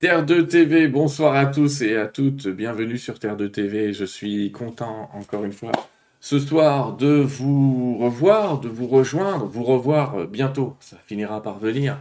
[0.00, 3.92] Terre 2 TV, bonsoir à tous et à toutes, bienvenue sur Terre 2 TV.
[3.92, 5.72] Je suis content encore une fois
[6.20, 10.74] ce soir de vous revoir, de vous rejoindre, vous revoir bientôt.
[10.80, 11.98] Ça finira par venir,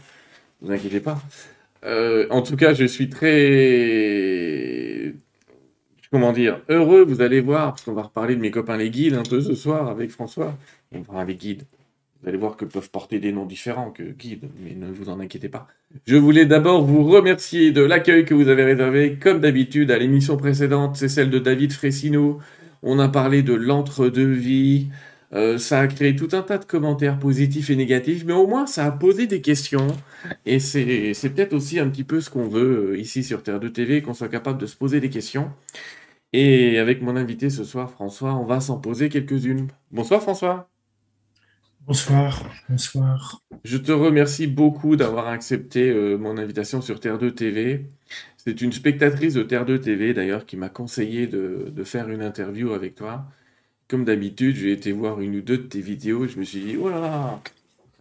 [0.62, 1.20] ne vous inquiétez pas.
[1.84, 3.34] Euh, en tout cas, je suis très,
[6.10, 7.04] comment dire, heureux.
[7.04, 9.56] Vous allez voir, parce qu'on va reparler de mes copains les guides un peu ce
[9.56, 10.58] soir avec François.
[10.94, 11.66] On va les guides.
[12.22, 15.22] Vous allez voir que peuvent porter des noms différents que guide, mais ne vous en
[15.22, 15.68] inquiétez pas.
[16.06, 20.36] Je voulais d'abord vous remercier de l'accueil que vous avez réservé, comme d'habitude, à l'émission
[20.36, 20.98] précédente.
[20.98, 22.40] C'est celle de David Fressino.
[22.84, 24.88] On a parlé de l'entre-deux-vie.
[25.32, 28.66] Euh, ça a créé tout un tas de commentaires positifs et négatifs, mais au moins
[28.66, 29.88] ça a posé des questions.
[30.46, 33.72] Et c'est peut-être aussi un petit peu ce qu'on veut euh, ici sur Terre 2
[33.72, 35.52] TV, qu'on soit capable de se poser des questions.
[36.34, 39.68] Et avec mon invité ce soir, François, on va s'en poser quelques-unes.
[39.92, 40.70] Bonsoir François.
[41.88, 43.42] Bonsoir, bonsoir.
[43.64, 47.86] Je te remercie beaucoup d'avoir accepté euh, mon invitation sur Terre 2 TV.
[48.38, 52.74] C'est une spectatrice de Terre 2 TV d'ailleurs qui m'a conseillé de, faire une interview
[52.74, 53.26] avec toi.
[53.88, 56.62] Comme d'habitude, j'ai été voir une ou deux de tes vidéos et je me suis
[56.62, 57.42] dit, oh là là,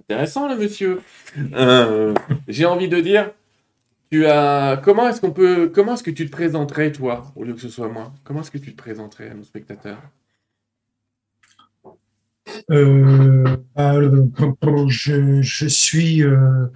[0.00, 1.00] intéressant le monsieur.
[1.54, 2.14] Euh,
[2.46, 3.30] j'ai envie de dire,
[4.10, 7.54] tu as, comment est-ce qu'on peut, comment est-ce que tu te présenterais toi, au lieu
[7.54, 8.12] que ce soit moi?
[8.24, 10.02] Comment est-ce que tu te présenterais à nos spectateurs?
[12.70, 13.94] Euh, bah,
[14.88, 16.66] je, je, suis, euh,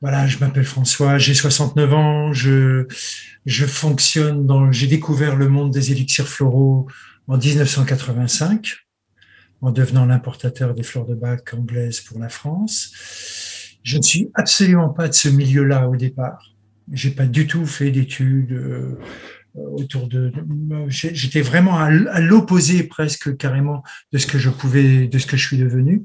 [0.00, 2.86] voilà, je m'appelle François, j'ai 69 ans, je,
[3.46, 6.86] je fonctionne dans, j'ai découvert le monde des élixirs floraux
[7.28, 8.76] en 1985,
[9.62, 12.92] en devenant l'importateur des fleurs de bac anglaises pour la France.
[13.82, 16.54] Je ne suis absolument pas de ce milieu-là au départ.
[16.92, 18.52] J'ai pas du tout fait d'études.
[18.52, 18.98] Euh,
[19.54, 20.32] autour de,
[20.88, 25.46] j'étais vraiment à, l'opposé presque carrément de ce que je pouvais, de ce que je
[25.46, 26.04] suis devenu.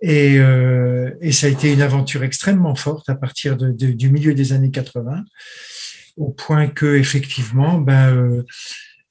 [0.00, 4.52] Et, euh, et ça a été une aventure extrêmement forte à partir du milieu des
[4.52, 5.24] années 80,
[6.16, 8.42] au point que effectivement, ben, euh,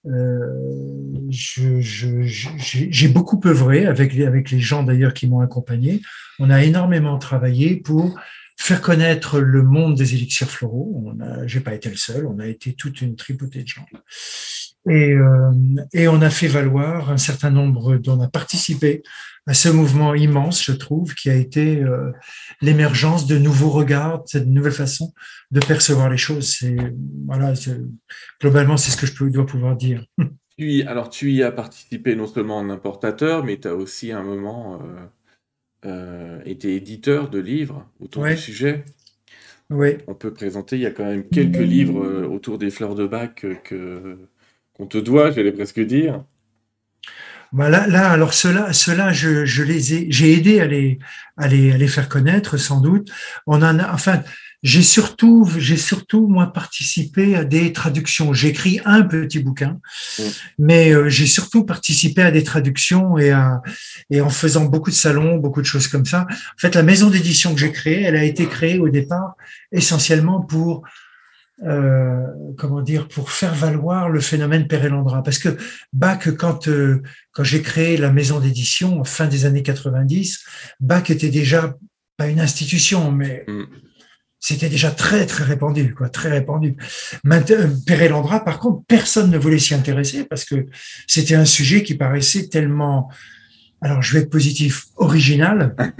[0.08, 6.02] euh j'ai beaucoup œuvré avec avec les gens d'ailleurs qui m'ont accompagné.
[6.40, 8.20] On a énormément travaillé pour
[8.62, 11.12] faire connaître le monde des élixirs floraux.
[11.46, 13.86] J'ai pas été le seul, on a été toute une tripotée de gens.
[14.90, 15.52] Et, euh,
[15.94, 19.04] et on a fait valoir un certain nombre, on a participé
[19.48, 22.12] à ce mouvement immense, je trouve, qui a été euh,
[22.62, 25.14] l'émergence de nouveaux regards, cette nouvelle façon
[25.50, 26.60] de percevoir les choses.
[27.26, 27.54] Voilà,
[28.40, 30.06] globalement, c'est ce que je dois pouvoir dire.
[30.86, 34.76] Alors, tu y as participé non seulement en importateur, mais tu as aussi un moment
[34.76, 35.06] euh,
[35.86, 38.86] euh, était éditeur de livres autour du sujet.
[39.70, 39.98] Oui.
[40.08, 43.08] On peut présenter, il y a quand même quelques livres euh, autour des fleurs de
[43.08, 44.18] bac que
[44.74, 46.24] qu'on te doit, j'allais presque dire.
[47.54, 51.00] Bah là, là, alors cela, cela, je, je les ai, j'ai aidé à les,
[51.36, 53.12] à les, à les faire connaître, sans doute.
[53.46, 54.24] On en a, enfin,
[54.64, 58.32] j'ai surtout, j'ai surtout moi participé à des traductions.
[58.34, 59.80] J'écris un petit bouquin,
[60.20, 60.24] mm.
[60.60, 63.62] mais euh, j'ai surtout participé à des traductions et à,
[64.12, 66.28] et en faisant beaucoup de salons, beaucoup de choses comme ça.
[66.30, 69.36] En fait, la maison d'édition que j'ai créée, elle a été créée au départ
[69.72, 70.84] essentiellement pour
[71.66, 72.26] euh,
[72.58, 75.24] comment dire, pour faire valoir le phénomène Perelandra.
[75.24, 75.58] Parce que
[75.94, 80.44] Bach, quand, euh, quand j'ai créé la maison d'édition, fin des années 90,
[80.80, 81.76] Bach était déjà
[82.18, 83.64] pas une institution, mais mm
[84.42, 86.76] c'était déjà très très répandu, quoi, très répandu.
[87.24, 87.70] Maintenant,
[88.10, 90.66] Landra, par contre, personne ne voulait s'y intéresser parce que
[91.08, 93.10] c'était un sujet qui paraissait tellement,
[93.82, 95.76] alors je vais être positif, original.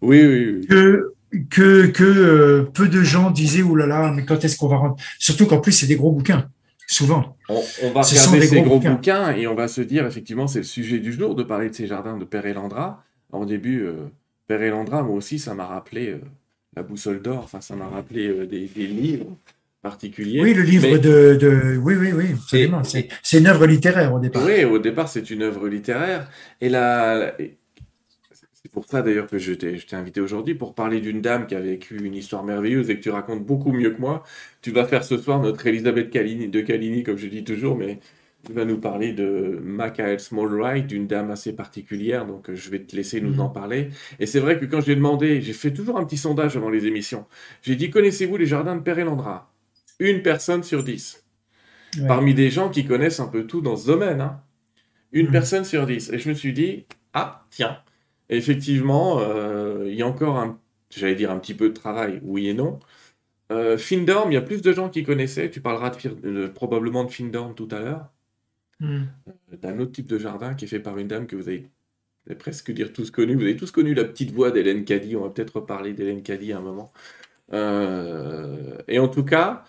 [0.00, 0.66] oui, oui, oui.
[0.68, 1.14] Que
[1.48, 4.76] que, que euh, peu de gens disaient oh là là, mais quand est-ce qu'on va
[4.76, 5.04] rentrer?
[5.18, 6.48] Surtout qu'en plus c'est des gros bouquins.
[6.86, 7.36] Souvent.
[7.48, 7.54] On,
[7.92, 9.32] va regarder ces gros, bouquins.
[9.36, 11.86] et on va se dire effectivement c'est le sujet du jour de parler de ces
[11.86, 13.04] jardins de Père Landra.
[13.30, 14.10] En début, euh,
[14.50, 16.18] Père et Landra, moi aussi, ça m'a rappelé euh,
[16.74, 19.36] la boussole d'or, enfin, ça m'a rappelé euh, des, livres
[19.80, 20.42] particuliers.
[20.42, 22.82] Oui, le livre de, Oui, oui, oui, absolument.
[22.82, 24.44] C'est une œuvre littéraire au départ.
[24.44, 26.28] Oui, au départ, c'est une œuvre littéraire.
[26.60, 27.32] Et là,
[28.52, 31.60] c'est pour ça d'ailleurs que je t'ai invité aujourd'hui pour parler d'une dame qui a
[31.60, 34.24] vécu une histoire merveilleuse et que tu racontes beaucoup mieux que moi.
[34.62, 38.00] Tu vas faire ce soir notre Elisabeth Calini, de Calini, comme je dis toujours, mais
[38.46, 42.80] tu vas nous parler de Michael Smallwright, d'une dame assez particulière, donc euh, je vais
[42.80, 43.40] te laisser nous mhm.
[43.40, 43.90] en parler.
[44.18, 46.86] Et c'est vrai que quand j'ai demandé, j'ai fait toujours un petit sondage avant les
[46.86, 47.26] émissions.
[47.62, 49.52] J'ai dit connaissez-vous les jardins de Père Landra?
[49.98, 51.24] Une personne sur dix.
[52.06, 54.20] Parmi des gens qui connaissent un peu tout dans ce domaine.
[54.20, 54.40] Hein.
[55.12, 55.32] Une mhm.
[55.32, 56.10] personne sur dix.
[56.10, 57.78] Et je me suis dit ah tiens,
[58.28, 60.58] effectivement, euh, il y a encore un,
[60.90, 62.78] j'allais dire un petit peu de travail, oui et non.
[63.52, 65.50] Euh, Findorm, il y a plus de gens qui connaissaient.
[65.50, 65.90] Tu parleras
[66.54, 68.10] probablement de Findorm tout à l'heure.
[68.80, 69.02] Hmm.
[69.28, 71.68] Euh, d'un autre type de jardin qui est fait par une dame que vous avez,
[72.38, 73.34] presque dire tous connu.
[73.34, 75.16] Vous avez tous connu la petite voix d'Hélène Caddy.
[75.16, 76.92] On va peut-être reparler d'Hélène Caddy à un moment.
[77.52, 79.64] et en tout cas,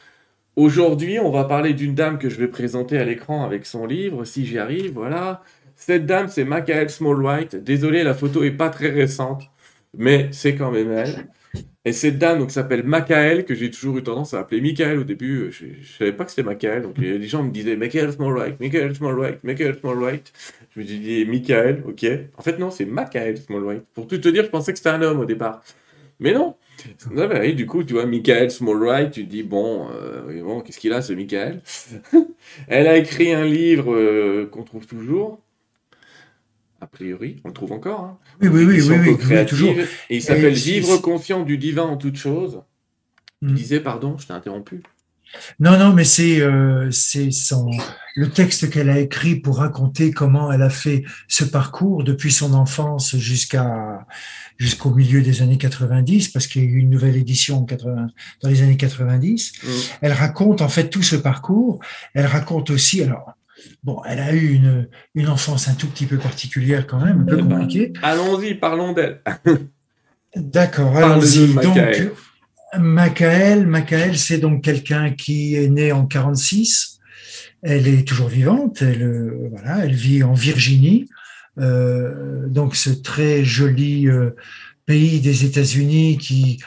[0.56, 4.26] aujourd'hui, on va parler d'une dame que je vais présenter à l'écran avec son livre,
[4.26, 5.44] si j'y arrive, voilà.
[5.76, 7.56] Cette dame, c'est Michael Smallwhite.
[7.56, 9.44] Désolé, la photo est pas très récente,
[9.98, 11.28] mais c'est quand même elle.
[11.84, 15.04] Et cette dame donc s'appelle Macael, que j'ai toujours eu tendance à appeler Michael au
[15.04, 15.52] début.
[15.52, 16.84] Je, ne savais pas que c'était Macael.
[16.84, 20.32] Donc les gens me disaient Michael Smallwhite, Michael Smallwhite, Michael Smallwhite.
[20.76, 22.06] Je me dis Michael, ok.
[22.38, 23.84] En fait, non, c'est Macael Smallwhite.
[23.96, 25.64] Pour tout te dire, je pensais que c'était un homme au départ.
[26.20, 26.56] Mais non.
[27.44, 30.94] et du coup, tu vois, Michael Smallwhite, tu te dis, bon, euh, bon qu'est-ce qu'il
[30.94, 31.62] a, ce Michael?
[32.68, 35.40] Elle a écrit un livre euh, qu'on trouve toujours,
[36.82, 38.02] a priori, on le trouve encore.
[38.02, 38.18] Hein.
[38.42, 39.76] Oui, oui, oui, oui, oui, toujours.
[40.10, 42.64] Et il s'appelle Vivre conscient du divin en toute chose.
[43.42, 43.54] Tu mm.
[43.54, 44.82] disais, pardon, je t'ai interrompu.
[45.60, 46.90] Non, non, mais c'est euh,
[48.16, 52.54] le texte qu'elle a écrit pour raconter comment elle a fait ce parcours depuis son
[52.54, 54.06] enfance jusqu'à
[54.58, 58.08] jusqu'au milieu des années 90, parce qu'il y a eu une nouvelle édition en 80,
[58.44, 59.54] dans les années 90.
[59.64, 59.68] Mm.
[60.02, 61.80] Elle raconte en fait tout ce parcours.
[62.14, 63.34] Elle raconte aussi, alors
[63.84, 67.26] Bon, elle a eu une, une, enfance un tout petit peu particulière quand même, un
[67.26, 67.94] peu eh ben, compliquée.
[68.02, 69.22] allons-y, parlons d'elle.
[70.36, 71.54] D'accord, allons-y.
[71.54, 71.78] Donc,
[72.80, 77.00] Macaël, Macaël, c'est donc quelqu'un qui est né en 46.
[77.64, 78.82] Elle est toujours vivante.
[78.82, 81.08] Elle, voilà, elle vit en Virginie,
[81.60, 84.32] euh, donc ce très joli euh,
[84.86, 86.60] pays des États-Unis qui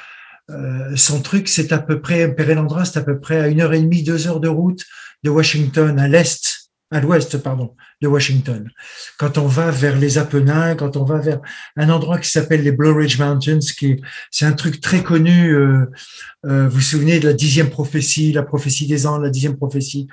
[0.50, 3.72] euh, son truc, c'est à peu près, Perelandra, c'est à peu près à une heure
[3.72, 4.84] et demie, deux heures de route
[5.22, 6.63] de Washington, à l'est
[6.94, 8.70] à l'ouest, pardon, de Washington.
[9.18, 11.40] Quand on va vers les Apennins, quand on va vers
[11.76, 14.00] un endroit qui s'appelle les Blue Ridge Mountains, qui
[14.30, 15.56] c'est un truc très connu.
[15.56, 15.86] Euh,
[16.46, 20.06] euh, vous vous souvenez de la dixième prophétie, la prophétie des Andes, la dixième prophétie?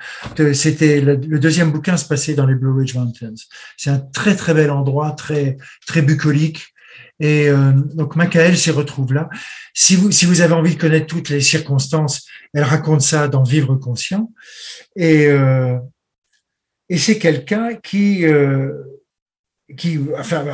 [0.54, 3.34] C'était le deuxième bouquin se passait dans les Blue Ridge Mountains.
[3.76, 6.74] C'est un très très bel endroit, très très bucolique.
[7.20, 9.28] Et euh, donc Michael s'y retrouve là.
[9.72, 13.44] Si vous si vous avez envie de connaître toutes les circonstances, elle raconte ça dans
[13.44, 14.32] Vivre conscient.
[14.96, 15.78] Et euh,
[16.92, 18.70] et c'est quelqu'un qui, euh,
[19.78, 20.44] qui, enfin,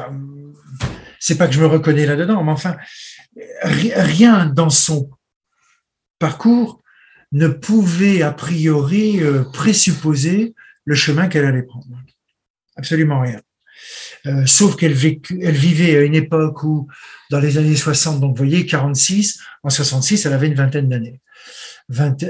[1.19, 2.77] c'est pas que je me reconnais là-dedans, mais enfin,
[3.65, 5.11] rien dans son
[6.21, 6.81] parcours
[7.33, 10.55] ne pouvait a priori euh, présupposer
[10.85, 11.89] le chemin qu'elle allait prendre.
[12.77, 13.41] Absolument rien.
[14.27, 14.97] Euh, sauf qu'elle
[15.43, 16.87] elle vivait à une époque où,
[17.33, 21.21] dans les années 60, donc vous voyez, 46, en 66, elle avait une vingtaine d'années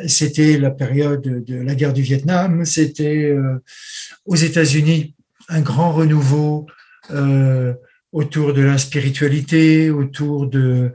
[0.07, 3.59] c'était la période de la guerre du Vietnam, c'était euh,
[4.25, 5.15] aux États-Unis
[5.49, 6.67] un grand renouveau
[7.11, 7.75] euh,
[8.13, 10.93] autour de la spiritualité, autour de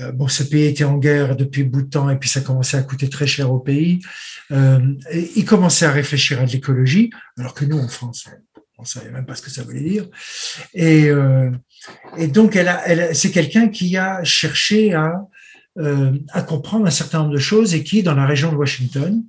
[0.00, 2.76] euh, bon, ce pays était en guerre depuis bout de temps et puis ça commençait
[2.76, 4.00] à coûter très cher au pays.
[4.50, 8.28] et il commençait à réfléchir à de l'écologie, alors que nous en France,
[8.78, 10.08] on ne savait même pas ce que ça voulait dire.
[10.74, 11.10] Et,
[12.16, 15.28] et donc, elle, elle c'est quelqu'un qui a cherché à
[15.78, 19.22] euh, à comprendre un certain nombre de choses et qui, dans la région de Washington,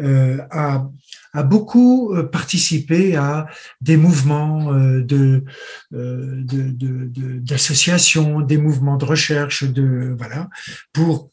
[0.00, 0.88] euh, a,
[1.32, 3.46] a, beaucoup euh, participé à
[3.80, 5.44] des mouvements de,
[5.90, 10.48] d'associations, de, de, des mouvements de recherche, de voilà,
[10.92, 11.32] pour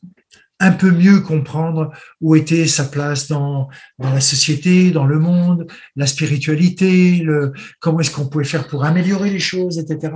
[0.60, 3.68] un peu mieux comprendre où était sa place dans,
[4.00, 8.84] dans la société, dans le monde, la spiritualité, le, comment est-ce qu'on pouvait faire pour
[8.84, 10.14] améliorer les choses, etc.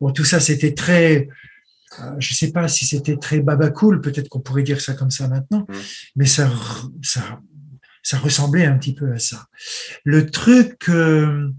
[0.00, 1.26] Bon, tout ça, c'était très euh,
[2.18, 5.10] je ne sais pas si c'était très baba cool, peut-être qu'on pourrait dire ça comme
[5.10, 5.74] ça maintenant, mmh.
[6.16, 6.50] mais ça,
[7.02, 7.40] ça,
[8.02, 9.46] ça ressemblait un petit peu à ça.
[10.04, 11.50] Le truc, euh,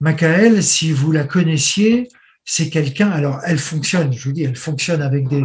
[0.00, 2.08] Macaël, si vous la connaissiez,
[2.44, 5.44] c'est quelqu'un, alors elle fonctionne, je vous dis, elle fonctionne avec des,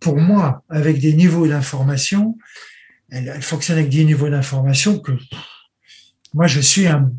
[0.00, 2.36] pour moi, avec des niveaux d'information,
[3.10, 5.12] elle, elle, fonctionne avec des niveaux d'information que
[6.34, 7.12] moi je suis un,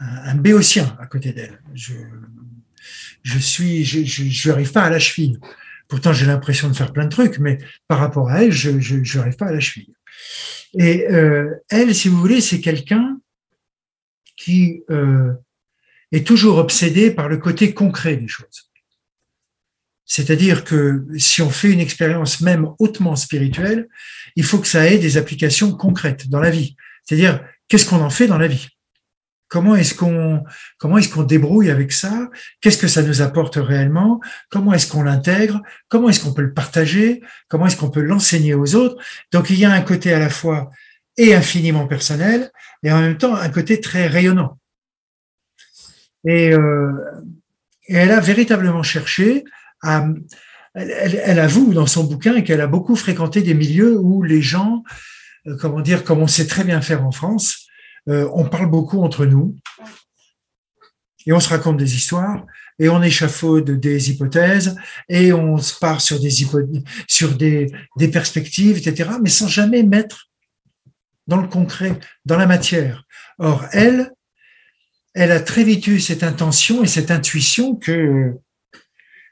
[0.00, 1.60] un, un béotien à côté d'elle.
[1.74, 1.94] Je,
[3.22, 5.38] je suis, je, n'arrive pas à la cheville.
[5.88, 7.58] Pourtant, j'ai l'impression de faire plein de trucs, mais
[7.88, 9.92] par rapport à elle, je n'arrive pas à la cheville.
[10.78, 13.20] Et euh, elle, si vous voulez, c'est quelqu'un
[14.36, 15.32] qui euh,
[16.12, 18.70] est toujours obsédé par le côté concret des choses.
[20.04, 23.88] C'est-à-dire que si on fait une expérience même hautement spirituelle,
[24.36, 26.76] il faut que ça ait des applications concrètes dans la vie.
[27.04, 28.68] C'est-à-dire, qu'est-ce qu'on en fait dans la vie?
[29.52, 32.30] Comment est-ce qu'on débrouille avec ça?
[32.62, 34.18] Qu'est-ce que ça nous apporte réellement?
[34.48, 35.60] Comment est-ce qu'on l'intègre?
[35.90, 37.20] Comment est-ce qu'on peut le partager?
[37.48, 38.96] Comment est-ce qu'on peut l'enseigner aux autres?
[39.30, 40.70] Donc il y a un côté à la fois
[41.18, 42.50] et infiniment personnel
[42.82, 44.58] et en même temps un côté très rayonnant.
[46.24, 46.90] Et, euh,
[47.88, 49.44] elle a véritablement cherché
[50.72, 54.82] elle, avoue dans son bouquin qu'elle a beaucoup fréquenté des milieux où les gens,
[55.46, 57.68] euh, comment dire, comme on sait très bien faire en France,
[58.08, 59.56] euh, on parle beaucoup entre nous.
[61.26, 62.44] et on se raconte des histoires,
[62.78, 64.76] et on échafaude des hypothèses,
[65.08, 66.30] et on se part sur des,
[67.06, 70.30] sur des, des perspectives, etc., mais sans jamais mettre
[71.28, 73.04] dans le concret, dans la matière.
[73.38, 74.12] Or, elle,
[75.14, 78.34] elle a très vite eu cette intention et cette intuition que,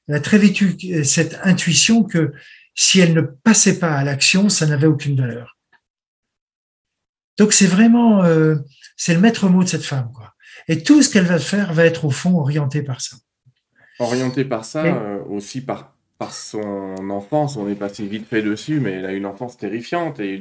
[0.06, 2.32] elle a très vite eu cette intuition que
[2.74, 5.56] si elle ne passait pas à l'action, ça n'avait aucune valeur.
[7.40, 8.56] Donc c'est vraiment, euh,
[8.98, 10.34] c'est le maître mot de cette femme, quoi.
[10.68, 13.16] Et tout ce qu'elle va faire va être au fond orienté par ça.
[13.98, 18.78] Orienté par ça, euh, aussi par, par son enfance, on est passé vite fait dessus,
[18.78, 20.38] mais elle a une enfance terrifiante et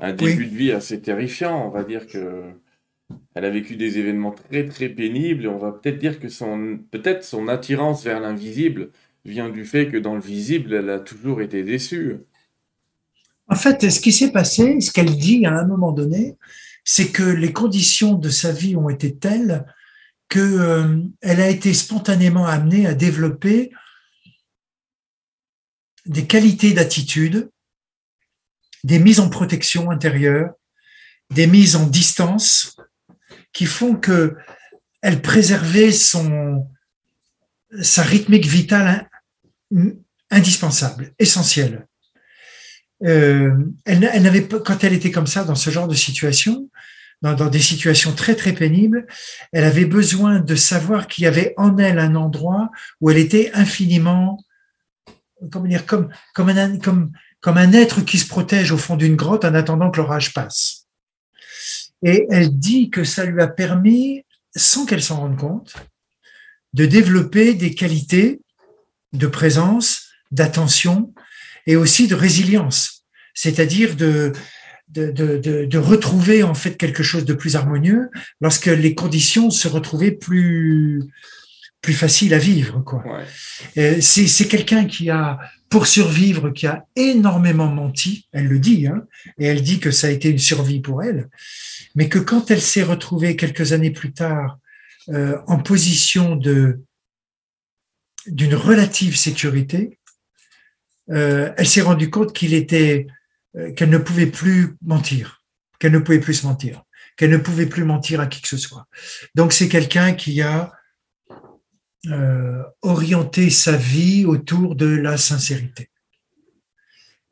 [0.00, 1.66] un début de vie assez terrifiant.
[1.66, 2.44] On va dire que
[3.34, 6.78] elle a vécu des événements très très pénibles et on va peut-être dire que son
[6.90, 8.88] peut-être son attirance vers l'invisible
[9.26, 12.16] vient du fait que dans le visible, elle a toujours été déçue.
[13.48, 16.36] En fait, ce qui s'est passé, ce qu'elle dit à un moment donné,
[16.84, 19.64] c'est que les conditions de sa vie ont été telles
[20.28, 23.72] qu'elle euh, a été spontanément amenée à développer
[26.04, 27.50] des qualités d'attitude,
[28.84, 30.50] des mises en protection intérieure,
[31.30, 32.76] des mises en distance
[33.52, 34.36] qui font que
[35.02, 36.66] elle préservait son
[37.82, 39.08] sa rythmique vitale
[40.30, 41.85] indispensable, essentielle.
[43.04, 46.70] Euh, elle, elle n'avait pas, quand elle était comme ça dans ce genre de situation,
[47.22, 49.06] dans, dans, des situations très très pénibles,
[49.52, 53.50] elle avait besoin de savoir qu'il y avait en elle un endroit où elle était
[53.54, 54.38] infiniment,
[55.50, 59.16] comment dire, comme comme un comme comme un être qui se protège au fond d'une
[59.16, 60.86] grotte en attendant que l'orage passe.
[62.02, 64.24] Et elle dit que ça lui a permis,
[64.54, 65.74] sans qu'elle s'en rende compte,
[66.72, 68.40] de développer des qualités
[69.12, 71.14] de présence, d'attention
[71.66, 73.04] et aussi de résilience,
[73.34, 74.32] c'est-à-dire de,
[74.88, 78.08] de, de, de, retrouver en fait quelque chose de plus harmonieux
[78.40, 81.02] lorsque les conditions se retrouvaient plus
[81.82, 83.04] plus faciles à vivre quoi.
[83.76, 84.00] Ouais.
[84.00, 89.04] C'est quelqu'un qui a pour survivre qui a énormément menti, elle le dit, hein,
[89.38, 91.28] et elle dit que ça a été une survie pour elle,
[91.94, 94.58] mais que quand elle s'est retrouvée quelques années plus tard
[95.08, 96.80] euh, en position de
[98.26, 99.98] d'une relative sécurité,
[101.10, 103.06] euh, elle s'est rendue compte qu'il était
[103.56, 105.42] euh, qu'elle ne pouvait plus mentir,
[105.78, 106.82] qu'elle ne pouvait plus se mentir,
[107.16, 108.86] qu'elle ne pouvait plus mentir à qui que ce soit.
[109.34, 110.72] Donc c'est quelqu'un qui a
[112.08, 115.90] euh, orienté sa vie autour de la sincérité.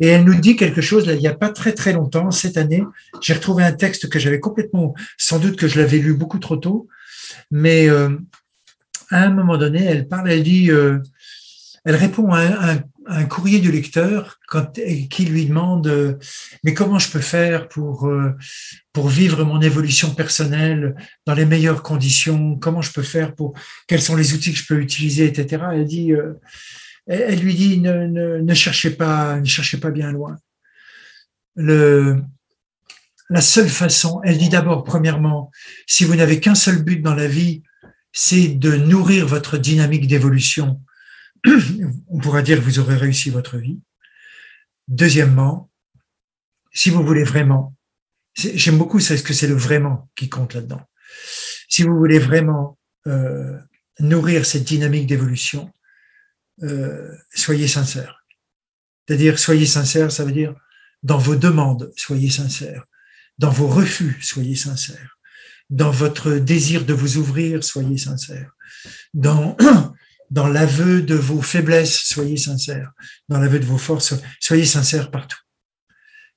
[0.01, 2.57] Et elle nous dit quelque chose, là, il n'y a pas très très longtemps, cette
[2.57, 2.83] année,
[3.21, 6.57] j'ai retrouvé un texte que j'avais complètement, sans doute que je l'avais lu beaucoup trop
[6.57, 6.89] tôt,
[7.53, 8.09] mais à
[9.11, 10.69] un moment donné, elle parle, elle dit,
[11.85, 14.41] elle répond à un, courrier du lecteur
[15.11, 16.15] qui lui demande, euh,
[16.63, 18.33] mais comment je peux faire pour euh,
[18.95, 20.95] pour vivre mon évolution personnelle
[21.27, 22.57] dans les meilleures conditions?
[22.57, 23.53] Comment je peux faire pour
[23.87, 25.63] quels sont les outils que je peux utiliser, etc.
[25.75, 26.35] Euh,
[27.07, 30.39] elle, lui dit, ne, cherchez pas, ne cherchez pas bien loin.
[31.57, 35.51] La seule façon, elle dit d'abord, premièrement,
[35.87, 37.63] si vous n'avez qu'un seul but dans la vie,
[38.13, 40.81] c'est de nourrir votre dynamique d'évolution.
[42.09, 43.81] On pourra dire que vous aurez réussi votre vie.
[44.89, 45.71] Deuxièmement,
[46.73, 47.75] si vous voulez vraiment,
[48.35, 50.83] j'aime beaucoup ce que c'est le vraiment qui compte là-dedans?
[51.69, 53.59] Si vous voulez vraiment euh,
[54.01, 55.73] nourrir cette dynamique d'évolution,
[56.63, 58.25] euh, soyez sincère.
[59.07, 60.55] C'est-à-dire, soyez sincère, ça veut dire
[61.05, 62.85] dans vos demandes, soyez sincère.
[63.39, 65.19] Dans vos refus, soyez sincère.
[65.71, 68.53] Dans votre désir de vous ouvrir, soyez sincère.
[69.13, 69.57] Dans,
[70.35, 72.91] dans l'aveu de vos faiblesses, soyez sincère.
[73.29, 75.39] Dans l'aveu de vos forces, soyez sincère partout.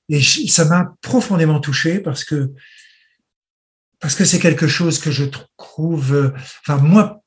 [0.10, 2.54] Et ça m'a profondément touché parce que
[4.00, 5.25] parce que c'est quelque chose que je
[5.58, 7.24] trouve, enfin moi,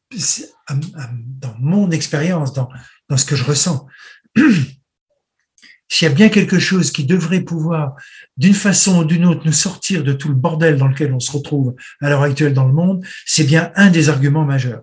[0.68, 2.68] dans mon expérience, dans,
[3.08, 3.88] dans ce que je ressens,
[5.88, 7.96] s'il y a bien quelque chose qui devrait pouvoir,
[8.36, 11.32] d'une façon ou d'une autre, nous sortir de tout le bordel dans lequel on se
[11.32, 14.82] retrouve à l'heure actuelle dans le monde, c'est bien un des arguments majeurs.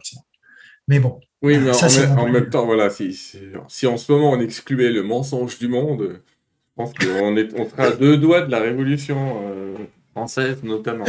[0.89, 1.21] Mais bon.
[1.47, 5.57] Oui, mais en, même, temps, voilà, si, si, en ce moment on excluait le mensonge
[5.57, 9.75] du monde, je pense qu'on est, on sera à deux doigts de la révolution euh,
[10.11, 11.05] française, notamment.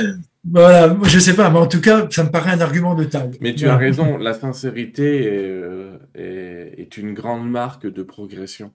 [0.49, 3.33] Voilà, je sais pas, mais en tout cas, ça me paraît un argument de taille.
[3.41, 8.71] Mais tu as raison, la sincérité est, euh, est, est une grande marque de progression.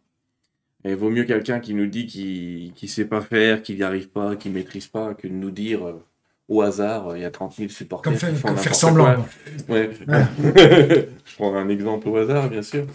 [0.84, 3.84] Et il vaut mieux quelqu'un qui nous dit qu'il ne sait pas faire, qu'il n'y
[3.84, 6.04] arrive pas, qu'il ne maîtrise pas, que de nous dire euh,
[6.50, 9.26] au hasard, euh, il y a 30 000 supporters comme, fait, faire semblant.
[9.70, 9.90] Ouais.
[10.08, 12.86] Je prends un exemple au hasard, bien sûr.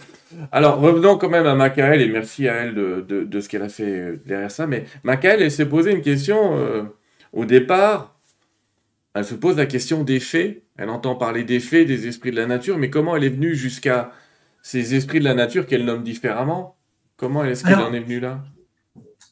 [0.51, 3.63] Alors, revenons quand même à Macaël, et merci à elle de, de, de ce qu'elle
[3.63, 4.67] a fait euh, derrière ça.
[4.67, 6.89] Mais Macaël, elle s'est posé une question
[7.33, 8.19] au départ.
[9.13, 10.63] elle se pose la question des fées.
[10.77, 13.55] Elle entend parler des fées, des esprits de la nature, mais comment elle est venue
[13.55, 14.11] jusqu'à
[14.61, 16.77] ces esprits de la nature qu'elle nomme différemment?
[17.17, 18.43] Comment est-ce qu'elle en est venue là?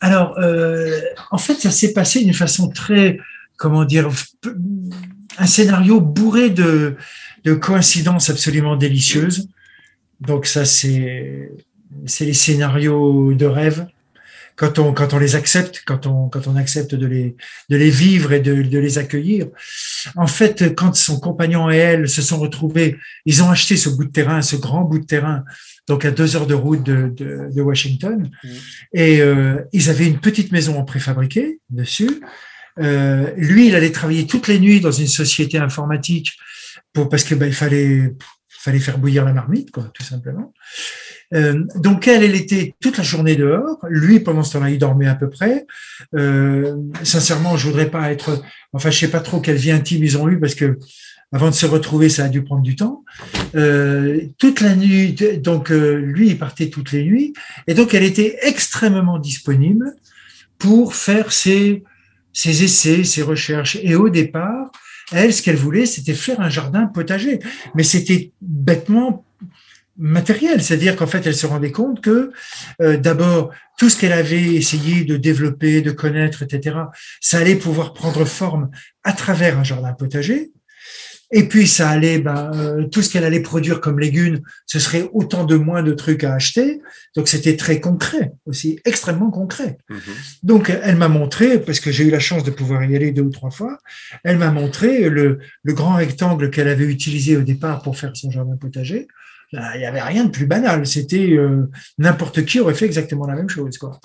[0.01, 0.99] Alors, euh,
[1.31, 3.17] en fait, ça s'est passé d'une façon très,
[3.57, 4.09] comment dire,
[5.37, 6.95] un scénario bourré de,
[7.43, 9.49] de coïncidences absolument délicieuses.
[10.21, 11.51] Donc ça, c'est
[12.05, 13.87] c'est les scénarios de rêve
[14.55, 17.35] quand on, quand on les accepte, quand on, quand on accepte de les,
[17.69, 19.47] de les vivre et de, de les accueillir.
[20.15, 24.05] En fait, quand son compagnon et elle se sont retrouvés, ils ont acheté ce bout
[24.05, 25.43] de terrain, ce grand bout de terrain,
[25.87, 28.47] donc à deux heures de route de, de, de Washington, mmh.
[28.93, 32.21] et euh, ils avaient une petite maison en préfabriqué dessus.
[32.79, 36.33] Euh, lui, il allait travailler toutes les nuits dans une société informatique
[36.93, 38.13] pour parce que ben, il fallait
[38.49, 40.53] fallait faire bouillir la marmite, quoi, tout simplement.
[41.33, 43.77] Euh, donc elle, elle était toute la journée dehors.
[43.89, 45.65] Lui, pendant ce temps-là, il dormait à peu près.
[46.15, 48.43] Euh, sincèrement, je voudrais pas être.
[48.73, 50.77] Enfin, je sais pas trop quelle vie intime ils ont eu parce que
[51.31, 53.03] avant de se retrouver, ça a dû prendre du temps.
[53.55, 57.33] Euh, toute la nuit, donc euh, lui, il partait toutes les nuits,
[57.67, 59.93] et donc elle était extrêmement disponible
[60.57, 61.83] pour faire ses
[62.37, 63.79] ses essais, ses recherches.
[63.81, 64.71] Et au départ,
[65.11, 67.39] elle, ce qu'elle voulait, c'était faire un jardin potager.
[67.73, 69.25] Mais c'était bêtement
[69.97, 72.31] matériel, c'est-à-dire qu'en fait, elle se rendait compte que
[72.79, 76.77] euh, d'abord, tout ce qu'elle avait essayé de développer, de connaître, etc.,
[77.21, 78.69] ça allait pouvoir prendre forme
[79.03, 80.51] à travers un jardin potager.
[81.31, 85.09] Et puis ça allait, ben, euh, tout ce qu'elle allait produire comme légumes, ce serait
[85.11, 86.81] autant de moins de trucs à acheter.
[87.15, 89.77] Donc c'était très concret aussi, extrêmement concret.
[89.89, 89.99] Mhm.
[90.43, 93.23] Donc elle m'a montré, parce que j'ai eu la chance de pouvoir y aller deux
[93.23, 93.77] ou trois fois,
[94.23, 98.31] elle m'a montré le, le grand rectangle qu'elle avait utilisé au départ pour faire son
[98.31, 99.07] jardin potager.
[99.53, 100.85] Il n'y avait rien de plus banal.
[100.85, 103.77] C'était euh, n'importe qui aurait fait exactement la même chose.
[103.77, 103.99] Quoi.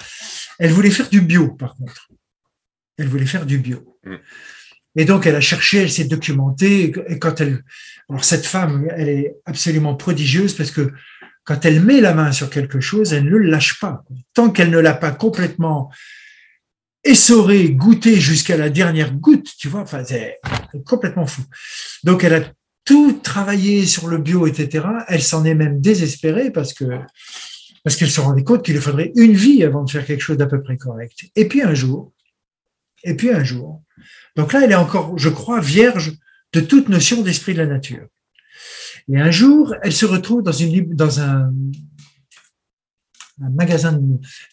[0.59, 2.09] Elle voulait faire du bio, par contre.
[2.97, 3.99] Elle voulait faire du bio.
[4.05, 4.15] Mm.
[4.97, 6.93] Et donc, elle a cherché, elle s'est documentée.
[7.09, 7.63] Et quand elle,
[8.09, 10.93] alors cette femme, elle est absolument prodigieuse parce que
[11.45, 14.05] quand elle met la main sur quelque chose, elle ne le lâche pas.
[14.35, 15.91] Tant qu'elle ne l'a pas complètement
[17.05, 20.39] essoré, goûté jusqu'à la dernière goutte, tu vois, enfin, c'est
[20.85, 21.43] complètement fou.
[22.05, 22.43] Donc, elle a
[22.85, 24.87] tout travaillé sur le bio, etc.
[25.09, 26.85] Elle s'en est même désespérée parce que
[27.85, 30.37] parce qu'elle se rendait compte qu'il lui faudrait une vie avant de faire quelque chose
[30.37, 31.25] d'à peu près correct.
[31.35, 32.13] Et puis un jour,
[33.03, 33.83] et puis un jour,
[34.37, 36.13] donc là, elle est encore, je crois, vierge
[36.53, 38.07] de toute notion d'esprit de la nature.
[39.09, 40.95] Et un jour, elle se retrouve dans une
[43.41, 44.01] un, magasin,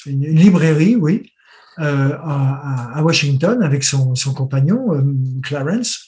[0.06, 1.32] une, librairie, oui,
[1.80, 5.04] euh, à, Washington avec son, compagnon euh,
[5.44, 6.08] Clarence.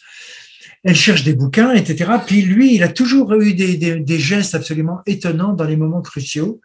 [0.84, 2.12] Elle cherche des bouquins, etc.
[2.26, 6.60] Puis lui, il a toujours eu des gestes absolument étonnants dans les moments cruciaux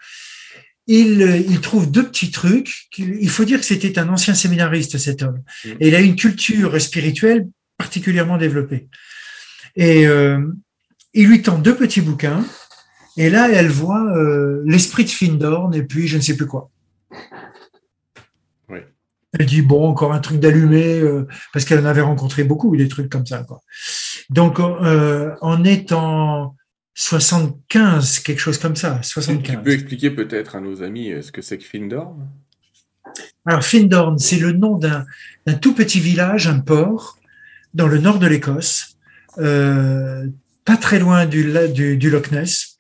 [0.87, 2.89] il, il, trouve deux petits trucs.
[2.99, 5.43] Il faut dire que c'était un ancien séminariste, cet homme.
[5.65, 5.71] Mm.
[5.81, 8.89] Et il a une culture spirituelle particulièrement développée.
[9.75, 10.41] Et euh,
[11.13, 12.45] il lui tend deux petits bouquins.
[13.17, 16.71] Et là, elle voit euh, l'esprit de Findorn et puis je ne sais plus quoi.
[18.69, 18.81] Oui.
[19.39, 22.89] Elle dit, bon, encore un truc d'allumé, euh, parce qu'elle en avait rencontré beaucoup, des
[22.89, 23.43] trucs comme ça.
[23.45, 23.61] Quoi.
[24.29, 26.55] Donc, euh, en étant
[26.97, 29.01] 75, quelque chose comme ça.
[29.03, 29.57] 75.
[29.57, 32.27] Tu peux expliquer peut-être à nos amis euh, ce que c'est que Findorn?
[33.45, 35.05] Alors Findorn, c'est le nom d'un
[35.61, 37.19] tout petit village, un port,
[37.75, 38.97] dans le nord de l'Écosse,
[39.39, 40.27] euh,
[40.65, 42.79] pas très loin du, du, du Loch Ness.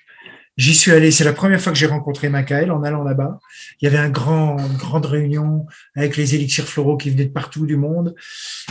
[0.56, 3.38] J'y suis allé, c'est la première fois que j'ai rencontré Michael en allant là-bas.
[3.80, 7.32] Il y avait un grand, une grande réunion avec les élixirs floraux qui venaient de
[7.32, 8.14] partout du monde.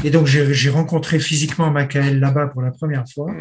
[0.04, 3.32] Et donc, j'ai rencontré physiquement Michael là-bas pour la première fois.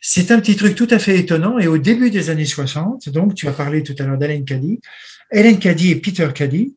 [0.00, 1.58] C'est un petit truc tout à fait étonnant.
[1.58, 4.80] Et au début des années 60, donc tu as parlé tout à l'heure d'Hélène Caddy,
[5.30, 6.76] Hélène Caddy et Peter Caddy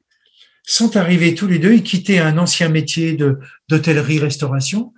[0.64, 1.74] sont arrivés tous les deux.
[1.74, 4.94] Ils quittaient un ancien métier de d'hôtellerie-restauration.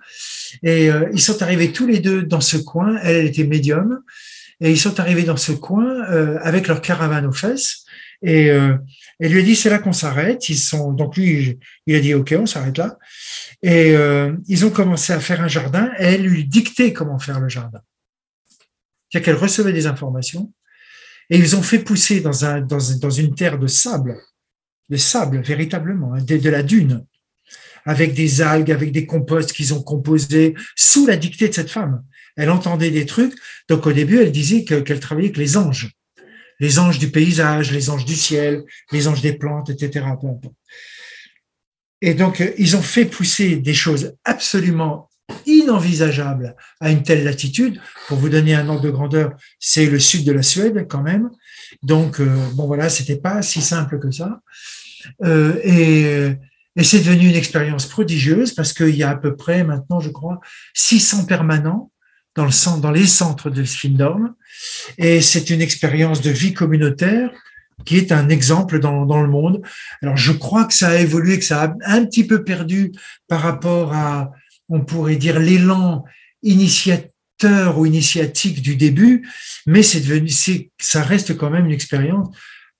[0.62, 2.98] Et euh, ils sont arrivés tous les deux dans ce coin.
[3.02, 4.00] Elle, elle était médium.
[4.60, 7.84] Et ils sont arrivés dans ce coin euh, avec leur caravane aux fesses.
[8.22, 8.76] Et euh,
[9.20, 10.48] elle lui a dit, c'est là qu'on s'arrête.
[10.48, 12.98] Ils sont donc lui, il a dit, ok, on s'arrête là.
[13.62, 13.94] Et
[14.46, 15.90] ils ont commencé à faire un jardin.
[15.96, 17.80] Elle lui dictait comment faire le jardin
[19.14, 20.52] c'est-à-dire qu'elle recevait des informations
[21.30, 24.16] et ils ont fait pousser dans, un, dans, dans une terre de sable,
[24.88, 27.06] de sable véritablement, hein, de, la dune,
[27.84, 32.02] avec des algues, avec des composts qu'ils ont composés sous la dictée de cette femme.
[32.36, 33.34] Elle entendait des trucs.
[33.68, 35.92] Donc au début, elle disait qu'elle travaillait avec les anges,
[36.58, 40.06] les anges du paysage, les anges du ciel, les anges des plantes, etc.
[42.00, 45.08] Et donc ils ont fait pousser des choses absolument
[45.46, 47.80] inenvisageable à une telle latitude.
[48.08, 51.30] Pour vous donner un ordre de grandeur, c'est le sud de la Suède quand même.
[51.82, 54.40] Donc, euh, bon voilà, c'était pas si simple que ça.
[55.22, 56.36] Euh, et
[56.76, 60.10] Et c'est devenu une expérience prodigieuse parce qu'il y a à peu près maintenant, je
[60.10, 60.40] crois,
[60.74, 61.92] 600 permanents
[62.34, 64.34] dans, le, dans les centres de Sfindorm.
[64.98, 67.30] Et c'est une expérience de vie communautaire
[67.84, 69.62] qui est un exemple dans, dans, le monde.
[70.02, 72.92] Alors, je crois que ça a évolué, que ça a un petit peu perdu
[73.28, 74.32] par rapport à,
[74.68, 76.04] on pourrait dire, l'élan
[76.42, 79.28] initiateur ou initiatique du début,
[79.66, 80.28] mais c'est devenu,
[80.78, 82.28] ça reste quand même une expérience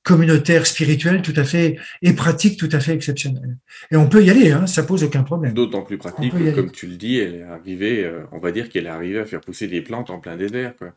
[0.04, 3.56] communautaire, spirituelle tout à fait et pratique tout à fait exceptionnelle.
[3.90, 5.54] Et on peut y aller, hein, ça pose aucun problème.
[5.54, 8.68] D'autant plus pratique que, comme tu le dis, elle est arrivée, euh, on va dire
[8.68, 10.92] qu'elle est arrivée à faire pousser des plantes en plein désert, quoi.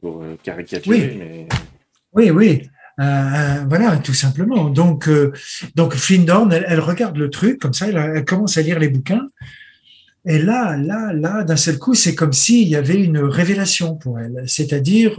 [0.00, 1.16] Pour euh, caricaturer, oui.
[1.18, 1.48] mais...
[2.12, 2.62] Oui, oui.
[3.00, 4.70] Euh, voilà, tout simplement.
[4.70, 5.08] Donc,
[5.74, 8.88] donc Flindorn, elle, elle, regarde le truc comme ça, elle, elle, commence à lire les
[8.88, 9.28] bouquins.
[10.26, 14.18] Et là, là, là, d'un seul coup, c'est comme s'il y avait une révélation pour
[14.20, 14.44] elle.
[14.46, 15.18] C'est-à-dire,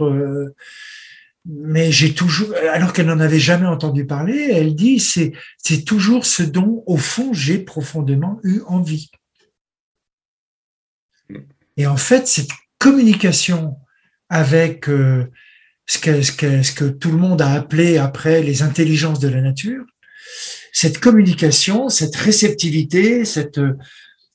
[1.44, 6.24] mais j'ai toujours, alors qu'elle n'en avait jamais entendu parler, elle dit c'est c'est toujours
[6.24, 9.10] ce dont au fond j'ai profondément eu envie.
[11.76, 13.76] Et en fait, cette communication
[14.28, 15.26] avec euh,
[15.86, 19.40] ce, que, ce, ce que tout le monde a appelé après les intelligences de la
[19.40, 19.84] nature,
[20.72, 23.76] cette communication, cette réceptivité, cette euh,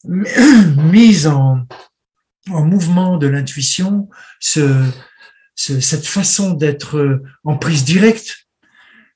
[0.91, 1.65] mise en,
[2.49, 4.61] en mouvement de l'intuition, ce,
[5.55, 8.47] cette façon d'être euh, en prise directe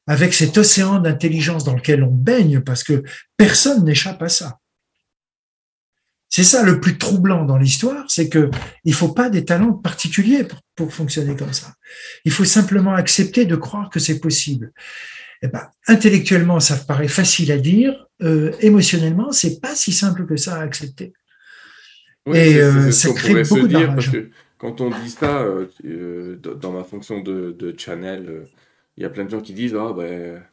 [0.08, 3.04] avec cet océan d'intelligence dans lequel on baigne, parce que
[3.38, 4.58] personne n'échappe à ça.
[6.28, 8.50] C'est ça le plus troublant dans l'histoire, c'est que
[8.86, 11.74] il faut pas des talents particuliers pour, fonctionner comme ça.
[12.26, 14.72] Il faut simplement accepter de croire que c'est possible.
[15.44, 18.08] Eh ben, intellectuellement, ça paraît facile à dire.
[18.22, 21.14] Euh, émotionnellement, c'est pas si simple que ça à accepter.
[22.32, 24.30] Et euh, ça crée beaucoup de
[24.62, 28.46] quand on dit ça, euh, euh, dans ma fonction de, channel, euh,
[28.96, 30.44] il y a plein de gens qui disent ah, ben,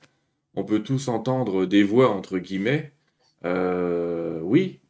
[0.55, 2.93] on peut tous entendre des voix, entre guillemets.
[3.45, 4.81] oui,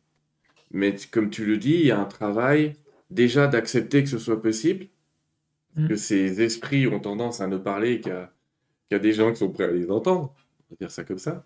[0.71, 2.75] mais comme tu le dis, il y a un travail
[3.11, 4.87] déjà d'accepter que ce soit possible,
[5.75, 5.89] mm.
[5.89, 8.33] que ces esprits ont tendance à ne parler qu'à
[8.97, 10.35] des gens qui sont prêts à les entendre.
[10.71, 11.45] On va dire ça comme ça.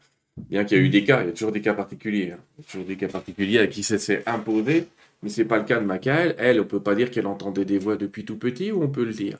[0.49, 2.33] Bien qu'il y a eu des cas, il y a toujours des cas particuliers.
[2.33, 2.39] Hein.
[2.57, 4.87] Il y a toujours des cas particuliers à qui ça s'est imposé.
[5.23, 6.35] Mais c'est pas le cas de Macaël.
[6.39, 9.05] Elle, on peut pas dire qu'elle entendait des voix depuis tout petit, ou on peut
[9.05, 9.39] le dire?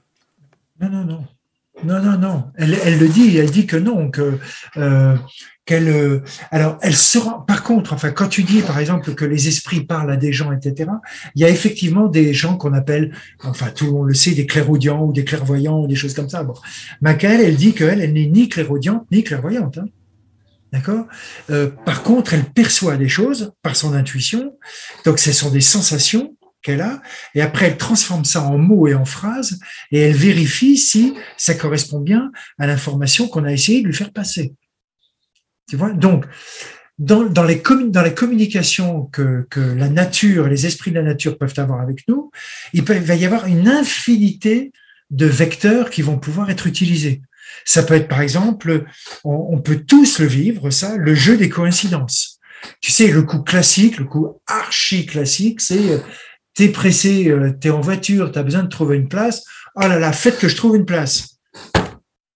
[0.81, 1.25] Non, non, non.
[1.85, 2.45] Non, non, non.
[2.57, 4.39] Elle, elle le dit, elle dit que non, que
[4.77, 5.17] euh,
[5.65, 5.89] qu'elle.
[5.89, 7.45] Euh, alors, elle sera.
[7.47, 10.53] Par contre, enfin, quand tu dis, par exemple, que les esprits parlent à des gens,
[10.53, 10.91] etc.,
[11.35, 14.47] il y a effectivement des gens qu'on appelle, enfin, tout le monde le sait, des
[14.47, 16.45] clairaudients ou des clairvoyants ou des choses comme ça.
[16.45, 16.55] Bon,
[17.03, 19.79] elle dit qu'elle, elle n'est ni clairaudiente ni clairvoyante.
[19.79, 19.87] Hein.
[20.73, 21.07] D'accord?
[21.51, 24.57] Euh, Par contre, elle perçoit des choses par son intuition.
[25.05, 27.03] Donc, ce sont des sensations qu'elle a.
[27.35, 29.59] Et après, elle transforme ça en mots et en phrases.
[29.91, 34.13] Et elle vérifie si ça correspond bien à l'information qu'on a essayé de lui faire
[34.13, 34.55] passer.
[35.69, 35.91] Tu vois?
[35.91, 36.27] Donc,
[36.99, 41.39] dans, dans, les dans les communications que, que la nature, les esprits de la nature
[41.39, 42.31] peuvent avoir avec nous,
[42.73, 44.73] il, va y avoir une infinité
[45.11, 47.23] de vecteurs qui vont pouvoir être utilisés.
[47.65, 48.85] Ça peut être, par exemple,
[49.25, 52.39] on, peut tous le vivre, ça, le jeu des coïncidences.
[52.81, 55.99] Tu sais, le coup classique, le coup archi classique, c'est euh,
[56.55, 59.45] t'es pressé, euh, t'es en voiture, t'as besoin de trouver une place.
[59.75, 61.32] Oh là là, faites que je trouve une place.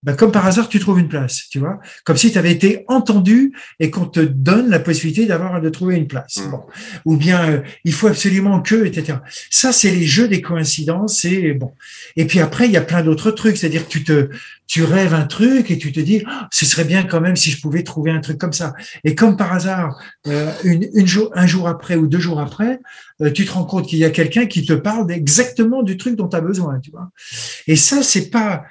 [0.06, 2.84] Ben, comme par hasard, tu trouves une place, tu vois, comme si tu avais été
[2.86, 6.36] entendu et qu'on te donne la possibilité d'avoir de trouver une place.
[6.36, 6.50] Mmh.
[6.52, 6.60] Bon.
[7.06, 9.18] Ou bien euh, il faut absolument que, etc.
[9.50, 11.24] Ça, c'est les jeux des coïncidences.
[11.24, 11.72] Et bon.
[12.14, 13.56] Et puis après, il y a plein d'autres trucs.
[13.56, 14.30] C'est-à-dire que tu te,
[14.68, 17.50] tu rêves un truc et tu te dis, oh, ce serait bien quand même si
[17.50, 18.74] je pouvais trouver un truc comme ça.
[19.02, 22.78] Et comme par hasard, euh, une, une jour, un jour après ou deux jours après,
[23.22, 26.14] euh, tu te rends compte qu'il y a quelqu'un qui te parle exactement du truc
[26.14, 27.10] dont tu as besoin, tu vois.
[27.66, 28.64] Et ça, c'est pas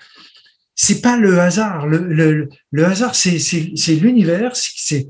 [0.75, 1.87] c'est pas le hasard.
[1.87, 2.49] Le,
[2.83, 5.07] hasard, c'est l'univers, c'est,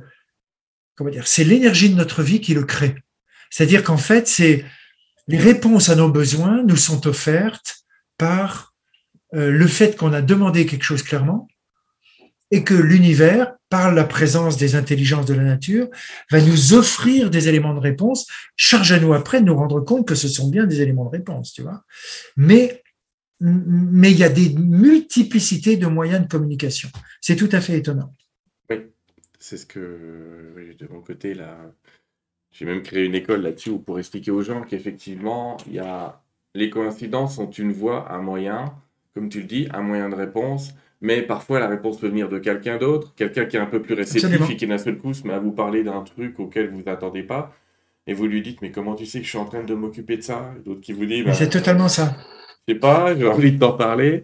[0.95, 2.95] comment dire, c'est l'énergie de notre vie qui le crée.
[3.49, 4.63] C'est-à-dire qu'en fait, c'est
[5.27, 7.85] les réponses à nos besoins nous sont offertes
[8.17, 8.73] par
[9.33, 11.47] euh, le fait qu'on a demandé quelque chose clairement
[12.51, 15.87] et que l'univers, par la présence des intelligences de la nature,
[16.29, 18.27] va nous offrir des éléments de réponse.
[18.55, 21.09] Charge à nous après de nous rendre compte que ce sont bien des éléments de
[21.09, 21.83] réponse, tu vois.
[22.37, 22.83] Mais
[23.39, 26.89] mais il y a des multiplicités de moyens de communication.
[27.21, 28.11] C'est tout à fait étonnant.
[28.69, 28.77] Oui,
[29.39, 29.79] c'est ce que
[30.79, 31.57] de mon côté là.
[32.51, 36.21] J'ai même créé une école là-dessus pour expliquer aux gens qu'effectivement, il y a
[36.55, 38.73] les coïncidences sont une voie, un moyen,
[39.13, 40.73] comme tu le dis, un moyen de réponse.
[41.01, 43.93] Mais parfois, la réponse peut venir de quelqu'un d'autre, quelqu'un qui est un peu plus
[43.93, 46.81] réceptif et qui d'un seul coup se met à vous parler d'un truc auquel vous
[46.81, 47.53] n'attendez pas.
[48.07, 50.15] Et vous lui dites, mais comment tu sais que je suis en train de m'occuper
[50.15, 50.53] de ça?
[50.63, 52.15] D'autres qui vous disent, c'est totalement ça.
[52.67, 54.23] Je sais pas, j'ai envie de t'en parler.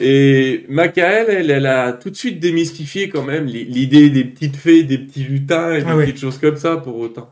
[0.00, 4.82] Et Macaël, elle, elle a tout de suite démystifié quand même l'idée des petites fées,
[4.82, 7.30] des petits lutins et des ah petites choses comme ça pour autant.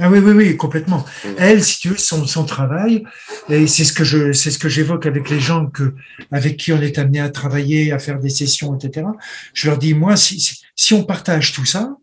[0.00, 1.02] Ah oui, oui, oui, complètement.
[1.38, 3.04] Elle, si tu veux, son, son travail,
[3.48, 5.94] et c'est ce que je, c'est ce que j'évoque avec les gens que,
[6.30, 9.06] avec qui on est amené à travailler, à faire des sessions, etc.
[9.54, 11.96] Je leur dis, moi, si, si on partage tout ça,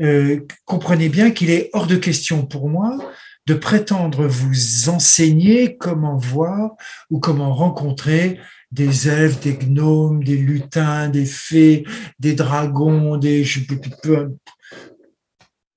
[0.00, 2.98] euh, comprenez bien qu'il est hors de question pour moi
[3.46, 6.72] de prétendre vous enseigner comment voir
[7.10, 8.40] ou comment rencontrer
[8.72, 11.84] des elfes, des gnomes, des lutins, des fées,
[12.18, 13.46] des dragons, des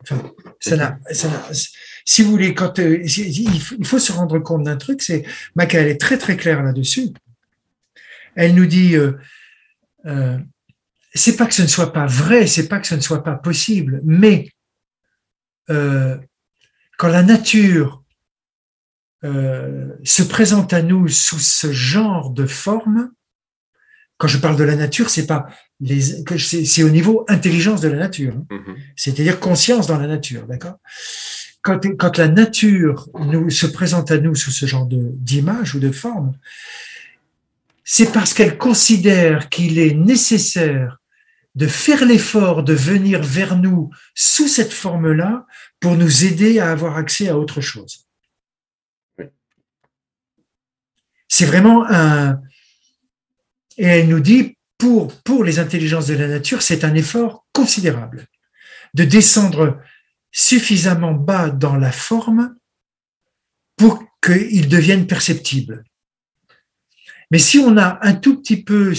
[0.02, 1.00] enfin, ça n'a,
[2.06, 5.24] si vous voulez, quand euh, il faut se rendre compte d'un truc, c'est
[5.56, 7.10] Maca, est très très claire là-dessus.
[8.36, 9.14] Elle nous dit, euh,
[10.08, 10.40] euh,
[11.14, 13.36] c'est pas que ce ne soit pas vrai, c'est pas que ce ne soit pas
[13.36, 14.50] possible, mais
[15.70, 16.18] euh,
[17.00, 18.04] quand la nature
[19.24, 23.12] euh, se présente à nous sous ce genre de forme,
[24.18, 25.48] quand je parle de la nature, c'est pas
[25.80, 28.46] les, c'est au niveau intelligence de la nature, hein.
[28.52, 28.76] mm-hmm.
[28.98, 30.76] c'est-à-dire conscience dans la nature, d'accord?
[31.62, 35.80] Quand, quand la nature nous se présente à nous sous ce genre de d'image ou
[35.80, 36.34] de forme,
[37.86, 41.00] c'est parce qu'elle considère qu'il est nécessaire
[41.56, 45.46] de faire l'effort de venir vers nous sous cette forme-là
[45.80, 48.06] pour nous aider à avoir accès à autre chose.
[51.28, 52.42] C'est vraiment un...
[53.78, 58.28] Et elle nous dit, pour, pour les intelligences de la nature, c'est un effort considérable
[58.94, 59.80] de descendre
[60.32, 62.56] suffisamment bas dans la forme
[63.78, 65.84] pour qu'ils deviennent perceptibles.
[67.32, 68.94] Mais si on a un tout petit peu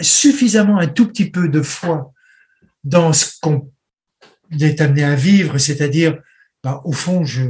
[0.00, 2.12] suffisamment un tout petit peu de foi
[2.84, 3.72] dans ce qu'on
[4.60, 6.18] est amené à vivre, c'est-à-dire,
[6.62, 7.42] bah, au fond, je,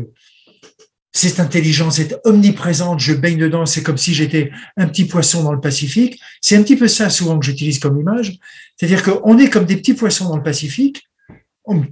[1.15, 5.53] cette intelligence est omniprésente, je baigne dedans, c'est comme si j'étais un petit poisson dans
[5.53, 6.21] le Pacifique.
[6.41, 8.37] C'est un petit peu ça souvent que j'utilise comme image.
[8.77, 11.09] C'est-à-dire qu'on est comme des petits poissons dans le Pacifique,
[11.65, 11.85] on,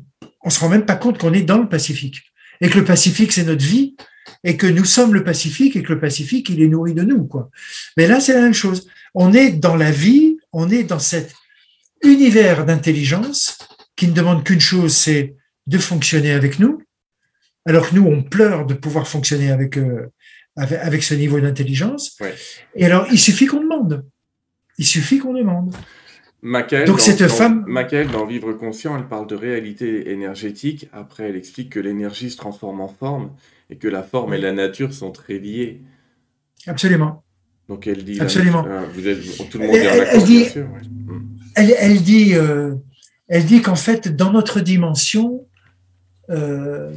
[0.42, 2.20] on se rend même pas compte qu'on est dans le Pacifique.
[2.61, 3.94] Et que le Pacifique, c'est notre vie,
[4.42, 7.25] et que nous sommes le Pacifique, et que le Pacifique, il est nourri de nous,
[7.25, 7.48] quoi.
[7.96, 8.88] Mais là, c'est la même chose.
[9.14, 11.33] On est dans la vie, on est dans cet
[12.03, 13.59] univers d'intelligence
[13.96, 16.83] qui ne demande qu'une chose, c'est de fonctionner avec nous,
[17.64, 20.09] alors que nous, on pleure de pouvoir fonctionner avec, euh,
[20.57, 22.18] avec, ce niveau d'intelligence.
[22.74, 24.05] Et alors, il suffit qu'on demande.
[24.78, 25.74] Il suffit qu'on demande.
[26.44, 27.64] Macaël, Donc, dans, cette femme.
[27.68, 30.88] Macaël, dans Vivre conscient, elle parle de réalité énergétique.
[30.92, 33.31] Après, elle explique que l'énergie se transforme en forme
[33.70, 35.83] et que la forme et la nature sont très liées.
[36.66, 37.22] Absolument.
[37.68, 38.20] Donc elle dit.
[38.20, 38.66] Absolument.
[38.92, 41.38] vous êtes, tout le monde est elle, dit, mm.
[41.55, 42.74] elle, dit, euh,
[43.33, 45.47] elle dit qu'en fait, dans notre dimension,
[46.29, 46.92] euh,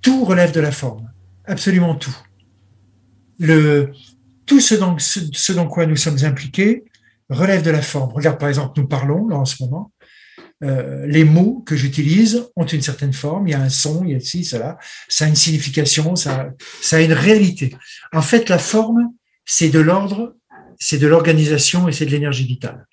[0.00, 1.10] tout relève de la forme.
[1.44, 2.16] Absolument tout.
[3.40, 3.90] Le,
[4.46, 6.84] tout ce dans, quoi nous sommes impliqués
[7.30, 8.12] relève de la forme.
[8.12, 9.90] Regarde, par exemple, nous parlons là en ce moment.
[10.62, 14.12] Euh, les mots que j'utilise ont une certaine forme, il y a un son, il
[14.12, 17.74] y a ci, cela, ça a une signification, ça, ça a une réalité.
[18.12, 19.12] En fait, la forme,
[19.44, 20.36] c'est de l'ordre,
[20.78, 22.86] c'est de l'organisation et c'est de l'énergie vitale.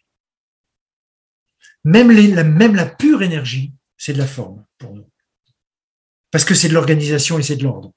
[1.87, 5.09] Même, la, pure énergie, c'est de la forme pour nous.
[6.31, 7.93] Parce que c'est de l'organisation et c'est de l'ordre.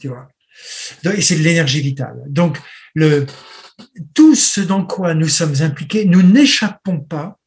[0.00, 0.28] Tu vois?
[1.16, 2.20] Et c'est de l'énergie vitale.
[2.26, 2.58] Donc,
[4.12, 7.38] tout ce dans quoi nous sommes impliqués, nous n'échappons pas,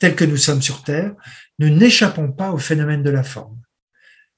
[0.00, 1.14] tel que nous sommes sur Terre,
[1.60, 3.60] nous n'échappons pas au phénomène de la forme.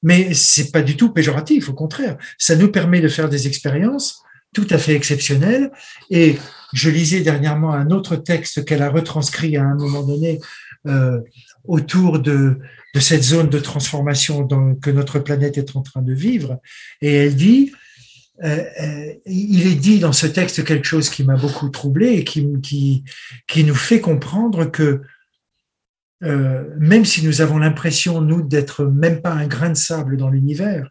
[0.03, 2.19] Mais c'est pas du tout péjoratif, au contraire.
[2.37, 4.23] Ça nous permet de faire des expériences
[4.55, 5.73] tout à fait exceptionnel.
[6.11, 6.37] Et
[6.73, 10.41] je lisais dernièrement un autre texte qu'elle a retranscrit à un moment donné
[10.87, 11.21] euh,
[11.65, 12.59] autour de,
[12.99, 14.47] cette zone de transformation
[14.81, 16.59] que notre planète est en train de vivre.
[17.01, 17.73] Et elle dit,
[18.43, 22.25] euh, euh, il est dit dans ce texte quelque chose qui m'a beaucoup troublé et
[22.25, 23.05] qui, qui,
[23.47, 25.03] qui nous fait comprendre que
[26.25, 30.31] euh, même si nous avons l'impression, nous, d'être même pas un grain de sable dans
[30.31, 30.89] l'univers,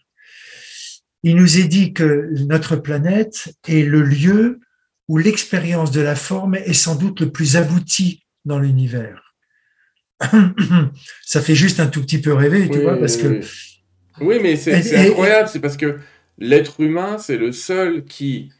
[1.24, 4.60] il nous est dit que notre planète est le lieu
[5.08, 9.36] où l'expérience de la forme est sans doute le plus abouti dans l'univers.
[11.26, 13.42] Ça fait juste un tout petit peu rêver, tu vois, parce que...
[14.20, 16.00] Oui, mais c'est incroyable, c'est parce que
[16.40, 18.52] l'être humain, c'est le seul qui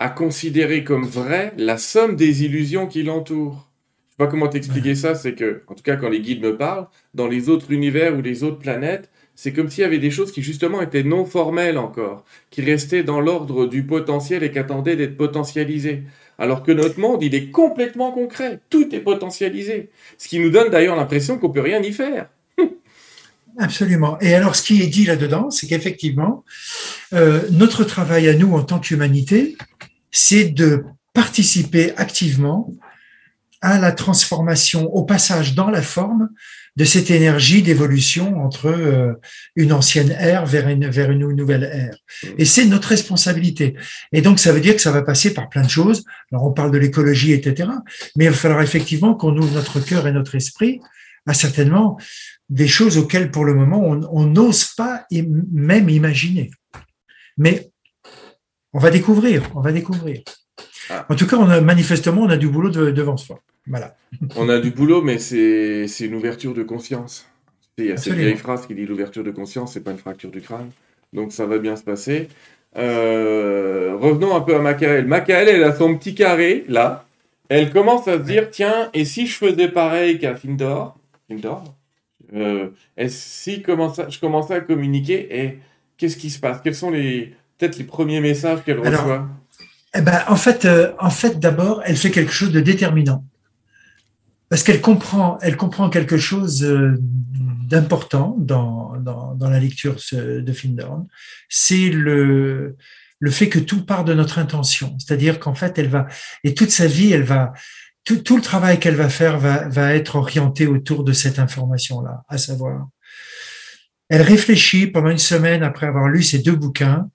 [0.00, 3.70] a considéré comme vrai la somme des illusions qui l'entourent.
[4.08, 6.56] Je sais pas comment t'expliquer ça, c'est que, en tout cas, quand les guides me
[6.56, 10.10] parlent, dans les autres univers ou les autres planètes, c'est comme s'il y avait des
[10.10, 14.58] choses qui justement étaient non formelles encore, qui restaient dans l'ordre du potentiel et qui
[14.58, 16.04] attendaient d'être potentialisées.
[16.38, 19.90] Alors que notre monde, il est complètement concret, tout est potentialisé.
[20.18, 22.28] Ce qui nous donne d'ailleurs l'impression qu'on peut rien y faire.
[23.58, 24.18] Absolument.
[24.20, 26.44] Et alors, ce qui est dit là-dedans, c'est qu'effectivement,
[27.12, 29.56] euh, notre travail à nous en tant qu'humanité,
[30.10, 32.72] c'est de participer activement
[33.60, 36.30] à la transformation, au passage dans la forme
[36.76, 39.14] de cette énergie d'évolution entre euh,
[39.54, 41.96] une ancienne ère vers une, vers une nouvelle ère.
[42.38, 43.74] Et c'est notre responsabilité.
[44.12, 46.04] Et donc, ça veut dire que ça va passer par plein de choses.
[46.30, 47.70] Alors, on parle de l'écologie, etc.
[48.16, 50.80] Mais il va falloir effectivement qu'on ouvre notre cœur et notre esprit
[51.26, 51.98] à certainement
[52.48, 56.50] des choses auxquelles, pour le moment, on n'ose pas même imaginer.
[57.36, 57.70] Mais
[58.72, 60.22] on va découvrir, on va découvrir.
[60.90, 61.06] Ah.
[61.08, 63.40] En tout cas, on a, manifestement, on a du boulot devant soi.
[63.66, 63.96] Voilà.
[64.36, 67.26] On a du boulot, mais c'est une ouverture de conscience.
[67.78, 70.30] Il y a cette vieille phrase qui dit l'ouverture de conscience, c'est pas une fracture
[70.30, 70.70] du crâne.
[71.12, 72.28] Donc ça va bien se passer.
[72.76, 75.06] Euh, revenons un peu à Macaël.
[75.06, 77.06] Macaël, elle a son petit carré, là.
[77.48, 80.96] Elle commence à se dire, tiens, et si je faisais pareil qu'à Findor?
[81.28, 81.64] Findor?
[82.34, 85.58] Euh, et si je commençais à communiquer, et
[85.96, 86.60] qu'est-ce qui se passe?
[86.62, 89.28] Quels sont les peut-être les premiers messages qu'elle reçoit?
[89.96, 93.24] Eh ben, en fait, euh, en fait d'abord, elle fait quelque chose de déterminant
[94.48, 96.94] parce qu'elle comprend, elle comprend quelque chose euh,
[97.68, 101.06] d'important dans, dans, dans, la lecture de Findorn,
[101.48, 102.76] c'est le,
[103.18, 104.96] le fait que tout part de notre intention.
[104.98, 106.06] C'est-à-dire qu'en fait, elle va,
[106.44, 107.52] et toute sa vie, elle va,
[108.04, 112.22] tout, tout le travail qu'elle va faire va, va être orienté autour de cette information-là,
[112.28, 112.86] à savoir,
[114.08, 117.10] elle réfléchit pendant une semaine après avoir lu ces deux bouquins,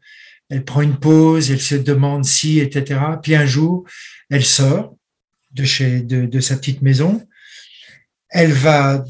[0.52, 3.00] elle prend une pause, elle se demande si, etc.
[3.24, 3.88] Puis un jour,
[4.30, 4.98] elle sort,
[5.52, 7.26] de, chez, de, sa petite maison.
[8.28, 9.06] Elle va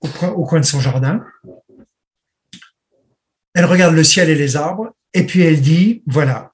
[0.00, 1.24] au, au, coin de son jardin.
[3.54, 4.94] Elle regarde le ciel et les arbres.
[5.14, 6.52] Et puis elle dit, voilà,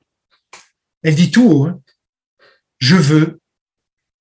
[1.03, 1.83] elle dit tout haut, hein,
[2.79, 3.41] je veux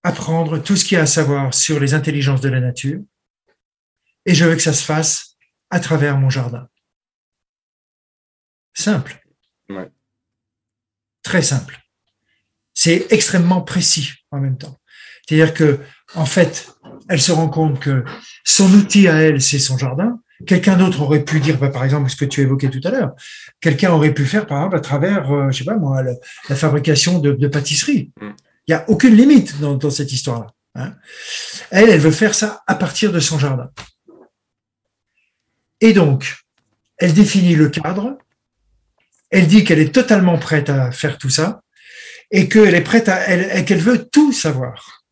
[0.01, 3.01] apprendre tout ce qu'il y a à savoir sur les intelligences de la nature.
[4.25, 5.35] Et je veux que ça se fasse
[5.69, 6.67] à travers mon jardin.
[8.73, 9.22] Simple.
[11.23, 11.84] Très simple
[12.73, 14.78] c'est extrêmement précis en même temps.
[15.26, 15.80] C'est-à-dire que,
[16.15, 16.69] en fait,
[17.08, 18.04] elle se rend compte que
[18.43, 20.19] son outil à elle, c'est son jardin.
[20.45, 23.13] Quelqu'un d'autre aurait pu dire, bah, par exemple, ce que tu évoquais tout à l'heure.
[23.62, 27.19] Quelqu'un aurait pu faire, par exemple, à travers, euh, je sais pas moi, la fabrication
[27.19, 28.12] de, de pâtisserie.
[28.19, 28.30] Mm.
[28.67, 30.47] Il n'y a aucune limite dans, dans cette histoire-là.
[30.76, 30.93] Hein.
[31.69, 33.69] Elle, elle veut faire ça à partir de son jardin.
[35.80, 36.38] Et donc,
[36.97, 38.17] elle définit le cadre.
[39.34, 41.62] Elle dit qu'elle est totalement prête à faire tout ça
[42.30, 45.04] et qu'elle est prête à, elle, qu'elle veut tout savoir.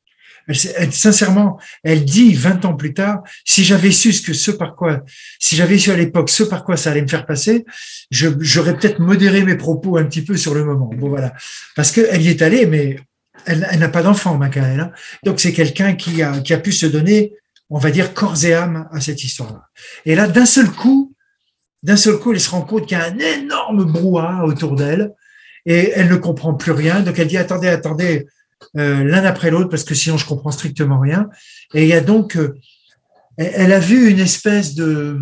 [0.48, 4.76] Elle, sincèrement, elle dit 20 ans plus tard, si j'avais su ce que ce par
[4.76, 5.02] quoi,
[5.40, 7.66] si j'avais su à l'époque ce par quoi ça allait me faire passer,
[8.12, 10.92] j'aurais peut-être modéré mes propos un petit peu sur le moment.
[10.96, 11.34] Bon voilà,
[11.76, 12.98] parce qu'elle y est allée, mais
[13.48, 14.94] elle, n'a pas d'enfant, Macaël.
[15.24, 17.34] Donc c'est quelqu'un qui a, qui a pu se donner,
[17.72, 19.64] on va dire, corps et âme à cette histoire-là.
[20.06, 21.16] Et là, d'un seul coup,
[21.84, 25.14] d'un seul coup, elle se rend compte qu'il y a un énorme brouhaha autour d'elle
[25.66, 27.02] et elle ne comprend plus rien.
[27.02, 28.28] Donc elle dit attendez, attendez,
[28.78, 31.30] euh, l'un après l'autre parce que sinon je comprends strictement rien.
[31.74, 32.56] Et il y a donc, euh,
[33.38, 35.20] elle a vu une espèce de,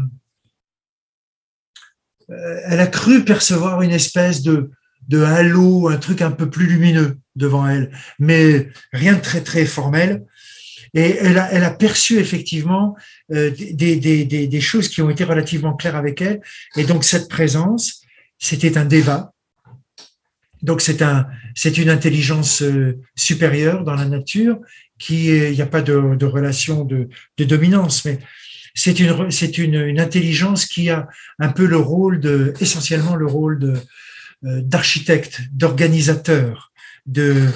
[2.29, 4.71] euh, elle a cru percevoir une espèce de
[5.07, 9.65] de halo, un truc un peu plus lumineux devant elle, mais rien de très très
[9.65, 10.23] formel.
[10.93, 12.95] Et elle a, elle a perçu effectivement
[13.29, 16.41] des, des, des, des choses qui ont été relativement claires avec elle.
[16.75, 18.01] Et donc cette présence,
[18.39, 19.33] c'était un déva,
[20.61, 24.59] donc c'est un, c'est une intelligence euh, supérieure dans la nature
[24.97, 28.19] qui il n'y a pas de, de relation de, de, dominance, mais
[28.75, 31.07] c'est une, c'est une, une, intelligence qui a
[31.39, 33.75] un peu le rôle de, essentiellement le rôle de,
[34.43, 36.68] euh, d'architecte, d'organisateur,
[37.09, 37.47] de,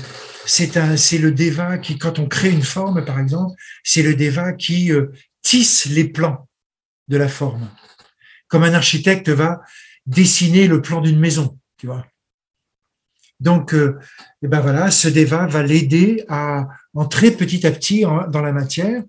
[0.46, 4.16] c'est un, c'est le déva qui, quand on crée une forme, par exemple, c'est le
[4.16, 5.12] déva qui euh,
[5.42, 6.48] tisse les plans
[7.08, 7.70] de la forme.
[8.48, 9.62] Comme un architecte va
[10.06, 12.06] dessiner le plan d'une maison, tu vois.
[13.40, 14.00] Donc, euh,
[14.42, 19.04] eh ben voilà, ce déva va l'aider à entrer petit à petit dans la matière.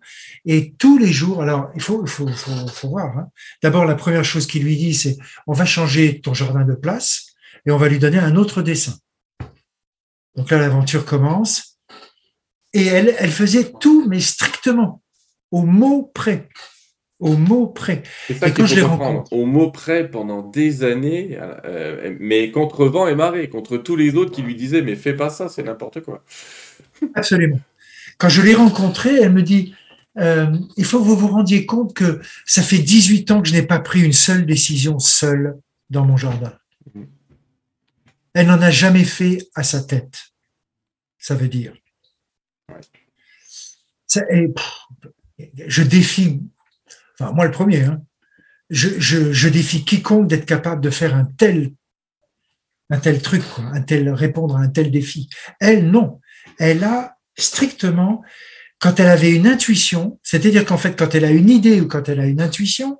[0.44, 3.16] Et tous les jours, alors il faut, faut, faut, voir.
[3.16, 3.28] Hein.
[3.62, 5.16] D'abord, la première chose qu'il lui dit, c'est
[5.46, 7.34] on va changer ton jardin de place
[7.64, 8.94] et on va lui donner un autre dessin.
[10.36, 11.78] Donc là, l'aventure commence.
[12.72, 15.02] Et elle, elle faisait tout, mais strictement,
[15.50, 16.48] au mot près
[17.20, 18.02] au mot près.
[18.28, 19.32] et quand je les rencontre.
[19.32, 24.14] Au mot près pendant des années, euh, mais contre vent et marée, contre tous les
[24.16, 26.22] autres qui lui disaient mais fais pas ça, c'est n'importe quoi.
[27.14, 27.60] Absolument.
[28.18, 29.74] Quand je l'ai rencontrée, elle me dit
[30.18, 33.54] euh, il faut que vous vous rendiez compte que ça fait 18 ans que je
[33.54, 35.56] n'ai pas pris une seule décision seule
[35.90, 36.52] dans mon jardin.
[38.34, 40.18] Elle n'en a jamais fait à sa tête.
[41.18, 41.74] Ça veut dire.
[44.06, 44.22] Ça,
[45.66, 46.40] je défie
[47.18, 47.82] Enfin, moi le premier.
[47.82, 48.02] Hein.
[48.70, 51.72] je, je, je défie quiconque d'être capable de faire un tel,
[52.90, 55.28] un tel truc, quoi, un tel répondre à un tel défi.
[55.60, 56.20] Elle, non.
[56.58, 58.22] Elle a strictement,
[58.80, 62.08] quand elle avait une intuition, c'est-à-dire qu'en fait, quand elle a une idée ou quand
[62.08, 62.98] elle a une intuition,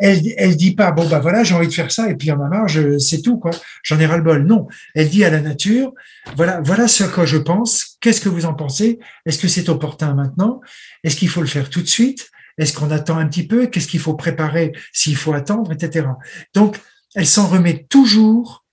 [0.00, 2.40] elle, elle dit pas bon bah voilà j'ai envie de faire ça et puis en
[2.40, 3.50] a marre c'est tout quoi.
[3.82, 4.66] J'en ai ras le bol non.
[4.94, 5.92] Elle dit à la nature
[6.36, 7.96] voilà voilà ce quoi je pense.
[8.00, 8.98] Qu'est-ce que vous en pensez?
[9.26, 10.60] Est-ce que c'est opportun maintenant?
[11.04, 12.30] Est-ce qu'il faut le faire tout de suite?
[12.58, 13.66] Est-ce qu'on attend un petit peu?
[13.66, 16.06] Qu'est-ce qu'il faut préparer s'il faut attendre etc
[16.54, 16.76] donc
[17.14, 18.64] elle s'en remet toujours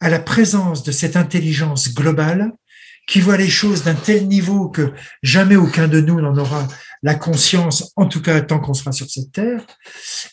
[0.00, 2.52] à la présence de cette intelligence globale
[3.06, 6.66] qui voit les choses d'un tel niveau que jamais aucun de nous n'en aura
[7.02, 9.66] la conscience, en tout cas tant qu'on sera sur cette terre.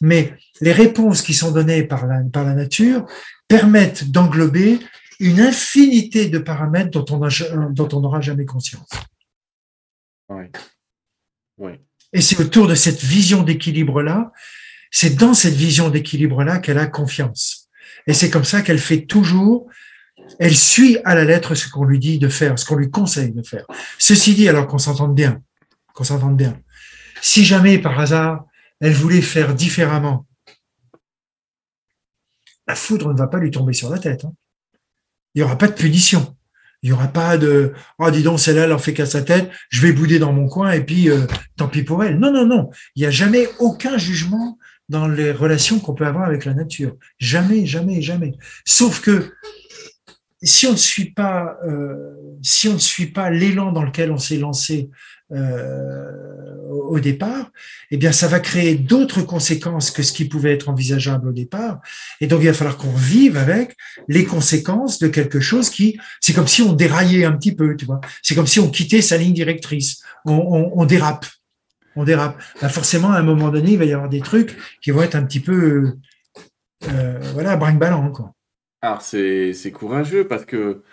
[0.01, 3.05] Mais les réponses qui sont données par la, par la nature
[3.47, 4.80] permettent d'englober
[5.20, 8.89] une infinité de paramètres dont on dont on n'aura jamais conscience.
[10.30, 10.45] Oui.
[11.57, 11.72] Oui.
[12.13, 14.32] Et c'est autour de cette vision d'équilibre-là,
[14.91, 17.67] c'est dans cette vision d'équilibre-là qu'elle a confiance.
[18.07, 19.67] Et c'est comme ça qu'elle fait toujours
[20.38, 23.32] elle suit à la lettre ce qu'on lui dit de faire, ce qu'on lui conseille
[23.32, 23.65] de faire.
[23.97, 25.41] Ceci dit, alors qu'on s'entende bien,
[26.00, 26.58] qu'on s'entende bien.
[27.22, 28.45] Si jamais, par hasard,
[28.80, 30.26] elle voulait faire différemment,
[32.66, 34.24] la foudre ne va pas lui tomber sur la tête.
[34.24, 34.32] Hein.
[35.36, 36.38] Il n'y aura pas de punition.
[36.82, 39.52] Il n'y aura pas de oh dis donc celle-là elle en fait qu'à sa tête,
[39.68, 41.28] je vais bouder dans mon coin et puis euh,
[41.58, 42.18] tant pis pour elle.
[42.18, 46.24] Non non non, il n'y a jamais aucun jugement dans les relations qu'on peut avoir
[46.24, 46.95] avec la nature.
[47.18, 48.38] Jamais jamais jamais.
[48.64, 49.34] Sauf que
[50.48, 54.18] si on ne suit pas, euh, si on ne suit pas l'élan dans lequel on
[54.18, 54.90] s'est lancé
[55.32, 56.06] euh,
[56.72, 57.52] au départ,
[57.92, 61.82] eh bien, ça va créer d'autres conséquences que ce qui pouvait être envisageable au départ.
[62.22, 63.76] Et donc, il va falloir qu'on vive avec
[64.08, 67.86] les conséquences de quelque chose qui, c'est comme si on déraillait un petit peu, tu
[67.86, 68.02] vois.
[68.24, 70.02] C'est comme si on quittait sa ligne directrice.
[70.26, 71.26] On, on, on dérape,
[71.96, 72.42] on dérape.
[72.62, 75.16] Ben, forcément, à un moment donné, il va y avoir des trucs qui vont être
[75.16, 75.94] un petit peu,
[76.88, 78.34] euh, voilà, brinque-ballant, quoi.
[78.82, 80.84] Alors, c'est courageux parce que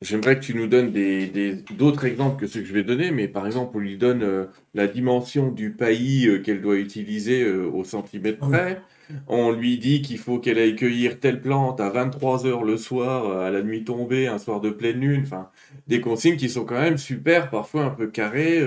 [0.00, 3.26] j'aimerais que tu nous donnes des, d'autres exemples que ceux que je vais donner, mais
[3.26, 7.68] par exemple, on lui donne euh, la dimension du pays euh, qu'elle doit utiliser euh,
[7.68, 8.82] au centimètre ah près.
[9.28, 13.40] On lui dit qu'il faut qu'elle aille cueillir telle plante à 23 heures le soir,
[13.40, 15.22] à la nuit tombée, un soir de pleine lune.
[15.24, 15.50] Enfin,
[15.86, 18.60] des consignes qui sont quand même super, parfois un peu carrées.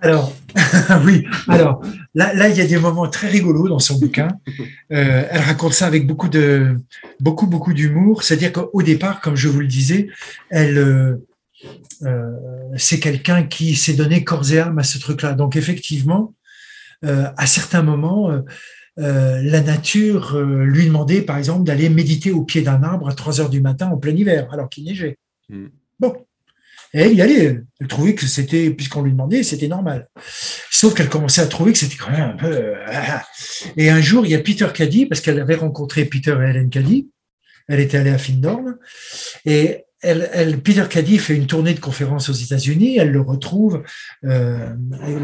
[0.00, 0.32] Alors,
[1.06, 1.82] oui, alors
[2.14, 4.28] là, là, il y a des moments très rigolos dans son bouquin.
[4.92, 6.76] Euh, elle raconte ça avec beaucoup de,
[7.20, 8.22] beaucoup, beaucoup d'humour.
[8.22, 10.08] C'est-à-dire qu'au départ, comme je vous le disais,
[10.50, 11.26] elle, euh,
[12.02, 12.30] euh
[12.76, 15.34] c'est quelqu'un qui s'est donné corps et âme à ce truc-là.
[15.34, 16.34] Donc, effectivement,
[17.02, 18.32] à certains moments,
[18.96, 23.50] la nature lui demandait, par exemple, d'aller méditer au pied d'un arbre à 3 heures
[23.50, 25.18] du matin en plein hiver, alors qu'il neigeait.
[25.50, 25.66] Mm.
[26.00, 26.14] Bon,
[26.94, 27.60] et elle y allait.
[27.80, 30.08] Elle trouvait que c'était, puisqu'on lui demandait, c'était normal.
[30.70, 32.46] Sauf qu'elle commençait à trouver que c'était quand même un peu.
[32.46, 32.74] Euh,
[33.76, 36.70] et un jour, il y a Peter Caddy, parce qu'elle avait rencontré Peter et Helen
[36.70, 37.08] Caddy.
[37.66, 38.76] Elle était allée à Findorn.
[39.44, 42.98] Et elle, elle, Peter Caddy fait une tournée de conférences aux États-Unis.
[42.98, 43.82] Elle le retrouve
[44.24, 44.68] euh,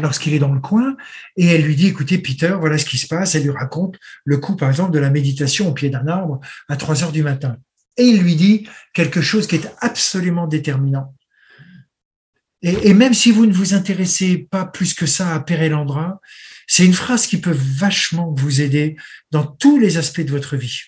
[0.01, 0.97] lorsqu'il est dans le coin
[1.37, 4.37] et elle lui dit "Écoutez, Peter, voilà ce qui se passe." Elle lui raconte le
[4.37, 7.57] coup, par exemple, de la méditation au pied d'un arbre à 3 heures du matin.
[7.97, 11.13] Et il lui dit quelque chose qui est absolument déterminant.
[12.63, 16.21] Et, même si vous ne vous intéressez pas plus que ça à Pérélandra,
[16.67, 18.97] c'est une phrase qui peut vachement vous aider
[19.31, 20.81] dans tous les aspects de votre vie.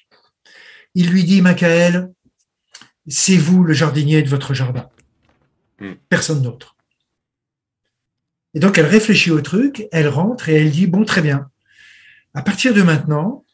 [0.93, 2.11] Il lui dit, Michael,
[3.07, 4.87] c'est vous le jardinier de votre jardin.
[5.79, 5.93] Hmm.
[6.09, 6.75] Personne d'autre.
[8.53, 11.49] Et donc elle réfléchit au truc, elle rentre et elle dit, bon, très bien.
[12.35, 13.45] À partir de maintenant,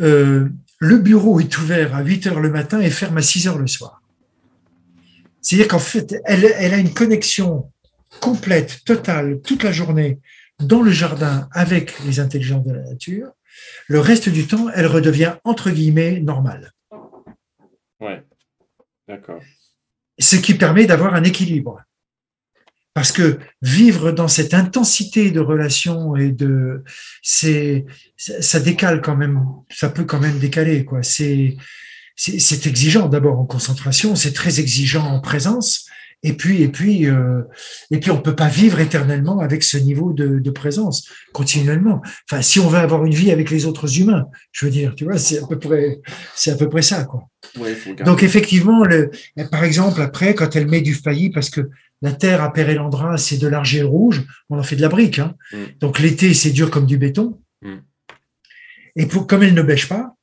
[0.00, 3.58] euh, le bureau est ouvert à 8 heures le matin et ferme à 6 heures
[3.58, 4.02] le soir.
[5.44, 7.70] C'est-à-dire qu'en fait, elle, a une connexion
[8.20, 10.18] complète, totale, toute la journée
[10.58, 13.28] dans le jardin avec les intelligences de la nature.
[13.86, 16.72] Le reste du temps, elle redevient entre guillemets normale.
[18.00, 18.22] Ouais,
[19.06, 19.42] d'accord.
[20.18, 21.82] Ce qui permet d'avoir un équilibre.
[22.94, 26.84] Parce que vivre dans cette intensité de relation et de,
[27.22, 27.84] c'est,
[28.16, 31.02] ça décale quand même, ça peut quand même décaler, quoi.
[31.02, 31.56] C'est,
[32.16, 35.86] c'est exigeant d'abord en concentration, c'est très exigeant en présence.
[36.26, 37.42] Et puis, et puis, euh,
[37.90, 42.00] et puis, on peut pas vivre éternellement avec ce niveau de, de, présence continuellement.
[42.30, 45.04] Enfin, si on veut avoir une vie avec les autres humains, je veux dire, tu
[45.04, 46.00] vois, c'est à peu près,
[46.34, 47.28] c'est à peu près ça, quoi.
[48.06, 49.10] Donc effectivement, le,
[49.50, 51.68] par exemple, après, quand elle met du failli, parce que
[52.00, 55.18] la terre à Pérélandrin, c'est de l'argile rouge, on en fait de la brique.
[55.18, 55.34] Hein.
[55.52, 55.56] Mm.
[55.80, 57.38] Donc l'été, c'est dur comme du béton.
[57.62, 57.76] Mm.
[58.96, 60.14] Et pour, comme elle ne bêche pas,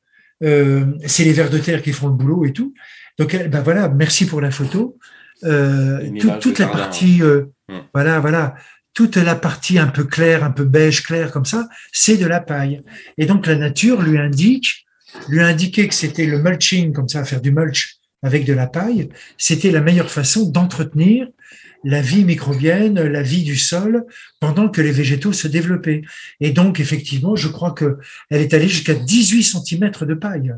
[0.42, 2.74] c'est les vers de terre qui font le boulot et tout.
[3.20, 4.98] Donc, ben voilà, merci pour la photo.
[5.44, 7.80] Euh, toute la partie, euh, hmm.
[7.94, 8.56] voilà, voilà,
[8.94, 12.40] toute la partie un peu claire, un peu beige clair comme ça, c'est de la
[12.40, 12.84] paille.
[13.18, 14.86] Et donc la nature lui indique,
[15.30, 19.10] lui indiquait que c'était le mulching, comme ça, faire du mulch avec de la paille,
[19.38, 21.28] c'était la meilleure façon d'entretenir
[21.84, 24.06] la vie microbienne, la vie du sol,
[24.40, 26.02] pendant que les végétaux se développaient.
[26.40, 27.98] Et donc, effectivement, je crois que
[28.30, 30.54] elle est allée jusqu'à 18 cm de paille.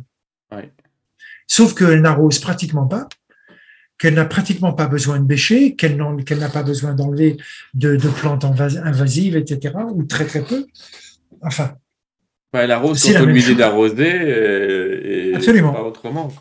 [1.48, 3.08] Sauf qu'elle n'arrose pratiquement pas,
[3.98, 7.38] qu'elle n'a pratiquement pas besoin de bêcher, qu'elle n'a pas besoin d'enlever
[7.74, 10.66] de, plantes invasives, etc., ou très très peu.
[11.42, 11.76] Enfin.
[12.54, 15.74] elle arrose quand on lui dit d'arroser, et, Absolument.
[15.74, 16.34] pas autrement.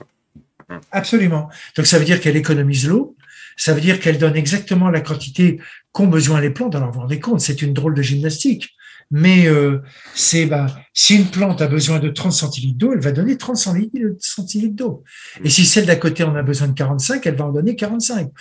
[0.90, 1.48] Absolument.
[1.76, 3.16] Donc ça veut dire qu'elle économise l'eau,
[3.64, 5.60] ça veut dire qu'elle donne exactement la quantité
[5.92, 6.74] qu'ont besoin les plantes.
[6.74, 8.70] Alors vous vous rendez compte, c'est une drôle de gymnastique.
[9.12, 9.78] Mais euh,
[10.14, 13.56] c'est bah, si une plante a besoin de 30 centilitres d'eau, elle va donner 30
[13.56, 15.04] centilitres d'eau.
[15.44, 18.32] Et si celle d'à côté en a besoin de 45, elle va en donner 45.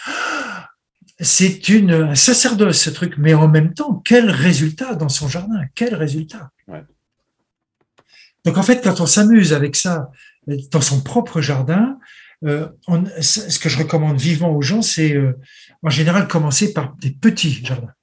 [1.19, 5.61] C'est une un sacerdoce ce truc, mais en même temps, quel résultat dans son jardin?
[5.75, 6.49] Quel résultat?
[8.43, 10.09] Donc en fait, quand on s'amuse avec ça
[10.71, 11.99] dans son propre jardin,
[12.43, 12.67] euh,
[13.21, 15.37] ce que je recommande vivement aux gens, c'est euh,
[15.83, 17.93] en général commencer par des petits jardins.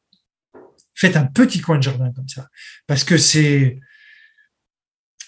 [0.94, 2.48] Faites un petit coin de jardin comme ça,
[2.86, 3.78] parce que c'est,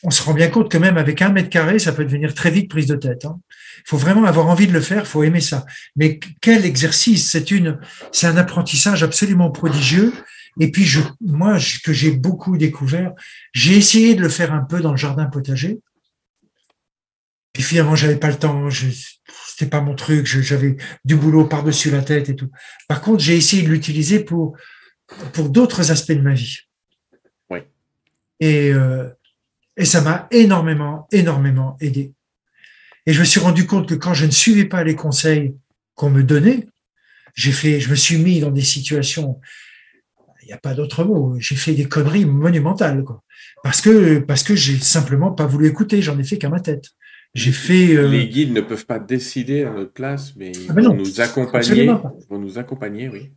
[0.02, 2.50] on se rend bien compte que même avec un mètre carré, ça peut devenir très
[2.50, 3.22] vite prise de tête.
[3.24, 3.40] Il hein.
[3.84, 5.66] faut vraiment avoir envie de le faire, faut aimer ça.
[5.96, 7.30] Mais quel exercice?
[7.30, 7.78] C'est une,
[8.12, 10.12] c'est un apprentissage absolument prodigieux.
[10.58, 13.12] Et puis je, moi, que j'ai beaucoup découvert,
[13.52, 15.80] j'ai essayé de le faire un peu dans le jardin potager.
[17.52, 18.68] Puis finalement, j'avais pas le temps,
[19.48, 22.50] c'était pas mon truc, j'avais du boulot par-dessus la tête et tout.
[22.88, 24.56] Par contre, j'ai essayé de l'utiliser pour
[25.32, 26.58] pour d'autres aspects de ma vie.
[27.50, 27.58] Oui.
[28.38, 29.08] Et euh,
[29.76, 32.12] et ça m'a énormément, énormément aidé.
[33.06, 35.56] Et je me suis rendu compte que quand je ne suivais pas les conseils
[35.94, 36.66] qu'on me donnait,
[37.34, 39.40] j'ai fait, je me suis mis dans des situations,
[40.42, 43.22] il n'y a pas d'autre mot, j'ai fait des conneries monumentales, quoi.
[43.62, 46.90] Parce que, parce que j'ai simplement pas voulu écouter, j'en ai fait qu'à ma tête.
[47.34, 47.94] J'ai fait.
[47.96, 50.94] Euh, les guides ne peuvent pas décider à notre place, mais ils ah ben vont
[50.94, 51.84] nous accompagner.
[51.84, 53.30] Ils vont nous accompagner, oui.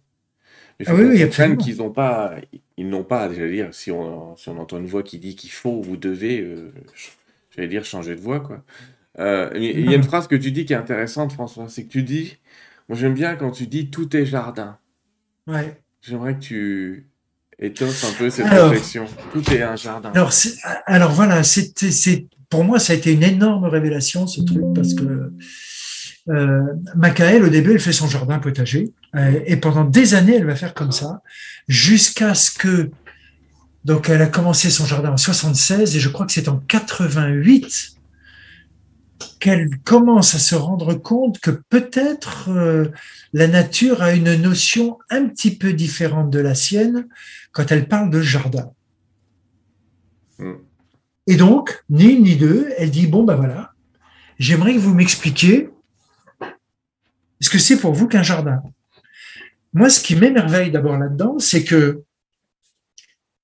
[0.79, 2.35] Mais ah oui, oui, qu'ils n'ont pas,
[2.77, 5.51] ils n'ont pas, j'allais dire, si on, si on entend une voix qui dit qu'il
[5.51, 6.73] faut, vous devez, euh,
[7.55, 8.63] j'allais dire, changer de voix, quoi.
[9.19, 11.89] Euh, il y a une phrase que tu dis qui est intéressante, François, c'est que
[11.89, 12.37] tu dis,
[12.89, 14.79] moi j'aime bien quand tu dis tout est jardin.
[15.45, 15.79] Ouais.
[16.01, 17.07] J'aimerais que tu
[17.59, 19.05] étoffes un peu cette réflexion.
[19.31, 20.11] Tout est un jardin.
[20.15, 20.31] Alors,
[20.87, 21.73] alors voilà, c'est
[22.53, 25.33] pour moi, ça a été une énorme révélation, ce truc, parce que
[26.29, 30.55] euh, au début, elle fait son jardin potager, euh, et pendant des années, elle va
[30.55, 31.23] faire comme ça,
[31.67, 32.91] jusqu'à ce que,
[33.85, 37.95] donc, elle a commencé son jardin en 76, et je crois que c'est en 88
[39.39, 42.89] qu'elle commence à se rendre compte que peut-être euh,
[43.33, 47.07] la nature a une notion un petit peu différente de la sienne
[47.51, 48.69] quand elle parle de jardin.
[51.28, 53.74] Et donc, ni une ni deux, elle dit, bon, ben voilà,
[54.39, 55.69] j'aimerais que vous m'expliquiez
[57.39, 58.61] ce que c'est pour vous qu'un jardin.
[59.74, 62.03] Moi, ce qui m'émerveille d'abord là-dedans, c'est que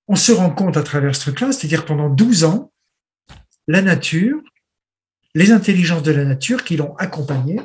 [0.08, 2.72] on se rend compte à travers ce truc-là, c'est-à-dire pendant 12 ans,
[3.68, 4.42] la nature,
[5.36, 7.60] les intelligences de la nature qui l'ont accompagné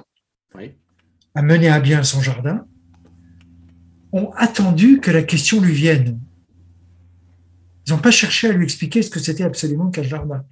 [1.34, 2.66] à mener à bien son jardin,
[4.12, 6.20] ont attendu que la question lui vienne.
[7.86, 10.44] Ils n'ont pas cherché à lui expliquer ce que c'était absolument qu'un jardin.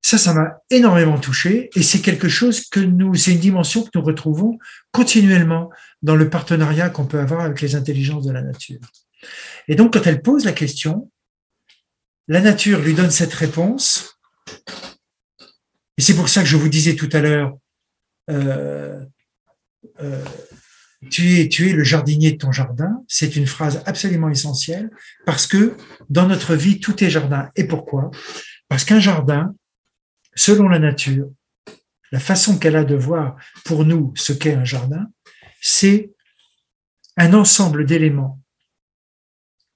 [0.00, 3.90] Ça, ça m'a énormément touché et c'est quelque chose que nous, c'est une dimension que
[3.94, 4.58] nous retrouvons
[4.90, 5.70] continuellement
[6.02, 8.80] dans le partenariat qu'on peut avoir avec les intelligences de la nature.
[9.66, 11.10] Et donc, quand elle pose la question,
[12.28, 14.18] la nature lui donne cette réponse.
[15.96, 17.58] Et c'est pour ça que je vous disais tout à l'heure,
[18.30, 19.04] euh,
[20.00, 20.24] euh,
[21.10, 23.04] tu es, tu es le jardinier de ton jardin.
[23.08, 24.90] C'est une phrase absolument essentielle
[25.26, 25.76] parce que
[26.10, 27.50] dans notre vie, tout est jardin.
[27.56, 28.10] Et pourquoi?
[28.68, 29.54] Parce qu'un jardin,
[30.34, 31.30] selon la nature,
[32.10, 35.06] la façon qu'elle a de voir pour nous ce qu'est un jardin,
[35.60, 36.10] c'est
[37.16, 38.40] un ensemble d'éléments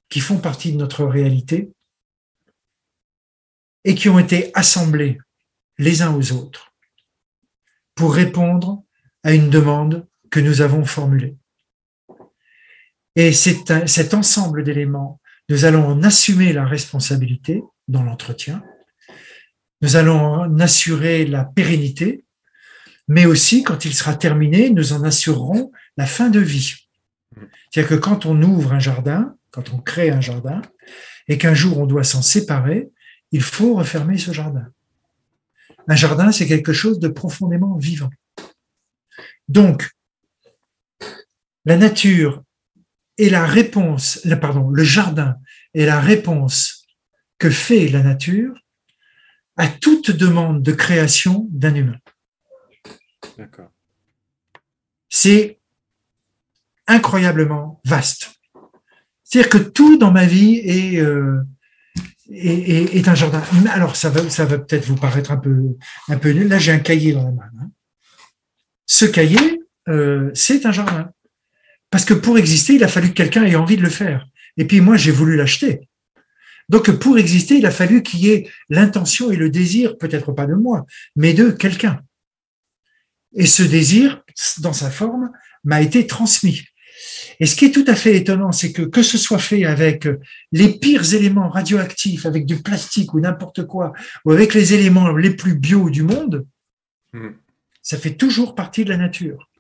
[0.09, 1.73] qui font partie de notre réalité
[3.85, 5.19] et qui ont été assemblés
[5.79, 6.73] les uns aux autres
[7.95, 8.85] pour répondre
[9.23, 11.37] à une demande que nous avons formulé.
[13.15, 15.21] Et c'est cet ensemble d'éléments,
[15.51, 18.65] nous allons en assumer la responsabilité dans l'entretien,
[19.83, 22.25] nous allons en assurer la pérennité,
[23.09, 26.75] mais aussi quand il sera terminé, nous en assurerons la fin de vie.
[27.71, 30.63] C'est-à-dire que quand on ouvre un jardin, quand on crée un jardin,
[31.29, 32.91] et qu'un jour on doit s'en séparer,
[33.33, 34.67] il faut refermer ce jardin.
[35.89, 38.11] Un jardin, c'est quelque chose de profondément vivant.
[39.49, 39.91] Donc,
[41.65, 42.43] la nature
[43.19, 45.37] est la réponse, pardon, le jardin
[45.75, 46.87] est la réponse
[47.39, 48.55] que fait la nature
[49.57, 51.99] à toute demande de création d'un humain.
[53.37, 53.71] D'accord.
[55.09, 55.59] C'est
[56.87, 58.33] incroyablement vaste.
[59.25, 61.43] C'est-à-dire que tout dans ma vie est, euh,
[62.31, 63.43] est, un jardin.
[63.71, 65.77] Alors, ça va, ça va peut-être vous paraître un peu,
[66.09, 66.49] un peu nul.
[66.49, 67.51] Là, j'ai un cahier dans la main.
[67.61, 67.71] Hein.
[68.87, 71.13] Ce cahier, euh, c'est un jardin.
[71.93, 74.27] Parce que pour exister, il a fallu que quelqu'un ait envie de le faire.
[74.57, 75.89] Et puis moi, j'ai voulu l'acheter.
[76.71, 80.47] Donc pour exister, il a fallu qu'il y ait l'intention et le désir, peut-être pas
[80.47, 80.87] de moi,
[81.17, 82.01] mais de quelqu'un.
[83.35, 84.23] Et ce désir,
[84.61, 85.31] dans sa forme,
[85.65, 86.63] m'a été transmis.
[87.41, 90.09] Et ce qui est tout à fait étonnant, c'est que que ce soit fait avec
[90.51, 93.93] les pires éléments radioactifs, avec du plastique ou n'importe quoi,
[94.25, 96.47] ou avec les éléments les plus bio du monde,
[97.13, 97.33] hmm.
[97.83, 99.51] ça fait toujours partie de la nature.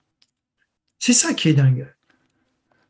[0.99, 1.87] C'est ça qui est dingue.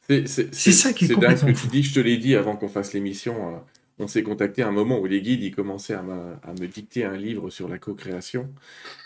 [0.09, 1.83] C'est ça qui est, dingue ce que tu dis.
[1.83, 3.35] Je te l'ai dit avant qu'on fasse l'émission.
[3.49, 3.59] Euh,
[3.99, 7.17] on s'est contacté à un moment où les guides ils commençaient à, me dicter un
[7.17, 8.49] livre sur la co-création.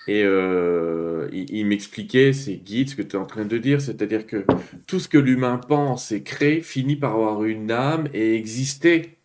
[0.09, 4.27] Et euh, ils, m'expliquaient, ces guides, ce que tu es en train de dire, c'est-à-dire
[4.27, 4.45] que
[4.87, 9.17] tout ce que l'humain pense et crée finit par avoir une âme et exister.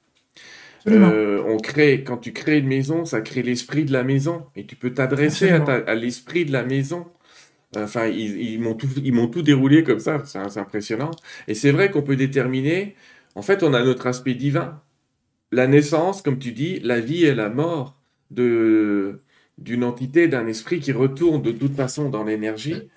[0.88, 4.46] Euh, on crée, quand tu crées une maison, ça crée l'esprit de la maison.
[4.56, 7.06] Et tu peux t'adresser à l'esprit de la maison.
[7.76, 11.12] Enfin, ils, m'ont tout, ils m'ont tout déroulé comme ça, c'est impressionnant.
[11.48, 12.96] Et c'est vrai qu'on peut déterminer,
[13.36, 14.82] en fait, on a notre aspect divin.
[15.52, 17.98] La naissance, comme tu dis, la vie et la mort
[18.30, 19.22] de,
[19.58, 22.90] d'une entité, d'un esprit qui retourne de toute façon dans l'énergie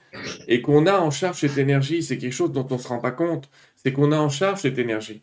[0.48, 2.02] et qu'on a en charge cette énergie.
[2.02, 3.50] C'est quelque chose dont on ne se rend pas compte.
[3.76, 5.22] C'est qu'on a en charge cette énergie.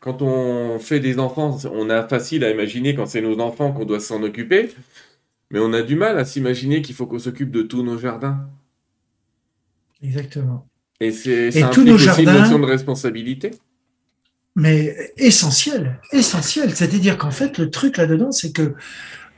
[0.00, 3.84] Quand on fait des enfants, on a facile à imaginer quand c'est nos enfants qu'on
[3.84, 4.70] doit s'en occuper,
[5.50, 8.48] mais on a du mal à s'imaginer qu'il faut qu'on s'occupe de tous nos jardins.
[10.02, 10.68] Exactement.
[11.00, 13.52] Et c'est tous nos aussi une notion de responsabilité.
[14.54, 16.74] Mais essentiel, essentiel.
[16.76, 18.74] C'est-à-dire qu'en fait, le truc là-dedans, c'est que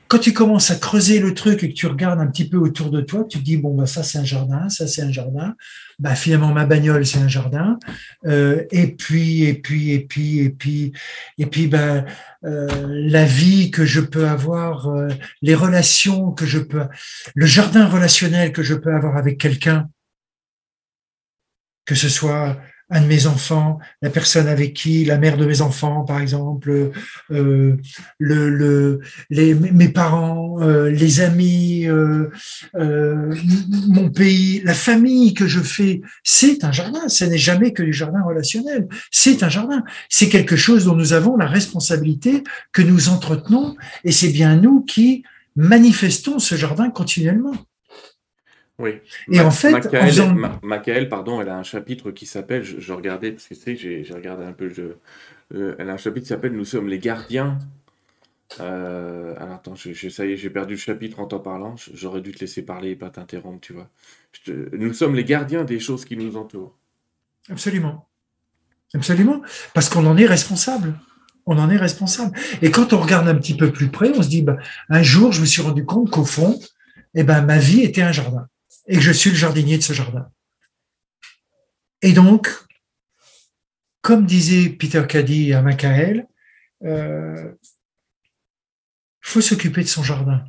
[0.08, 2.90] quand tu commences à creuser le truc et que tu regardes un petit peu autour
[2.90, 5.54] de toi, tu te dis bon bah ça c'est un jardin, ça c'est un jardin.
[5.98, 7.78] Bah finalement ma bagnole c'est un jardin.
[8.26, 10.92] Euh, et puis et puis et puis et puis
[11.38, 12.04] et puis bah
[12.44, 15.08] euh, la vie que je peux avoir, euh,
[15.40, 16.82] les relations que je peux,
[17.34, 19.88] le jardin relationnel que je peux avoir avec quelqu'un
[21.84, 22.56] que ce soit
[22.90, 26.92] un de mes enfants, la personne avec qui, la mère de mes enfants, par exemple,
[27.30, 27.76] euh,
[28.18, 32.30] le, le, les, mes parents, euh, les amis, euh,
[32.74, 37.08] mon pays, la famille que je fais, c'est un jardin.
[37.08, 38.86] Ce n'est jamais que du jardin relationnel.
[39.10, 39.82] C'est un jardin.
[40.10, 44.82] C'est quelque chose dont nous avons la responsabilité, que nous entretenons, et c'est bien nous
[44.82, 45.24] qui
[45.56, 47.54] manifestons ce jardin continuellement.
[48.78, 48.94] Oui.
[49.30, 49.72] Et en fait,
[50.62, 54.14] Macaël, pardon, elle a un chapitre qui s'appelle, je, regardais, parce que tu sais, j'ai
[54.14, 54.72] regardé un peu,
[55.54, 57.58] euh, elle a un chapitre qui s'appelle Nous sommes les gardiens.
[58.60, 61.76] Euh, alors attends, je, ça y est, j'ai perdu le chapitre en t'en parlant.
[61.92, 63.88] J'aurais dû te laisser parler et pas t'interrompre, tu vois.
[64.72, 66.76] nous sommes les gardiens des choses qui nous entourent.
[67.48, 68.08] Absolument.
[68.92, 69.40] Absolument.
[69.72, 70.94] Parce qu'on en est responsable.
[71.46, 72.36] On en est responsable.
[72.62, 74.56] Et quand on regarde un petit peu plus près, on se dit, bah,
[74.88, 76.58] un jour, je me suis rendu compte qu'au fond,
[77.14, 78.48] eh ben, ma vie était un jardin
[78.86, 80.28] et que je suis le jardinier de ce jardin.
[82.02, 82.50] Et donc,
[84.02, 86.26] comme disait Peter Caddy à Macaël,
[86.82, 87.52] il euh,
[89.20, 90.44] faut s'occuper de son jardin.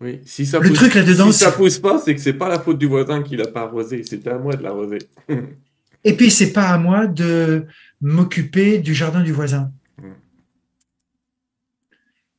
[0.00, 2.48] Oui, si ça le pousse, truc là-dedans, si ça pousse pas, c'est que c'est pas
[2.48, 4.98] la faute du voisin qui l'a pas arrosé, c'était à moi de l'arroser.
[6.04, 7.66] Et puis c'est pas à moi de
[8.00, 9.72] m'occuper du jardin du voisin.
[9.98, 10.10] Mm.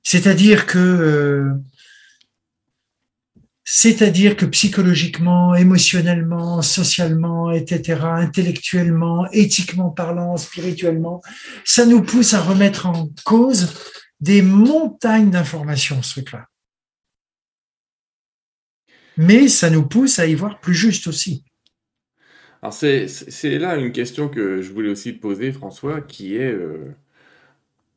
[0.03, 1.53] C'est-à-dire que euh,
[3.65, 11.21] c'est-à-dire que psychologiquement, émotionnellement, socialement, etc., intellectuellement, éthiquement parlant, spirituellement,
[11.63, 13.73] ça nous pousse à remettre en cause
[14.19, 16.47] des montagnes d'informations, ce truc-là.
[19.15, 21.45] Mais ça nous pousse à y voir plus juste aussi.
[22.61, 26.51] Alors c'est là une question que je voulais aussi poser, François, qui est...
[26.51, 26.95] Euh,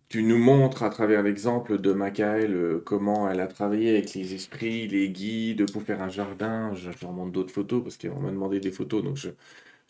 [0.08, 4.34] tu nous montres à travers l'exemple de Macaël euh, comment elle a travaillé avec les
[4.34, 6.72] esprits, les guides pour faire un jardin.
[6.74, 9.30] Je, leur montre d'autres photos parce qu'on m'a demandé des photos, donc je,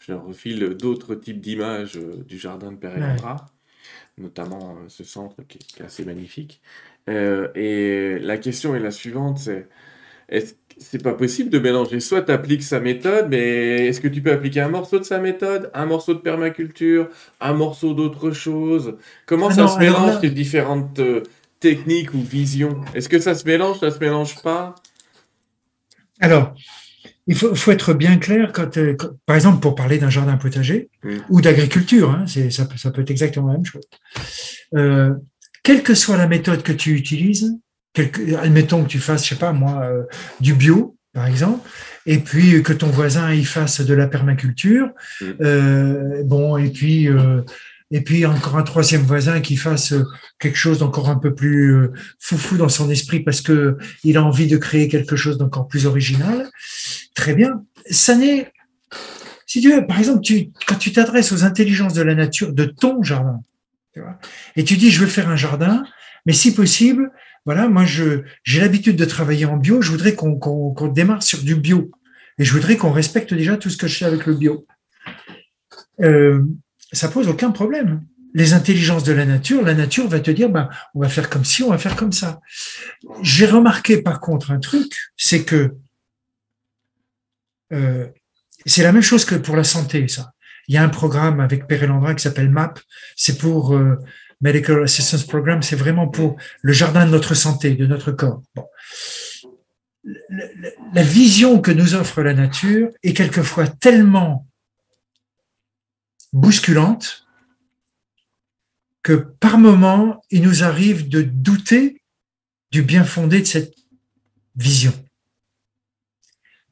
[0.03, 3.47] je leur refile d'autres types d'images euh, du jardin de Père
[4.19, 6.63] notamment euh, ce centre qui, qui, est assez magnifique.
[7.09, 9.69] et la question est la suivante, c'est
[10.29, 12.01] est-ce c'est pas possible de mélanger.
[12.01, 15.19] Soit tu appliques sa méthode, mais est-ce que tu peux appliquer un morceau de sa
[15.19, 17.09] méthode, un morceau de permaculture,
[17.41, 18.97] un morceau d'autre chose?
[19.27, 21.23] Comment ah ça se mélange, ces différentes euh,
[21.61, 22.81] techniques ou visions?
[22.95, 24.75] Est-ce que ça se mélange, ça se mélange pas?
[26.21, 26.55] Alors,
[27.27, 28.79] il faut, être bien clair quand,
[29.27, 30.91] par exemple, pour parler d'un jardin potager
[31.29, 33.83] ou d'agriculture, hein, ça, ça, peut être exactement la même chose.
[34.75, 35.13] Euh,
[35.65, 37.59] quelle que soit la méthode que tu utilises,
[38.41, 40.03] admettons que tu fasses, je sais pas moi, euh,
[40.41, 41.69] du bio, par exemple,
[42.07, 44.91] et puis que ton voisin y fasse de la permaculture,
[45.21, 45.25] mm.
[45.41, 47.43] euh, bon, et puis euh,
[47.91, 49.95] et puis encore un troisième voisin qui fasse
[50.41, 51.89] quelque chose d'encore un peu plus
[52.19, 55.87] foufou dans son esprit parce que il a envie de créer quelque chose d'encore plus
[55.87, 56.51] original.
[57.15, 57.63] Très bien.
[57.89, 58.53] Ça n'est,
[59.47, 62.65] si tu veux, par exemple, tu, quand tu t'adresses aux intelligences de la nature de
[62.65, 63.41] ton jardin,
[64.57, 65.85] et tu dis, je veux faire un jardin,
[66.27, 67.11] mais si possible,
[67.47, 71.55] voilà, moi, je, j'ai l'habitude de travailler en bio, je voudrais qu'on, démarre sur du
[71.55, 71.93] bio.
[72.39, 74.67] Et je voudrais qu'on respecte déjà tout ce que je fais avec le bio.
[76.03, 76.43] Euh,
[76.93, 78.05] ça pose aucun problème.
[78.35, 81.45] Les intelligences de la nature, la nature va te dire, ben, on va faire comme
[81.45, 82.41] ci, on va faire comme ça.
[83.23, 85.77] J'ai remarqué par contre un truc, c'est que
[87.73, 88.09] euh,
[88.67, 90.33] c'est la même chose que pour la santé, ça.
[90.69, 92.81] Il y a un programme avec Landra qui s'appelle MAP.
[93.15, 93.97] C'est pour euh,
[94.41, 95.63] Medical Assistance Program.
[95.63, 98.43] C'est vraiment pour le jardin de notre santé, de notre corps.
[98.55, 98.67] Bon.
[100.93, 104.47] La vision que nous offre la nature est quelquefois tellement
[106.33, 107.27] bousculante
[109.03, 112.03] que par moment, il nous arrive de douter
[112.71, 113.75] du bien fondé de cette
[114.55, 114.93] vision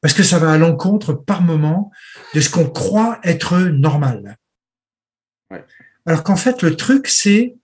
[0.05, 1.91] parce que ça va à l'encontre par moment
[2.35, 4.37] de ce qu'on croit être normal.
[6.07, 7.57] Alors qu'en fait, le truc, c'est,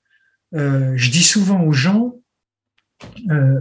[0.55, 2.15] euh, je dis souvent aux gens,
[3.31, 3.61] euh,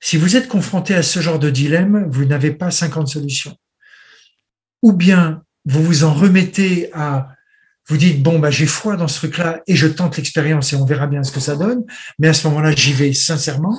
[0.00, 3.56] si vous êtes confronté à ce genre de dilemme, vous n'avez pas 50 solutions.
[4.82, 7.28] Ou bien vous vous en remettez à,
[7.88, 10.84] vous dites, bon, bah, j'ai foi dans ce truc-là et je tente l'expérience et on
[10.84, 11.84] verra bien ce que ça donne.
[12.18, 13.76] Mais à ce moment-là, j'y vais sincèrement.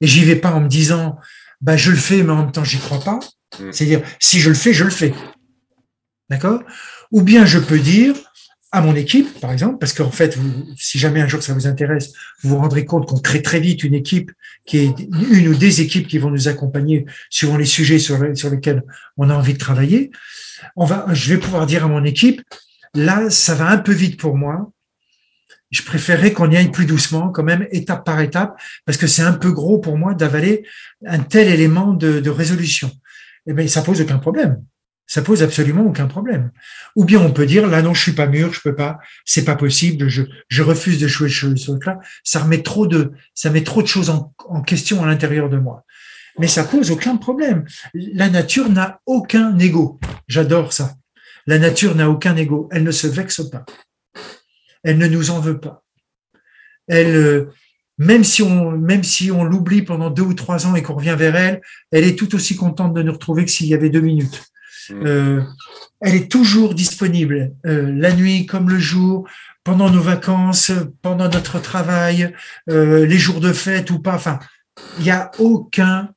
[0.00, 1.18] Et j'y vais pas en me disant,
[1.60, 3.18] bah, je le fais, mais en même temps, j'y crois pas.
[3.58, 3.72] Mm.
[3.72, 5.14] C'est-à-dire, si je le fais, je le fais.
[6.28, 6.62] D'accord?
[7.12, 8.14] Ou bien je peux dire
[8.72, 10.36] à mon équipe, par exemple, parce qu'en fait,
[10.76, 13.84] si jamais un jour ça vous intéresse, vous vous rendrez compte qu'on crée très vite
[13.84, 14.32] une équipe
[14.66, 14.94] qui est
[15.30, 18.82] une ou des équipes qui vont nous accompagner suivant les sujets sur, lesquels
[19.16, 20.10] on a envie de travailler.
[20.74, 22.42] On va, je vais pouvoir dire à mon équipe,
[22.94, 24.70] là, ça va un peu vite pour moi
[25.70, 29.22] je préférerais qu'on y aille plus doucement, quand même, étape par étape, parce que c'est
[29.22, 30.64] un peu gros pour moi d'avaler
[31.04, 32.90] un tel élément de, résolution.
[33.46, 34.62] Eh bien, ça pose aucun problème.
[35.06, 36.50] Ça pose absolument aucun problème.
[36.96, 39.44] Ou bien on peut dire, là non, je suis pas mûr, je peux pas, c'est
[39.44, 42.00] pas possible, je, je refuse de jouer ce truc-là.
[42.24, 44.32] Ça remet trop de, ça met trop de choses en,
[44.62, 45.84] question à l'intérieur de moi.
[46.38, 47.64] Mais ça pose aucun problème.
[47.94, 50.00] La nature n'a aucun ego.
[50.28, 50.94] J'adore ça.
[51.46, 52.68] La nature n'a aucun ego.
[52.72, 53.64] Elle ne se vexe pas.
[54.82, 55.84] Elle ne nous en veut pas.
[56.88, 57.52] Elle, euh,
[57.98, 61.16] même si on, même si on l'oublie pendant deux ou trois ans et qu'on revient
[61.16, 64.00] vers elle, elle est tout aussi contente de nous retrouver que s'il y avait deux
[64.00, 64.44] minutes.
[64.90, 65.42] Euh,
[66.00, 69.28] elle est toujours disponible, euh, la nuit comme le jour,
[69.64, 70.70] pendant nos vacances,
[71.02, 72.32] pendant notre travail,
[72.68, 74.14] les jours de fête ou pas.
[74.14, 74.38] Enfin,
[74.98, 76.14] il n'y a aucun,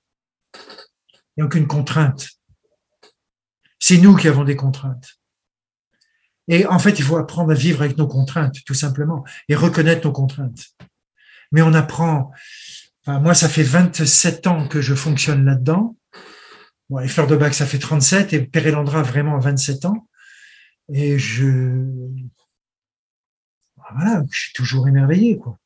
[1.35, 2.29] il a aucune contrainte.
[3.79, 5.19] C'est nous qui avons des contraintes.
[6.47, 10.05] Et en fait, il faut apprendre à vivre avec nos contraintes, tout simplement, et reconnaître
[10.05, 10.65] nos contraintes.
[11.51, 12.31] Mais on apprend.
[13.07, 15.95] Moi, ça fait 27 ans que je fonctionne là-dedans.
[16.89, 20.07] Bon, les fleurs de bac, ça fait 37, et Pérélandra vraiment 27 ans.
[20.91, 21.85] Et je,
[23.93, 25.59] voilà, je suis toujours émerveillé, quoi.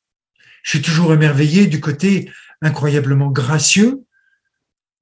[0.62, 2.30] Je suis toujours émerveillé du côté
[2.62, 4.04] incroyablement gracieux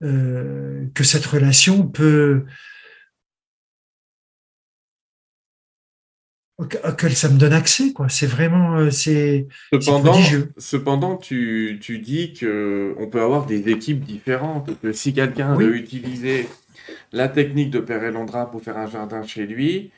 [0.02, 2.44] euh, que cette relation peut
[6.62, 8.08] auquel ça me donne accès, quoi.
[8.08, 10.18] C'est vraiment, euh, c'est cependant,
[10.58, 14.70] cependant, tu, tu dis que on peut avoir des équipes différentes.
[14.80, 16.48] Que si quelqu'un veut utiliser
[17.12, 19.90] la technique de Père Elandra pour faire un jardin chez lui,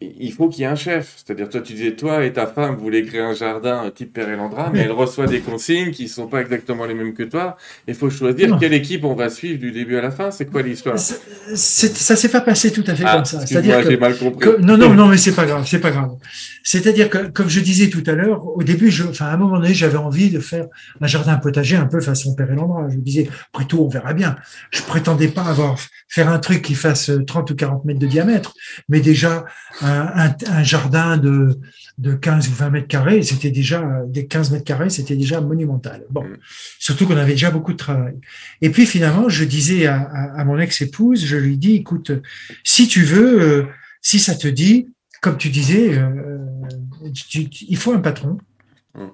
[0.00, 1.16] il faut qu'il y ait un chef.
[1.16, 4.70] C'est-à-dire, toi, tu disais, toi et ta femme voulez créer un jardin type Père Elandra,
[4.72, 7.56] mais elle reçoit des consignes qui ne sont pas exactement les mêmes que toi.
[7.88, 10.30] Il faut choisir quelle équipe on va suivre du début à la fin.
[10.30, 10.98] C'est quoi l'histoire?
[10.98, 13.44] Ça s'est pas passé tout à fait ah, comme ça.
[13.44, 14.48] C'est-à-dire mal compris.
[14.60, 16.10] non, non, non, mais c'est pas grave, c'est pas grave.
[16.62, 19.58] C'est-à-dire que, comme je disais tout à l'heure, au début, je, enfin, à un moment
[19.58, 20.66] donné, j'avais envie de faire
[21.00, 22.88] un jardin potager un peu façon Père Elandra.
[22.88, 24.36] Je me disais, après tout, on verra bien.
[24.70, 25.76] Je prétendais pas avoir
[26.08, 28.54] faire un truc qui fasse 30 ou 40 mètres de diamètre,
[28.88, 29.44] mais déjà
[29.80, 31.58] un, un, jardin de,
[31.98, 36.04] de 15 ou 20 mètres carrés, c'était déjà, des 15 mètres carrés, c'était déjà monumental.
[36.10, 36.36] Bon, mm.
[36.78, 38.14] surtout qu'on avait déjà beaucoup de travail.
[38.60, 42.12] Et puis finalement, je disais à, à, mon ex-épouse, je lui dis, écoute,
[42.64, 43.62] si tu veux, euh,
[44.02, 44.88] si ça te dit,
[45.20, 46.38] comme tu disais, euh,
[47.68, 48.38] il faut un patron.
[48.94, 49.06] Mm.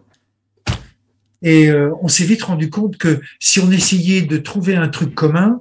[1.44, 5.14] Et euh, on s'est vite rendu compte que si on essayait de trouver un truc
[5.14, 5.60] commun,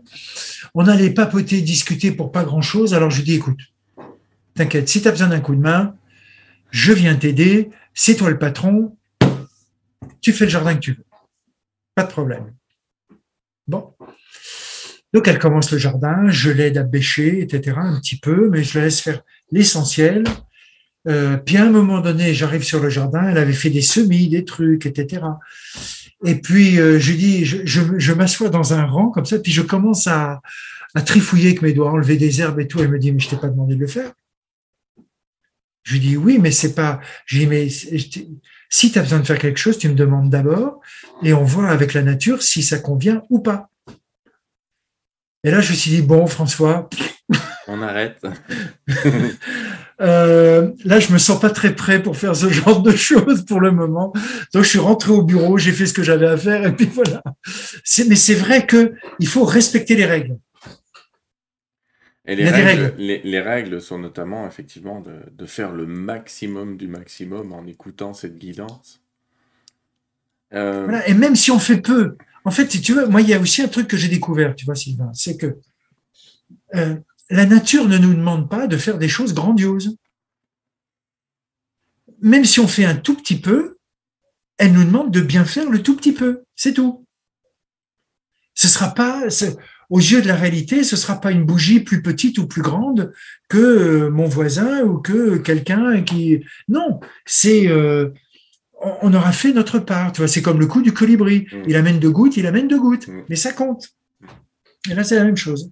[0.74, 2.94] on allait papoter, discuter pour pas grand-chose.
[2.94, 3.60] Alors je lui dis, écoute,
[4.56, 5.96] t'inquiète, si tu as besoin d'un coup de main,
[6.72, 8.98] je viens t'aider, c'est toi le patron,
[10.22, 11.06] tu fais le jardin que tu veux.
[11.96, 12.54] Pas de problème.
[13.68, 13.94] Bon.
[15.14, 17.78] Donc elle commence le jardin, je l'aide à bêcher, etc.
[17.78, 20.24] un petit peu, mais je la laisse faire l'essentiel.
[21.08, 24.30] Euh, puis à un moment donné, j'arrive sur le jardin, elle avait fait des semis,
[24.30, 25.24] des trucs, etc.
[26.26, 29.62] Et puis euh, je dis, je, je, m'assois dans un rang comme ça, puis je
[29.62, 30.42] commence à,
[30.96, 32.80] à trifouiller avec mes doigts, enlever des herbes et tout.
[32.80, 34.14] Elle me dit, mais je t'ai pas demandé de le faire.
[35.84, 37.02] Je lui dis, oui, mais c'est pas.
[37.26, 40.80] Je dis, mais si tu as besoin de faire quelque chose, tu me demandes d'abord,
[41.22, 43.70] et on voit avec la nature si ça convient ou pas.
[45.44, 46.90] Et là, je me suis dit, bon, François.
[47.68, 48.22] On arrête.
[50.02, 53.60] euh, là, je me sens pas très prêt pour faire ce genre de choses pour
[53.60, 54.14] le moment.
[54.54, 56.90] Donc, je suis rentré au bureau, j'ai fait ce que j'avais à faire, et puis
[56.94, 57.22] voilà.
[58.08, 60.38] Mais c'est vrai que il faut respecter les règles.
[62.26, 67.52] Et les, règles, Les, règles, sont notamment, effectivement, de, de, faire le maximum du maximum
[67.52, 69.02] en écoutant cette guidance.
[70.54, 70.86] Euh...
[70.86, 71.06] Voilà.
[71.10, 72.16] Et même si on fait peu,
[72.46, 74.56] en fait, si tu veux, moi, il y a aussi un truc que j'ai découvert,
[74.56, 75.58] tu vois, Sylvain, c'est que
[76.76, 76.96] euh,
[77.30, 79.98] la nature ne nous demande pas de faire des choses grandioses.
[82.22, 83.78] Même si on fait un tout petit peu,
[84.58, 86.44] elle nous demande de bien faire le tout petit peu.
[86.56, 87.06] C'est tout.
[88.54, 89.30] Ce sera pas,
[89.94, 93.14] aux yeux de la réalité, ce sera pas une bougie plus petite ou plus grande
[93.48, 96.44] que euh, mon voisin ou que quelqu'un qui.
[96.68, 98.10] Non, c'est euh,
[99.02, 100.12] on aura fait notre part.
[100.12, 101.46] Tu vois, c'est comme le coup du colibri.
[101.52, 101.64] Mm.
[101.68, 103.26] Il amène deux gouttes, il amène deux gouttes, mm.
[103.30, 103.90] mais ça compte.
[104.90, 105.72] Et là, c'est la même chose.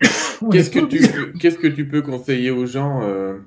[0.52, 3.38] Qu'est-ce que, tu peux, qu'est-ce que tu peux conseiller aux gens euh,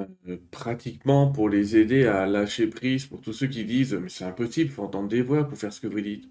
[0.00, 4.24] euh, pratiquement pour les aider à lâcher prise, pour tous ceux qui disent mais c'est
[4.24, 6.24] impossible, il faut entendre des voix pour faire ce que vous dites?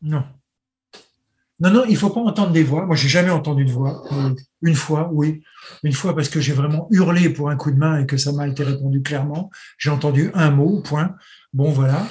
[0.00, 0.24] Non.
[1.60, 2.86] Non, non, il faut pas entendre des voix.
[2.86, 4.02] Moi, j'ai jamais entendu de voix.
[4.12, 5.42] Euh, une fois, oui.
[5.84, 8.32] Une fois parce que j'ai vraiment hurlé pour un coup de main et que ça
[8.32, 9.50] m'a été répondu clairement.
[9.78, 11.14] J'ai entendu un mot, point.
[11.52, 12.08] Bon, voilà.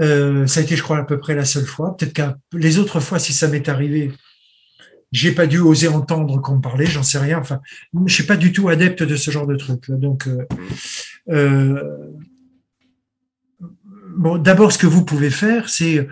[0.00, 1.96] Euh, ça a été, je crois, à peu près la seule fois.
[1.96, 4.12] Peut-être que les autres fois, si ça m'est arrivé,
[5.12, 7.38] j'ai pas dû oser entendre qu'on me parlait, j'en sais rien.
[7.38, 7.60] Enfin,
[8.06, 9.88] je suis pas du tout adepte de ce genre de truc.
[9.90, 10.44] Donc, euh,
[11.28, 12.10] euh
[14.38, 16.06] d'abord, ce que vous pouvez faire, c'est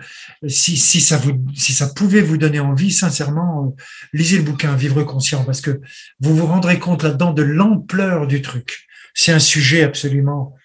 [0.47, 3.83] si, si, ça vous, si ça pouvait vous donner envie, sincèrement, euh,
[4.13, 5.81] lisez le bouquin Vivre conscient, parce que
[6.19, 8.87] vous vous rendrez compte là-dedans de l'ampleur du truc.
[9.13, 10.55] C'est un sujet absolument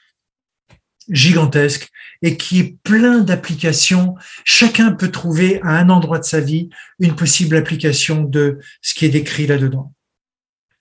[1.08, 1.90] gigantesque
[2.22, 4.14] et qui est plein d'applications.
[4.44, 6.68] Chacun peut trouver à un endroit de sa vie
[6.98, 9.92] une possible application de ce qui est décrit là-dedans.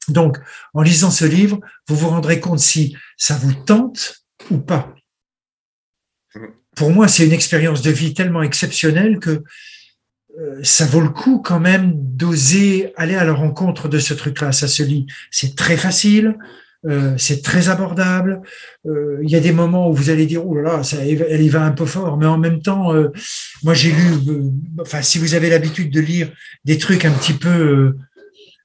[0.07, 0.37] Donc,
[0.73, 4.93] en lisant ce livre, vous vous rendrez compte si ça vous tente ou pas
[6.75, 9.43] pour moi, c'est une expérience de vie tellement exceptionnelle que
[10.39, 14.51] euh, ça vaut le coup quand même d'oser aller à la rencontre de ce truc-là.
[14.51, 16.37] Ça se lit, c'est très facile,
[16.85, 18.41] euh, c'est très abordable.
[18.85, 21.41] Euh, il y a des moments où vous allez dire, oh là là, ça, elle
[21.41, 22.93] y va un peu fort, mais en même temps,
[23.63, 26.31] moi j'ai lu, enfin si vous avez l'habitude de lire
[26.63, 27.95] des trucs un petit peu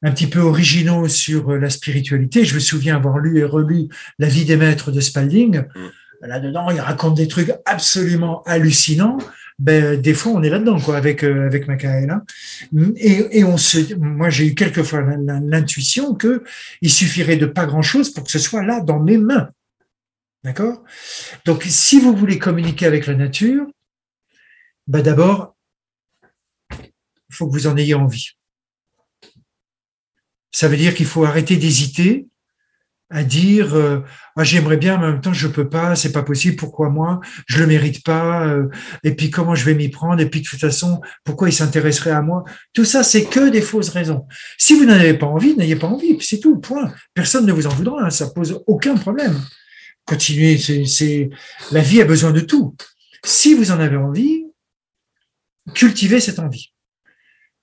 [0.04, 3.86] un petit peu originaux sur la spiritualité, je me souviens avoir lu et relu
[4.18, 5.62] La vie des maîtres de Spalding.
[5.74, 5.88] Mm
[6.22, 9.18] là-dedans, il raconte des trucs absolument hallucinants.
[9.58, 12.22] Ben, des fois, on est là-dedans, quoi, avec, euh, avec Macaëla.
[12.96, 16.42] Et, et on se, moi, j'ai eu quelquefois l'intuition que
[16.80, 19.50] il suffirait de pas grand-chose pour que ce soit là, dans mes mains.
[20.42, 20.82] D'accord?
[21.44, 23.66] Donc, si vous voulez communiquer avec la nature,
[24.88, 25.54] ben d'abord,
[26.72, 28.30] il faut que vous en ayez envie.
[30.50, 32.26] Ça veut dire qu'il faut arrêter d'hésiter
[33.12, 34.00] à dire euh,
[34.36, 37.20] ah, j'aimerais bien mais en même temps je peux pas c'est pas possible pourquoi moi?
[37.46, 38.68] Je le mérite pas euh,
[39.04, 40.20] et puis comment je vais m'y prendre?
[40.20, 42.44] Et puis de toute façon pourquoi il s'intéresserait à moi?
[42.72, 44.26] Tout ça c'est que des fausses raisons.
[44.56, 46.92] Si vous n'en avez pas envie n'ayez pas envie c'est tout point.
[47.12, 49.38] Personne ne vous en voudra hein, ça pose aucun problème.
[50.06, 51.28] Continuez c'est
[51.70, 52.74] la vie a besoin de tout.
[53.24, 54.46] Si vous en avez envie
[55.74, 56.72] cultivez cette envie.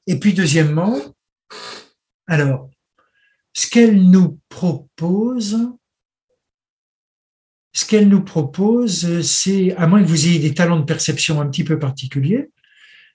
[0.06, 0.96] Et puis deuxièmement
[2.28, 2.70] alors
[3.54, 5.58] ce qu'elle nous propose,
[7.74, 11.48] ce qu'elle nous propose, c'est, à moins que vous ayez des talents de perception un
[11.48, 12.50] petit peu particuliers,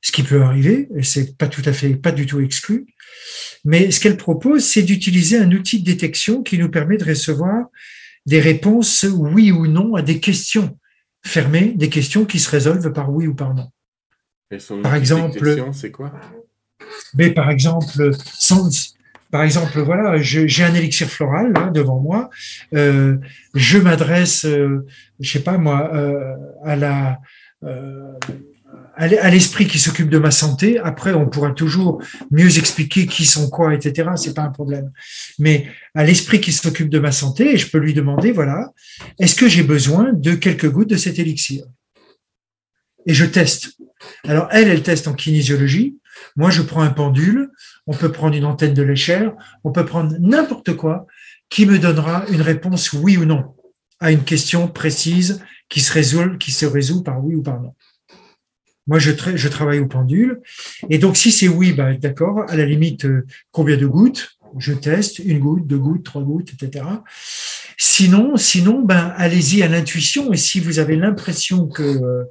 [0.01, 2.87] ce qui peut arriver, et c'est pas tout à fait, pas du tout exclu,
[3.65, 7.67] mais ce qu'elle propose, c'est d'utiliser un outil de détection qui nous permet de recevoir
[8.27, 10.79] des réponses oui ou non à des questions
[11.25, 13.71] fermées, des questions qui se résolvent par oui ou par non.
[14.83, 16.13] par exemple, c'est quoi?
[17.15, 18.69] Mais par exemple, sans,
[19.35, 22.31] par exemple, voilà, j'ai un élixir floral devant moi.
[22.73, 23.17] Euh,
[23.53, 24.87] je m'adresse, euh,
[25.19, 27.19] je sais pas moi, euh, à la
[28.97, 30.79] à l'esprit qui s'occupe de ma santé.
[30.79, 34.11] Après, on pourra toujours mieux expliquer qui sont quoi, etc.
[34.15, 34.93] C'est pas un problème.
[35.41, 35.67] Mais
[35.97, 38.73] à l'esprit qui s'occupe de ma santé, je peux lui demander, voilà,
[39.19, 41.65] est-ce que j'ai besoin de quelques gouttes de cet élixir?
[43.05, 43.73] Et je teste.
[44.29, 45.97] Alors elle, elle teste en kinésiologie.
[46.37, 47.51] Moi, je prends un pendule.
[47.87, 49.35] On peut prendre une antenne de l'échelle.
[49.63, 51.07] On peut prendre n'importe quoi
[51.49, 53.55] qui me donnera une réponse oui ou non
[54.01, 57.75] à une question précise qui se résout, qui se résout par oui ou par non.
[58.87, 60.43] Moi, je, travaille au pendule.
[60.91, 64.75] Et donc, si c'est oui, bah, d'accord, à la limite, euh, combien de gouttes Je
[64.75, 66.85] teste, une goutte, deux gouttes, trois gouttes, etc.
[67.79, 70.35] Sinon, sinon, ben, allez-y à l'intuition.
[70.35, 72.25] Et si vous avez l'impression que euh,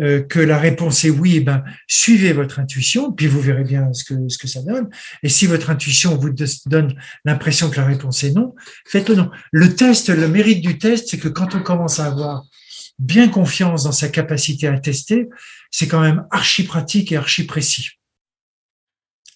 [0.00, 4.04] euh, que la réponse est oui, ben, suivez votre intuition, puis vous verrez bien ce
[4.04, 4.88] que, ce que ça donne.
[5.22, 6.30] Et si votre intuition vous
[6.66, 8.54] donne l'impression que la réponse est non,
[8.86, 9.30] faites-le non.
[9.52, 12.44] Le test, le mérite du test, c'est que quand on commence à avoir
[12.98, 15.28] bien confiance dans sa capacité à tester,
[15.70, 17.97] c'est quand même archi pratique et archi précis.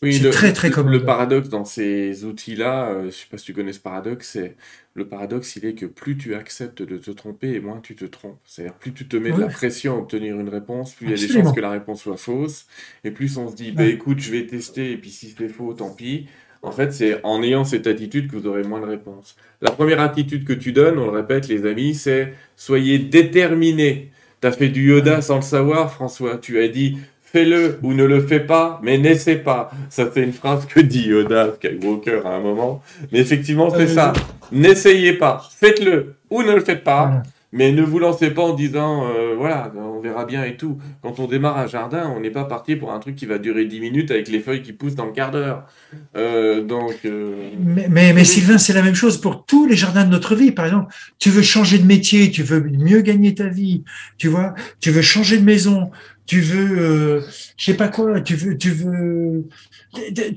[0.03, 0.93] Oui, c'est très très commode.
[0.93, 4.31] Le paradoxe dans ces outils-là, euh, je ne sais pas si tu connais ce paradoxe,
[4.33, 4.57] c'est
[4.95, 8.05] le paradoxe, il est que plus tu acceptes de te tromper et moins tu te
[8.05, 8.41] trompes.
[8.45, 11.15] C'est-à-dire plus tu te mets de la pression à obtenir une réponse, plus il y
[11.15, 12.67] a des chances que la réponse soit fausse,
[13.05, 15.73] et plus on se dit, bah écoute, je vais tester, et puis si c'est faux,
[15.73, 16.27] tant pis.
[16.63, 19.37] En fait, c'est en ayant cette attitude que vous aurez moins de réponses.
[19.61, 24.13] La première attitude que tu donnes, on le répète les amis, c'est soyez déterminés.
[24.41, 26.39] Tu as fait du Yoda sans le savoir, François.
[26.39, 26.99] Tu as dit
[27.33, 29.71] fais-le ou ne le fais pas, mais n'essaie pas.
[29.89, 32.83] Ça, c'est une phrase que dit Yoda Skywalker à un moment.
[33.11, 34.13] Mais effectivement, c'est euh, ça.
[34.53, 35.43] N'essayez pas.
[35.59, 37.23] Faites-le ou ne le faites pas.
[37.55, 40.79] Mais ne vous lancez pas en disant, euh, voilà, on verra bien et tout.
[41.03, 43.67] Quand on démarre un jardin, on n'est pas parti pour un truc qui va durer
[43.67, 45.67] 10 minutes avec les feuilles qui poussent dans le quart d'heure.
[46.17, 47.01] Euh, donc.
[47.05, 50.51] Mais, mais, mais, Sylvain, c'est la même chose pour tous les jardins de notre vie.
[50.51, 53.85] Par exemple, tu veux changer de métier, tu veux mieux gagner ta vie,
[54.17, 55.91] tu vois, tu veux changer de maison,
[56.27, 57.21] tu veux, euh,
[57.57, 59.49] je sais pas quoi, tu veux, tu veux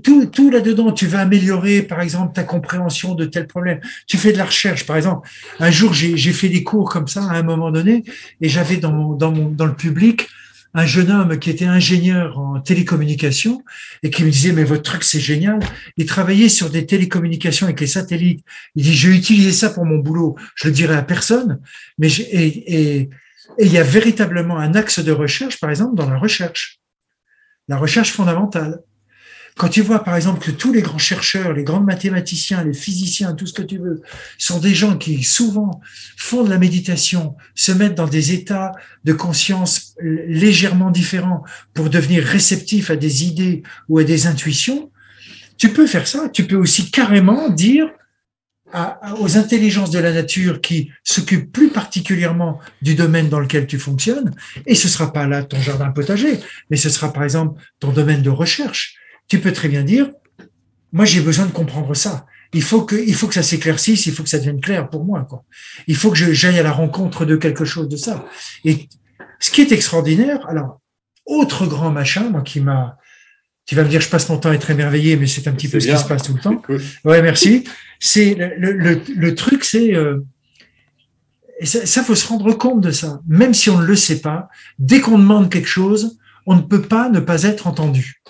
[0.04, 0.92] tout, tout là-dedans.
[0.92, 3.80] Tu veux améliorer, par exemple, ta compréhension de tel problème.
[4.08, 5.30] Tu fais de la recherche, par exemple.
[5.60, 8.04] Un jour, j'ai fait des cours comme ça à un moment donné,
[8.42, 10.28] et j'avais dans le public
[10.76, 13.64] un jeune homme qui était ingénieur en télécommunications
[14.04, 15.60] et qui me disait mais votre truc c'est génial.
[15.96, 18.44] Il travaillait sur des télécommunications avec les satellites.
[18.76, 20.36] Il dit je vais utiliser ça pour mon boulot.
[20.56, 21.60] Je le dirai à personne,
[21.98, 23.10] mais et, et
[23.58, 26.80] et il y a véritablement un axe de recherche, par exemple, dans la recherche,
[27.68, 28.82] la recherche fondamentale.
[29.58, 33.34] Quand tu vois, par exemple, que tous les grands chercheurs, les grands mathématiciens, les physiciens,
[33.34, 34.02] tout ce que tu veux,
[34.38, 35.80] sont des gens qui souvent
[36.18, 38.74] font de la méditation, se mettent dans des états
[39.06, 41.44] de conscience légèrement différents
[41.74, 44.92] pour devenir réceptifs à des idées ou à des intuitions,
[45.58, 46.30] tu peux faire ça.
[46.30, 47.90] Tu peux aussi carrément dire,
[49.20, 54.34] aux intelligences de la nature qui s'occupent plus particulièrement du domaine dans lequel tu fonctionnes,
[54.66, 56.40] et ce sera pas là ton jardin potager,
[56.70, 58.96] mais ce sera par exemple ton domaine de recherche.
[59.28, 60.10] Tu peux très bien dire,
[60.92, 62.26] moi j'ai besoin de comprendre ça.
[62.54, 65.04] Il faut que, il faut que ça s'éclaircisse, il faut que ça devienne clair pour
[65.04, 65.26] moi.
[65.30, 65.44] Quoi.
[65.88, 68.26] Il faut que j'aille à la rencontre de quelque chose de ça.
[68.64, 68.88] Et
[69.40, 70.80] ce qui est extraordinaire, alors,
[71.26, 72.98] autre grand machin, moi qui m'a,
[73.66, 75.68] tu vas me dire, je passe mon temps à être émerveillé, mais c'est un petit
[75.68, 76.62] peu ce qui se passe tout le temps.
[77.04, 77.64] Ouais, merci.
[78.00, 80.20] C'est le, le, le, truc, c'est euh,
[81.64, 83.22] ça, ça, faut se rendre compte de ça.
[83.28, 86.82] Même si on ne le sait pas, dès qu'on demande quelque chose, on ne peut
[86.82, 88.22] pas ne pas être entendu.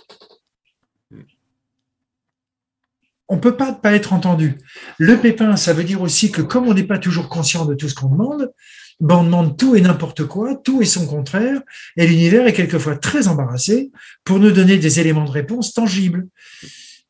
[3.27, 4.57] On peut pas ne pas être entendu.
[4.99, 7.89] Le pépin, ça veut dire aussi que comme on n'est pas toujours conscient de tout
[7.89, 8.51] ce qu'on demande,
[8.99, 11.61] ben on demande tout et n'importe quoi, tout et son contraire,
[11.97, 13.91] et l'univers est quelquefois très embarrassé
[14.23, 16.27] pour nous donner des éléments de réponse tangibles.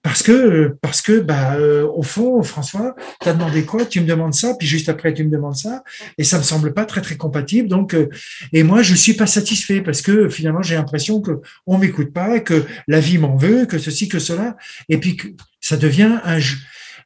[0.05, 3.85] Parce que, parce que, bah, euh, au fond, François, tu as demandé quoi?
[3.85, 5.83] Tu me demandes ça, puis juste après tu me demandes ça,
[6.19, 7.67] et ça me semble pas très très compatible.
[7.67, 8.07] Donc, euh,
[8.53, 12.39] et moi, je suis pas satisfait parce que finalement, j'ai l'impression que on m'écoute pas,
[12.39, 14.57] que la vie m'en veut, que ceci, que cela,
[14.89, 15.29] et puis que
[15.59, 16.37] ça devient un.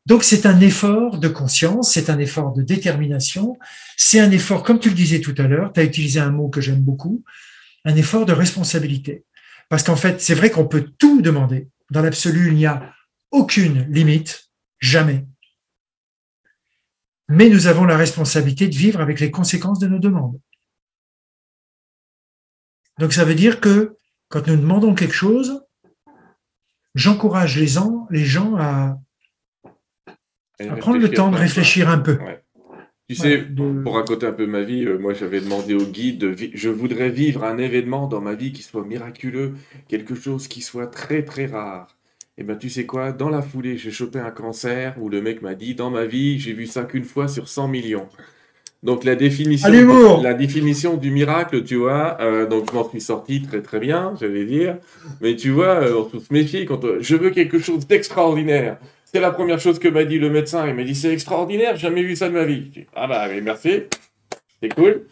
[0.10, 3.60] Donc, c'est un effort de conscience, c'est un effort de détermination,
[3.96, 6.50] c'est un effort, comme tu le disais tout à l'heure, tu as utilisé un mot
[6.50, 7.24] que j'aime beaucoup,
[7.86, 9.24] un effort de responsabilité.
[9.70, 12.92] Parce qu'en fait, c'est vrai qu'on peut tout demander dans l'absolu, il n'y a
[13.30, 14.50] aucune limite,
[14.80, 15.28] jamais.
[17.28, 20.40] Mais nous avons la responsabilité de vivre avec les conséquences de nos demandes.
[22.98, 23.96] Donc ça veut dire que
[24.28, 25.64] quand nous demandons quelque chose,
[26.96, 28.98] j'encourage les gens, à,
[30.80, 32.18] prendre le temps de réfléchir un peu.
[33.08, 33.44] Tu sais,
[33.84, 37.10] pour raconter un peu ma vie, euh, moi j'avais demandé au guide, de je voudrais
[37.10, 39.56] vivre un événement dans ma vie qui soit miraculeux,
[39.88, 41.98] quelque chose qui soit très très rare.
[42.38, 45.42] Et ben tu sais quoi, dans la foulée, j'ai chopé un cancer où le mec
[45.42, 48.08] m'a dit, dans ma vie, j'ai vu ça qu'une fois sur 100 millions.
[48.82, 53.02] Donc la définition, À la définition du miracle, tu vois, euh, donc je m'en suis
[53.02, 54.78] sorti très très bien, j'allais dire.
[55.20, 58.78] Mais tu vois, euh, on se méfier quand euh, je veux quelque chose d'extraordinaire.
[59.12, 60.68] C'est la première chose que m'a dit le médecin.
[60.68, 62.66] Il m'a dit c'est extraordinaire, j'ai jamais vu ça de ma vie.
[62.74, 63.84] Je dis, ah bah mais merci,
[64.62, 65.04] c'est cool.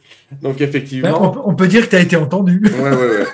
[0.41, 1.35] Donc Ben, effectivement.
[1.45, 2.61] on, on peut dire que tu as été entendu.
[2.63, 3.25] Ouais, ouais, ouais.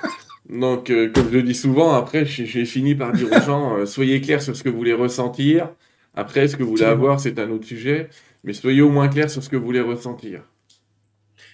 [0.50, 3.86] Donc, euh, comme je le dis souvent, après, j'ai fini par dire aux gens, euh,
[3.86, 5.70] soyez clairs sur ce que vous voulez ressentir.
[6.16, 8.10] Après, ce que vous voulez avoir, c'est un autre sujet.
[8.44, 10.42] Mais soyez au moins clairs sur ce que vous voulez ressentir.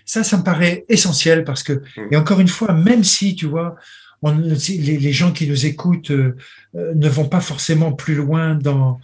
[0.05, 2.07] Ça, ça me paraît essentiel parce que, Mm.
[2.11, 3.75] et encore une fois, même si, tu vois,
[4.23, 6.35] les, gens qui nous écoutent euh,
[6.75, 8.99] euh, ne vont pas forcément plus loin dans,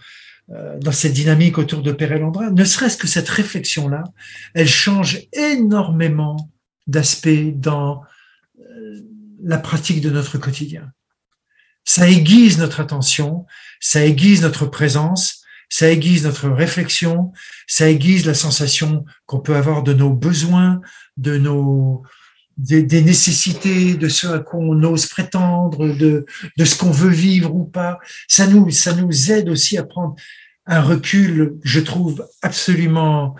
[0.50, 4.04] euh, dans cette dynamique autour de Père Landra, ne serait-ce que cette réflexion-là,
[4.54, 6.50] elle change énormément
[6.86, 8.02] d'aspects dans
[9.42, 10.92] la pratique de notre quotidien.
[11.84, 13.46] Ça aiguise notre attention,
[13.80, 17.32] ça aiguise notre présence, ça aiguise notre réflexion,
[17.66, 20.80] ça aiguise la sensation qu'on peut avoir de nos besoins,
[21.16, 22.02] de nos
[22.56, 26.24] des, des nécessités, de ce à quoi on ose prétendre, de,
[26.56, 27.98] de ce qu'on veut vivre ou pas.
[28.28, 30.16] Ça nous, ça nous aide aussi à prendre
[30.66, 33.36] un recul, je trouve absolument,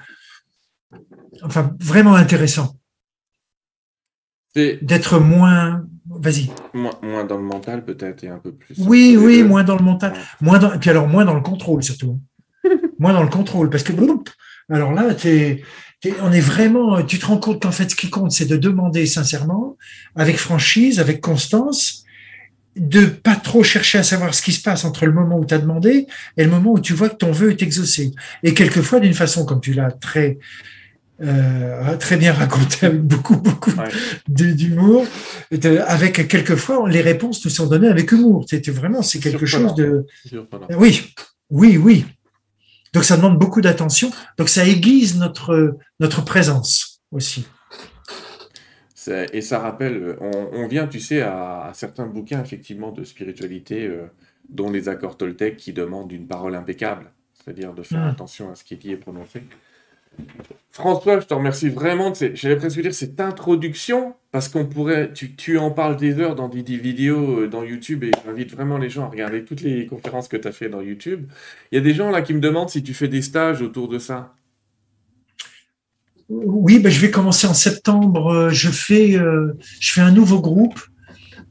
[1.42, 2.76] enfin vraiment intéressant,
[4.54, 6.50] d'être moins, vas-y.
[6.72, 8.76] moins, moins dans le mental, peut-être, et un peu plus.
[8.78, 11.82] Oui, oui, moins dans le mental, moins dans, et puis alors moins dans le contrôle
[11.82, 12.20] surtout.
[12.98, 13.92] moins dans le contrôle, parce que
[14.68, 15.62] alors là, t'es,
[16.22, 19.06] on est vraiment, tu te rends compte qu'en fait, ce qui compte, c'est de demander
[19.06, 19.76] sincèrement,
[20.14, 22.04] avec franchise, avec constance,
[22.76, 25.54] de pas trop chercher à savoir ce qui se passe entre le moment où tu
[25.54, 28.12] as demandé et le moment où tu vois que ton vœu est exaucé.
[28.42, 30.36] Et quelquefois, d'une façon, comme tu l'as très,
[31.22, 33.88] euh, très bien raconté avec beaucoup, beaucoup Ouais.
[34.28, 35.06] d'humour,
[35.86, 38.44] avec quelquefois, les réponses te sont données avec humour.
[38.46, 40.04] C'était vraiment, c'est quelque chose de,
[40.76, 41.14] oui,
[41.48, 42.04] oui, oui.
[42.92, 44.10] Donc ça demande beaucoup d'attention.
[44.38, 47.46] Donc ça aiguise notre notre présence aussi.
[49.32, 53.04] Et ça rappelle, euh, on, on vient, tu sais, à, à certains bouquins, effectivement, de
[53.04, 54.06] spiritualité, euh,
[54.48, 58.08] dont les accords Toltec qui demandent une parole impeccable, c'est-à-dire de faire Mm.
[58.08, 59.44] attention à ce qui est dit et prononcé.
[60.76, 65.56] François, je te remercie vraiment j'allais presque dire cette introduction, parce qu'on pourrait, tu, tu
[65.56, 69.04] en parles des heures dans des, vidéos euh, dans YouTube, et j'invite vraiment les gens
[69.04, 71.28] à regarder toutes les conférences que tu as fait dans YouTube.
[71.72, 73.88] Il y a des gens là qui me demandent si tu fais des stages autour
[73.88, 74.34] de ça.
[76.28, 78.28] Oui, ben je vais commencer en septembre.
[78.34, 80.78] Euh, Je fais euh, je fais un nouveau groupe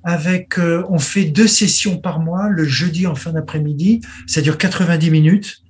[0.03, 4.01] avec on fait deux sessions par mois le jeudi en fin d'après-midi.
[4.28, 5.64] Ça dure 90 minutes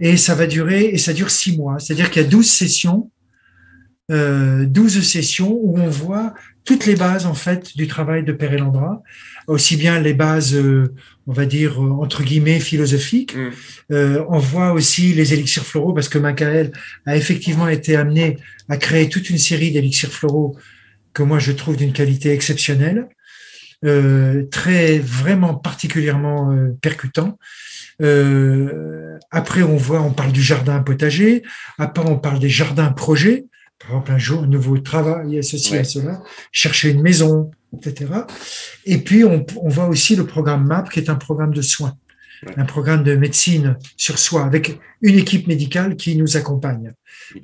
[0.00, 1.78] et ça va durer et ça dure six mois.
[1.78, 3.10] C'est-à-dire qu'il y a 12 sessions,
[4.10, 6.34] euh, 12 sessions où on voit
[6.64, 9.02] toutes les bases en fait du travail de Père Elandra,
[9.48, 10.94] aussi bien les bases, euh,
[11.26, 13.36] on va dire euh, entre guillemets philosophiques.
[13.36, 13.50] Mm.
[13.92, 16.72] Euh, on voit aussi les élixirs floraux parce que Michael
[17.06, 18.38] a effectivement été amené
[18.68, 20.56] à créer toute une série d'élixirs floraux
[21.12, 23.08] que moi je trouve d'une qualité exceptionnelle,
[23.84, 27.38] euh, très vraiment particulièrement euh, percutant.
[28.00, 31.42] Euh, après, on voit, on parle du jardin potager.
[31.78, 33.46] Après, on parle des jardins projets.
[33.78, 36.22] Par exemple, un jour, un nouveau travail associé à cela,
[36.52, 38.12] chercher une maison, etc.
[38.86, 41.96] Et puis, on, on voit aussi le programme MAP, qui est un programme de soins,
[42.44, 42.54] Ouais.
[42.56, 46.92] un programme de médecine sur soi, avec une équipe médicale qui nous accompagne.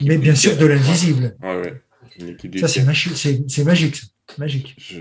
[0.04, 1.36] Mais bien sûr, de l'invisible.
[1.40, 1.80] Ouais,
[2.18, 3.12] du Ça, c'est magique.
[3.16, 3.94] C'est c'est magique.
[3.96, 4.06] ça.
[4.36, 4.74] Magique.
[4.78, 5.00] Je-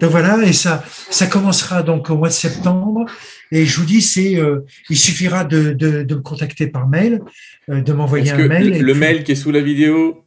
[0.00, 3.04] Donc voilà, et ça, ça commencera donc au mois de septembre.
[3.52, 4.60] Et je vous dis, c'est, euh,
[4.90, 7.20] il suffira de, de, de me contacter par mail,
[7.68, 8.70] euh, de m'envoyer un mail.
[8.70, 10.24] le, et le puis- mail qui est sous la vidéo,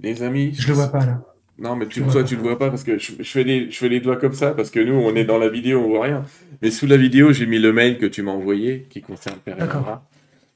[0.00, 1.22] les amis Je le vois pas là.
[1.58, 3.70] Non, mais tu, Je toi, tu le vois pas parce que je, je fais les,
[3.70, 5.88] je fais les doigts comme ça parce que nous, on est dans la vidéo, on
[5.88, 6.24] voit rien.
[6.62, 9.36] Mais sous la vidéo, j'ai mis le mail que tu m'as envoyé qui concerne.
[9.46, 10.08] Elandra.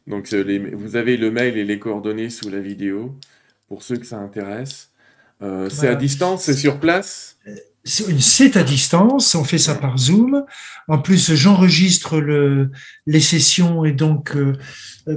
[0.06, 3.14] Donc, euh, les- vous avez le mail et les coordonnées sous la vidéo
[3.68, 4.90] pour ceux que ça intéresse.
[5.42, 7.36] Euh, C'est à distance, c'est sur place?
[7.86, 10.44] C'est à distance, on fait ça par Zoom.
[10.88, 12.70] En plus, j'enregistre le,
[13.06, 14.54] les sessions et donc euh,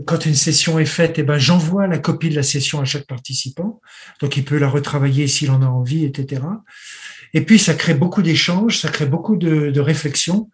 [0.06, 3.08] quand une session est faite, eh ben j'envoie la copie de la session à chaque
[3.08, 3.80] participant,
[4.20, 6.42] donc il peut la retravailler s'il en a envie, etc.
[7.34, 10.50] Et puis ça crée beaucoup d'échanges, ça crée beaucoup de, de réflexions,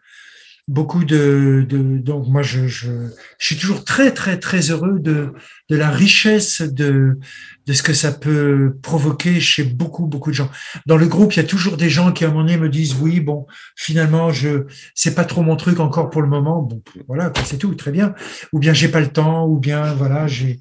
[0.67, 2.89] beaucoup de, de donc moi je, je,
[3.37, 5.33] je suis toujours très très très heureux de
[5.69, 7.19] de la richesse de
[7.65, 10.49] de ce que ça peut provoquer chez beaucoup beaucoup de gens
[10.85, 12.69] dans le groupe, il y a toujours des gens qui à un moment donné me
[12.69, 13.45] disent oui, bon,
[13.75, 14.65] finalement, je
[14.95, 16.61] c'est pas trop mon truc encore pour le moment.
[16.61, 18.13] Bon, voilà, c'est tout, très bien.
[18.51, 20.59] Ou bien j'ai pas le temps, ou bien voilà, j'ai.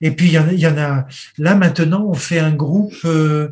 [0.00, 1.06] Et puis il y en a, il y en a.
[1.38, 2.94] Là maintenant, on fait un groupe.
[3.04, 3.48] euh,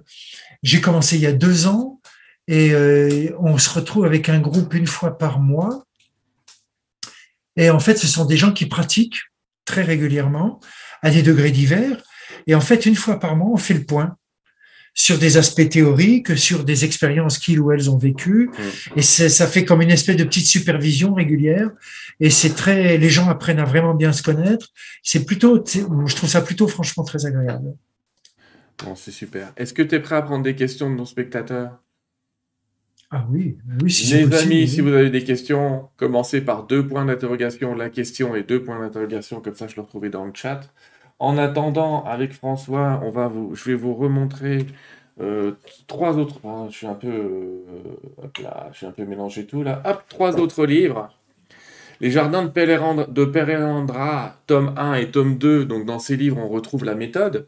[0.63, 2.01] j'ai commencé il y a deux ans
[2.47, 5.85] et euh, on se retrouve avec un groupe une fois par mois.
[7.57, 9.21] Et en fait, ce sont des gens qui pratiquent
[9.65, 10.61] très régulièrement
[11.03, 12.03] à des degrés divers.
[12.47, 14.17] Et en fait, une fois par mois, on fait le point
[14.95, 18.51] sur des aspects théoriques, sur des expériences qu'ils ou elles ont vécues.
[18.51, 18.99] Mm.
[18.99, 21.71] Et ça fait comme une espèce de petite supervision régulière.
[22.21, 24.69] Et c'est très, les gens apprennent à vraiment bien se connaître.
[25.03, 27.75] C'est plutôt, je trouve ça plutôt franchement très agréable.
[28.85, 29.53] Bon, c'est super.
[29.57, 31.79] Est-ce que tu es prêt à prendre des questions de nos spectateurs?
[33.15, 37.05] Ah oui, oui si Les amis, si vous avez des questions, commencez par deux points
[37.05, 40.61] d'interrogation, la question et deux points d'interrogation, comme ça je le retrouve dans le chat.
[41.19, 44.67] En attendant, avec François, on va vous, je vais vous remontrer
[45.21, 45.53] euh,
[45.87, 46.41] trois autres.
[46.71, 47.63] Je suis un peu, euh,
[48.43, 49.83] là, je suis un peu mélangé tout là.
[49.85, 51.11] Hop, trois autres livres.
[52.01, 55.67] Les jardins de, de tome 1 et tome 2.
[55.67, 57.47] Donc dans ces livres, on retrouve la méthode.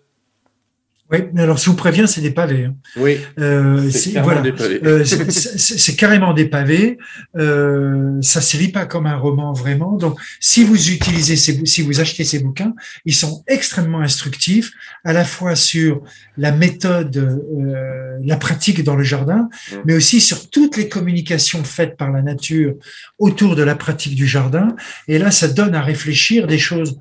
[1.13, 2.65] Oui, mais alors si vous prévient, c'est des pavés.
[2.65, 2.77] Hein.
[2.97, 3.19] Oui.
[3.39, 4.81] Euh, c'est carrément, des pavés.
[4.85, 6.99] Euh, c'est carrément des pavés.
[7.37, 9.93] Euh, ça se lit pas comme un roman vraiment.
[9.97, 12.73] Donc, si vous utilisez ces, si vous achetez ces bouquins,
[13.05, 14.73] ils sont extrêmement instructifs,
[15.05, 16.01] à la fois sur
[16.39, 19.77] la méthode, euh, la pratique dans le jardin, mm.
[19.85, 22.77] mais aussi sur toutes les communications faites par la nature
[23.19, 24.75] autour de la pratique du jardin.
[25.07, 26.99] Et là, ça donne à réfléchir des choses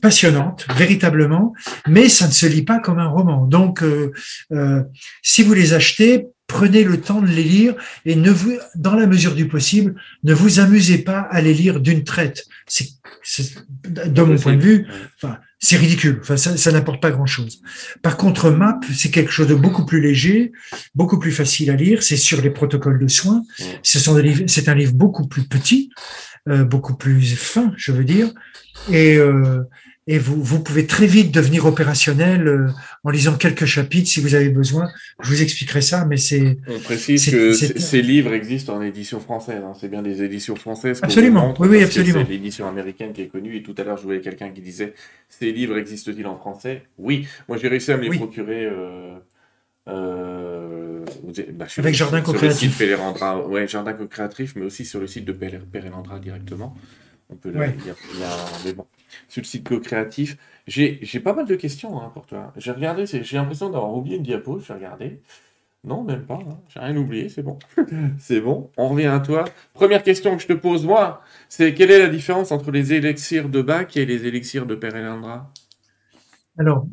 [0.00, 1.54] passionnante, véritablement,
[1.86, 3.46] mais ça ne se lit pas comme un roman.
[3.46, 4.12] Donc, euh,
[4.52, 4.82] euh,
[5.22, 9.06] si vous les achetez, prenez le temps de les lire et ne vous, dans la
[9.06, 12.44] mesure du possible, ne vous amusez pas à les lire d'une traite.
[12.66, 12.88] C'est,
[13.88, 16.18] de mon point de vue, enfin, c'est ridicule.
[16.20, 17.62] Enfin, ça, ça n'apporte pas grand-chose.
[18.02, 20.52] Par contre, Map, c'est quelque chose de beaucoup plus léger,
[20.94, 22.02] beaucoup plus facile à lire.
[22.02, 23.42] C'est sur les protocoles de soins.
[23.82, 25.90] Ce sont des livres, c'est un livre beaucoup plus petit,
[26.48, 28.32] euh, beaucoup plus fin, je veux dire.
[28.90, 29.62] Et euh,
[30.06, 32.68] et vous, vous pouvez très vite devenir opérationnel euh,
[33.04, 34.90] en lisant quelques chapitres si vous avez besoin.
[35.22, 36.58] Je vous expliquerai ça, mais c'est.
[36.66, 39.62] On précise que ces livres existent en édition française.
[39.64, 39.72] Hein.
[39.80, 41.00] C'est bien des éditions françaises.
[41.02, 41.54] Absolument.
[41.58, 42.22] Oui, oui, absolument.
[42.22, 43.56] C'est l'édition américaine qui est connue.
[43.56, 44.92] Et tout à l'heure, je voyais quelqu'un qui disait
[45.30, 46.82] ces livres existent-ils en français?
[46.98, 47.26] Oui.
[47.48, 48.68] Moi, j'ai réussi à me les procurer.
[51.52, 52.80] Bah, Avec Jardin Co-Créatif.
[53.48, 56.76] Ouais, Jardin Co-Créatif, mais aussi sur le site de Perelandra directement.
[57.30, 57.60] On peut le.
[58.64, 58.86] Mais bon
[59.28, 60.36] sur le site co-créatif.
[60.66, 62.52] J'ai pas mal de questions hein, pour toi.
[62.56, 65.20] J'ai regardé, j'ai l'impression d'avoir oublié une diapo, j'ai regardé.
[65.84, 66.58] Non, même pas, hein.
[66.68, 67.58] j'ai rien oublié, c'est bon.
[68.18, 69.44] c'est bon, on revient à toi.
[69.74, 73.50] Première question que je te pose, moi, c'est quelle est la différence entre les élixirs
[73.50, 75.52] de Bach et les élixirs de Père Elandra
[76.58, 76.86] Alors,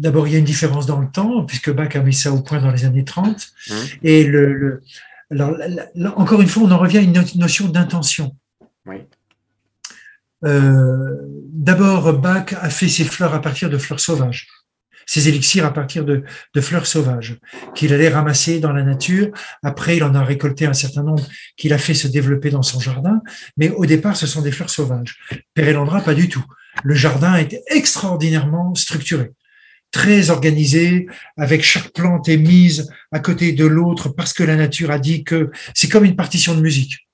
[0.00, 2.40] d'abord, il y a une différence dans le temps, puisque Bach a mis ça au
[2.40, 3.48] point dans les années 30.
[3.70, 4.82] Hein et le,
[5.30, 5.56] alors,
[6.16, 8.36] encore une fois, on en revient à une notion d'intention.
[8.86, 8.96] Oui.
[10.44, 11.16] Euh,
[11.52, 14.46] d'abord, Bach a fait ses fleurs à partir de fleurs sauvages,
[15.04, 16.22] ses élixirs à partir de,
[16.60, 17.38] fleurs sauvages
[17.74, 19.32] qu'il allait ramasser dans la nature.
[19.64, 22.78] Après, il en a récolté un certain nombre qu'il a fait se développer dans son
[22.78, 23.20] jardin.
[23.56, 25.18] Mais au départ, ce sont des fleurs sauvages.
[25.54, 26.44] Pérélandra, pas du tout.
[26.84, 29.32] Le jardin est extraordinairement structuré
[29.90, 31.06] très organisé,
[31.36, 35.24] avec chaque plante est mise à côté de l'autre parce que la nature a dit
[35.24, 37.06] que c'est comme une partition de musique.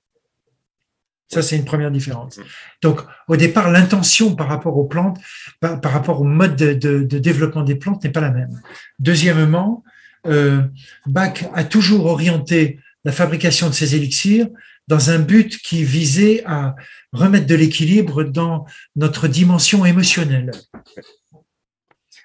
[1.33, 2.39] Ça, c'est une première différence.
[2.83, 5.19] Donc, au départ, l'intention par rapport aux plantes,
[5.61, 8.61] par, rapport au mode de, développement des plantes n'est pas la même.
[8.99, 9.83] Deuxièmement,
[10.27, 10.63] euh,
[11.07, 14.47] Bach a toujours orienté la fabrication de ses élixirs
[14.89, 16.75] dans un but qui visait à
[17.13, 20.51] remettre de l'équilibre dans notre dimension émotionnelle.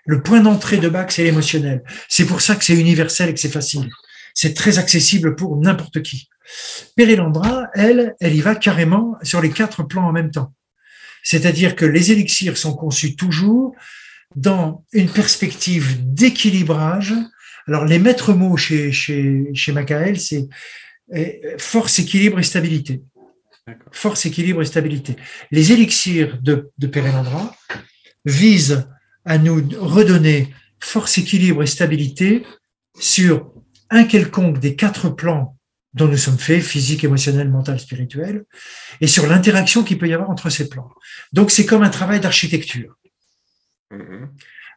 [0.08, 1.84] Le point d'entrée de Bach, c'est l'émotionnel.
[2.08, 3.90] C'est pour ça que c'est universel et que c'est facile.
[4.34, 6.30] C'est très accessible pour n'importe qui.
[6.96, 10.54] Pérélandra, elle, elle y va carrément sur les quatre plans en même temps.
[11.24, 13.76] C'est-à-dire que les élixirs sont conçus toujours
[14.36, 17.14] dans une perspective d'équilibrage.
[17.68, 20.48] Alors, les maîtres mots chez, chez, chez Macael, c'est
[21.14, 23.02] eh, force, équilibre et stabilité.
[23.92, 25.18] Force, équilibre et stabilité.
[25.52, 27.54] Les élixirs de, de Pérélandra
[28.24, 28.88] visent
[29.28, 32.46] à nous redonner force, équilibre et stabilité
[33.00, 33.52] sur
[33.90, 35.58] un quelconque des quatre plans
[35.94, 38.46] dont nous sommes faits, physique, émotionnel, mental, spirituel,
[39.02, 40.90] et sur l'interaction qu'il peut y avoir entre ces plans.
[41.34, 42.96] Donc c'est comme un travail d'architecture.
[43.92, 44.28] Mm-hmm.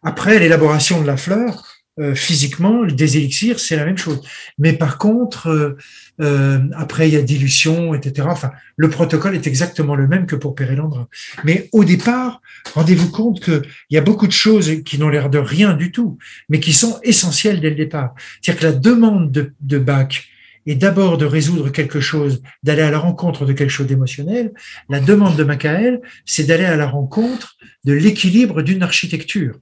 [0.02, 4.22] Après, l'élaboration de la fleur, euh, physiquement, des élixirs, c'est la même chose.
[4.58, 5.76] Mais par contre, euh,
[6.22, 8.26] euh, après, il y a dilution, etc.
[8.30, 11.08] Enfin, le protocole est exactement le même que pour Pérélandre.
[11.44, 12.40] Mais au départ,
[12.74, 16.16] rendez-vous compte qu'il y a beaucoup de choses qui n'ont l'air de rien du tout,
[16.48, 18.14] mais qui sont essentielles dès le départ.
[18.40, 20.24] C'est-à-dire que la demande de, de Bach
[20.66, 24.52] et d'abord de résoudre quelque chose, d'aller à la rencontre de quelque chose d'émotionnel,
[24.88, 29.56] la demande de Macaël, c'est d'aller à la rencontre de l'équilibre d'une architecture,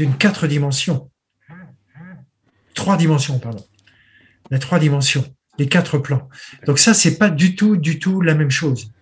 [0.00, 1.10] d'une quatre dimensions.
[2.72, 3.62] Trois dimensions, pardon.
[4.50, 5.26] La trois dimensions,
[5.58, 6.26] les quatre plans.
[6.64, 8.92] Donc ça, c'est pas du tout, du tout la même chose.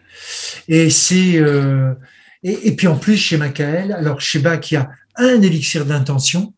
[0.66, 1.94] Et c'est, euh,
[2.42, 6.52] Et, puis en plus, chez Macael, alors chez Bach, il y a un élixir d'intention,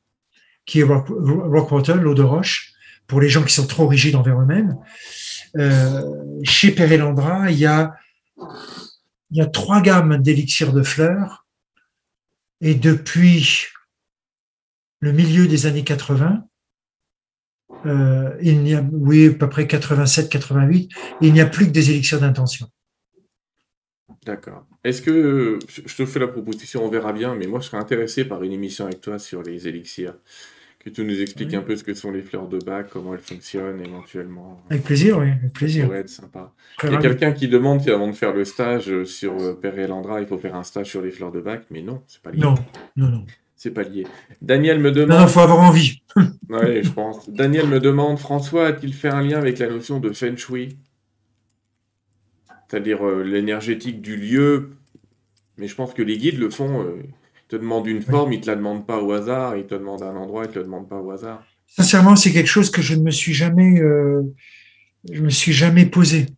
[0.65, 2.73] qui est Rockwater, l'eau de roche,
[3.07, 4.75] pour les gens qui sont trop rigides envers eux-mêmes.
[5.59, 6.03] Euh,
[6.45, 7.93] chez Perelandra, il y a,
[9.31, 11.45] il y a trois gammes d'élixirs de fleurs.
[12.63, 13.67] Et depuis
[15.01, 16.45] le milieu des années 80,
[17.87, 20.91] euh, il n'y a, oui, à peu près 87, 88,
[21.21, 22.67] il n'y a plus que des élixirs d'intention.
[24.27, 24.67] D'accord.
[24.85, 28.25] Est-ce que, je te fais la proposition, on verra bien, mais moi je serais intéressé
[28.25, 30.15] par une émission avec toi sur les élixirs.
[30.79, 33.21] Que tu nous expliques un peu ce que sont les fleurs de bac, comment elles
[33.21, 34.63] fonctionnent éventuellement.
[34.71, 35.83] Avec plaisir, oui, avec plaisir.
[35.83, 36.55] Ça pourrait être sympa.
[36.85, 39.79] il y a quelqu'un qui demande si avant de faire le stage sur euh, Père
[39.79, 42.23] et Landra, il faut faire un stage sur les fleurs de bac, mais non, c'est
[42.23, 42.41] pas lié.
[42.41, 42.55] Non,
[42.97, 43.27] non, non.
[43.63, 44.07] C'est pas lié.
[44.41, 45.19] Daniel me demande.
[45.19, 46.01] Non, il faut avoir envie.
[46.17, 47.29] oui, je pense.
[47.29, 50.79] Daniel me demande François a-t-il fait un lien avec la notion de Feng Shui?
[52.67, 54.71] C'est-à-dire euh, l'énergétique du lieu.
[55.59, 56.81] Mais je pense que les guides le font.
[56.81, 59.55] Euh, ils te demandent une forme, ils ne te la demandent pas au hasard.
[59.59, 61.45] Ils te demandent un endroit, ils ne te le demandent pas au hasard.
[61.67, 64.23] Sincèrement, c'est quelque chose que je ne me suis jamais, euh,
[65.13, 66.29] je me suis jamais posé.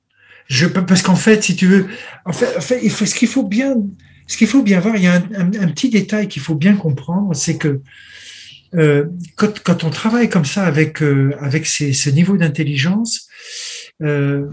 [0.48, 1.86] Je, parce qu'en fait, si tu veux,
[2.24, 3.76] en fait, en fait il faut, ce qu'il faut bien
[4.26, 7.34] ce qu'il faut bien voir, il y a un, petit détail qu'il faut bien comprendre,
[7.34, 7.80] c'est que
[8.74, 13.28] euh, quand, on travaille comme ça avec, euh, avec ce niveau d'intelligence,
[14.02, 14.48] euh,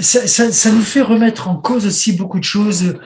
[0.00, 2.98] ça, nous fait remettre en cause aussi beaucoup de choses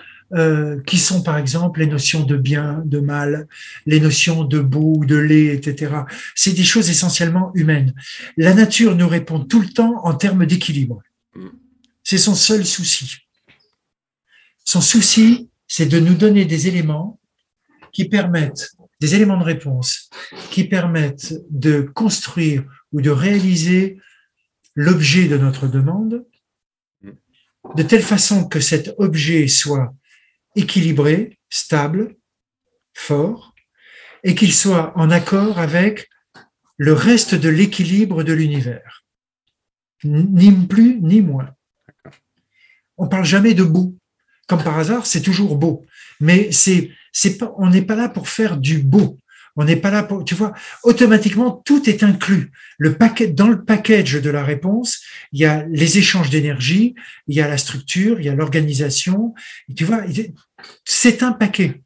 [0.87, 3.49] qui sont par exemple les notions de bien, de mal,
[3.87, 5.93] les notions de beau, de laid, etc.
[6.35, 7.95] C'est des choses essentiellement humaines.
[8.37, 11.01] La nature nous répond tout le temps en termes d'équilibre.
[11.35, 11.47] Mm.
[12.05, 13.28] C'est son seul souci.
[14.71, 17.19] Son souci, c'est de nous donner des éléments
[17.91, 20.11] qui permettent, des éléments de réponse,
[20.51, 23.99] qui permettent de construire ou de réaliser
[24.75, 26.27] l'objet de notre demande,
[27.77, 29.95] de telle façon que cet objet soit
[30.55, 32.17] équilibré, stable,
[32.93, 33.55] fort,
[34.23, 36.11] et qu'il soit en accord avec
[36.77, 39.07] le reste de l'équilibre de l'univers.
[40.05, 41.55] Ni plus ni moins.
[42.99, 43.99] On parle jamais de bout
[44.49, 45.87] comme par hasard, c'est toujours beau.
[46.21, 49.21] Mais c'est, c'est pas, on n'est pas là pour faire du beau.
[49.55, 50.53] On n'est pas là pour, tu vois,
[50.85, 52.53] automatiquement, tout est inclus.
[52.79, 55.03] Le paquet, dans le package de la réponse,
[55.33, 56.95] il y a les échanges d'énergie,
[57.27, 59.35] il y a la structure, il y a l'organisation.
[59.77, 60.03] Tu vois,
[60.85, 61.83] c'est un paquet.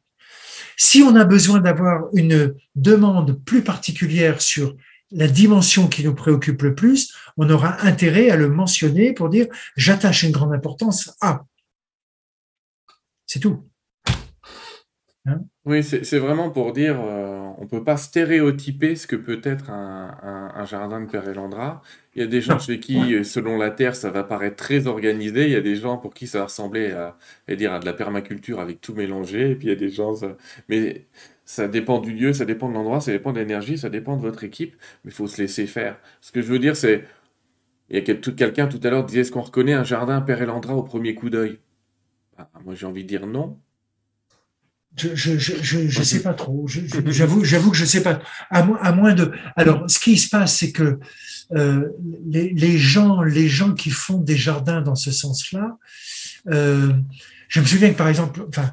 [0.77, 4.75] Si on a besoin d'avoir une demande plus particulière sur
[5.11, 9.47] la dimension qui nous préoccupe le plus, on aura intérêt à le mentionner pour dire
[9.75, 11.43] j'attache une grande importance à.
[13.33, 13.63] C'est tout.
[15.25, 19.41] Hein oui, c'est vraiment pour dire, euh, on ne peut pas stéréotyper ce que peut
[19.43, 21.81] être un, jardin de Père Elandra.
[22.13, 25.45] Il y a des gens chez qui, selon la terre, ça va paraître très organisé.
[25.45, 27.17] Il y a des gens pour qui ça va ressembler à,
[27.55, 29.49] dire, à de la permaculture avec tout mélangé.
[29.49, 30.13] Et puis il y a des gens...
[30.69, 31.07] Mais
[31.43, 34.21] ça dépend du lieu, ça dépend de l'endroit, ça dépend de l'énergie, ça dépend de
[34.21, 34.75] votre équipe.
[35.03, 35.97] Mais il faut se laisser faire.
[36.21, 37.03] Ce que je veux dire, c'est...
[37.89, 40.75] Il y a quelqu'un tout à l'heure disait, est-ce qu'on reconnaît un jardin Père Elandra
[40.75, 41.57] au premier coup d'œil?
[42.37, 43.59] Ah, moi, j'ai envie de dire non.
[44.95, 46.67] Je je, je, je, sais pas trop.
[47.07, 48.21] J'avoue, j'avoue que je sais pas.
[48.51, 49.31] À, à, moins de.
[49.55, 50.99] Alors, ce qui se passe, c'est que
[51.53, 51.89] euh,
[52.25, 55.77] les, les, gens, les gens qui font des jardins dans ce sens-là,
[56.51, 56.93] euh,
[57.47, 58.71] je me souviens que par exemple, enfin,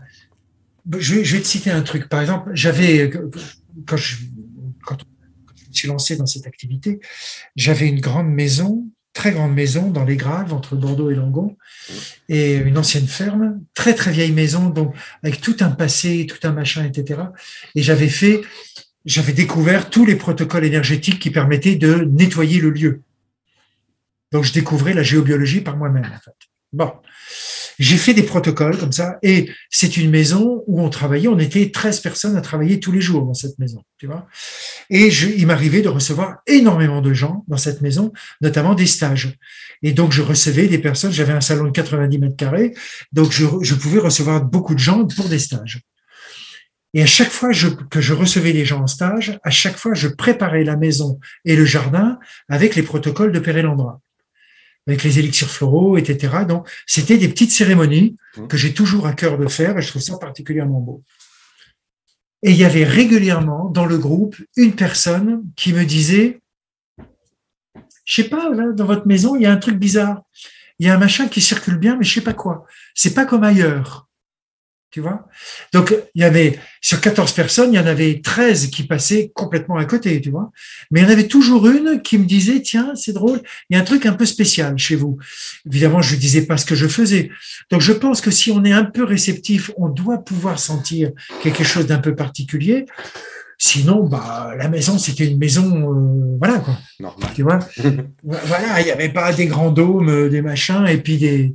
[0.99, 2.09] je vais, je vais te citer un truc.
[2.09, 3.11] Par exemple, j'avais
[3.87, 4.17] quand je
[4.85, 4.99] quand
[5.57, 7.01] je me suis lancé dans cette activité,
[7.57, 8.91] j'avais une grande maison
[9.29, 11.59] grande maison dans les Graves, entre Bordeaux et Langon,
[12.31, 16.53] et une ancienne ferme, très très vieille maison, donc avec tout un passé, tout un
[16.53, 17.21] machin, etc.
[17.75, 18.41] Et j'avais fait,
[19.05, 23.03] j'avais découvert tous les protocoles énergétiques qui permettaient de nettoyer le lieu.
[24.33, 26.50] Donc je découvrais la géobiologie par moi-même, en fait.
[26.73, 26.93] Bon.
[27.81, 31.71] J'ai fait des protocoles comme ça, et c'est une maison où on travaillait, on était
[31.71, 34.27] 13 personnes à travailler tous les jours dans cette maison, tu vois.
[34.91, 39.39] Et il m'arrivait de recevoir énormément de gens dans cette maison, notamment des stages.
[39.83, 42.75] Et donc, je recevais des personnes, j'avais un salon de 90 mètres carrés,
[43.13, 45.81] donc je, pouvais recevoir beaucoup de gens pour des stages.
[46.93, 47.51] Et à chaque fois
[47.89, 51.57] que je recevais des gens en stage, à chaque fois, je préparais la maison et
[51.57, 52.19] le jardin
[52.51, 54.01] avec les protocoles de Pérélandra
[54.87, 56.45] avec les élixirs floraux, etc.
[56.49, 58.47] Donc, c'était des petites cérémonies mmh.
[58.47, 61.03] que j'ai toujours à cœur de faire et je trouve ça particulièrement beau.
[62.43, 66.41] Et il y avait régulièrement dans le groupe une personne qui me disait,
[68.07, 70.23] je sais pas, là, dans votre maison, il y a un truc bizarre.
[70.79, 72.65] Il y a un machin qui circule bien, mais je sais pas quoi.
[72.95, 74.09] C'est pas comme ailleurs.
[74.91, 75.29] Tu vois
[75.73, 79.77] Donc, il y avait, sur 14 personnes, il y en avait 13 qui passaient complètement
[79.77, 80.51] à côté, tu vois.
[80.91, 83.79] Mais il y en avait toujours une qui me disait, tiens, c'est drôle, il y
[83.79, 85.17] a un truc un peu spécial chez vous.
[85.65, 87.31] Évidemment, je ne disais pas ce que je faisais.
[87.71, 91.63] Donc, je pense que si on est un peu réceptif, on doit pouvoir sentir quelque
[91.63, 92.87] chose d'un peu particulier.
[93.63, 96.79] Sinon, bah, la maison, c'était une maison, euh, voilà quoi.
[96.99, 97.31] Normal.
[97.35, 97.59] Tu vois
[98.23, 101.55] Voilà, il n'y avait pas des grands dômes, euh, des machins, et puis des,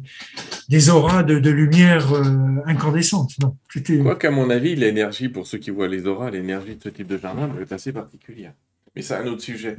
[0.69, 3.31] des auras de, de lumière euh, incandescente.
[3.41, 3.57] Non.
[4.03, 7.07] Quoi qu'à mon avis, l'énergie, pour ceux qui voient les auras, l'énergie de ce type
[7.07, 8.53] de jardin être assez particulière.
[8.95, 9.75] Mais c'est un autre sujet.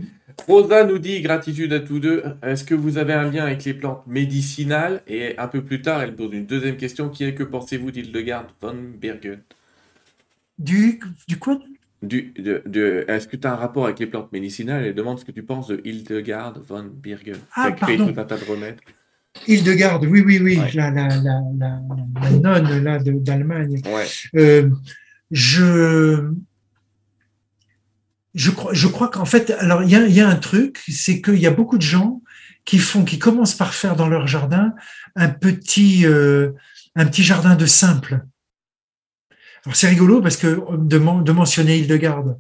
[0.49, 2.25] Rosa nous dit gratitude à tous deux.
[2.43, 5.03] Est-ce que vous avez un lien avec les plantes médicinales?
[5.07, 8.49] Et un peu plus tard, elle pose une deuxième question qui est que pensez-vous d'Hildegard
[8.61, 9.39] von Bergen?
[10.59, 11.61] Du, du quoi?
[12.07, 15.19] Du, de, de- Est-ce que tu as un rapport avec les plantes médicinales Elle demande
[15.19, 18.13] ce que tu penses de Hildegard von Bergen, Ah, qui a créé pardon.
[18.13, 18.79] tout un tas de remèdes.
[19.47, 20.71] Hildegarde, oui, oui, oui, Ouais.
[20.75, 21.81] la, la, la, la,
[22.23, 23.81] la nonne là, de- d'Allemagne.
[23.87, 24.07] Ouais.
[24.37, 24.71] Euh,
[25.31, 26.31] je,
[28.35, 30.83] je crois, je crois qu'en fait, alors il y a, il y a un truc,
[30.89, 32.23] c'est qu'il y a beaucoup de gens
[32.65, 34.75] qui font, qui commencent par faire dans leur jardin
[35.15, 36.53] un petit, euh,
[36.95, 38.25] un petit jardin de simple.
[39.75, 42.39] C'est rigolo parce que de, men- de mentionner Hildegarde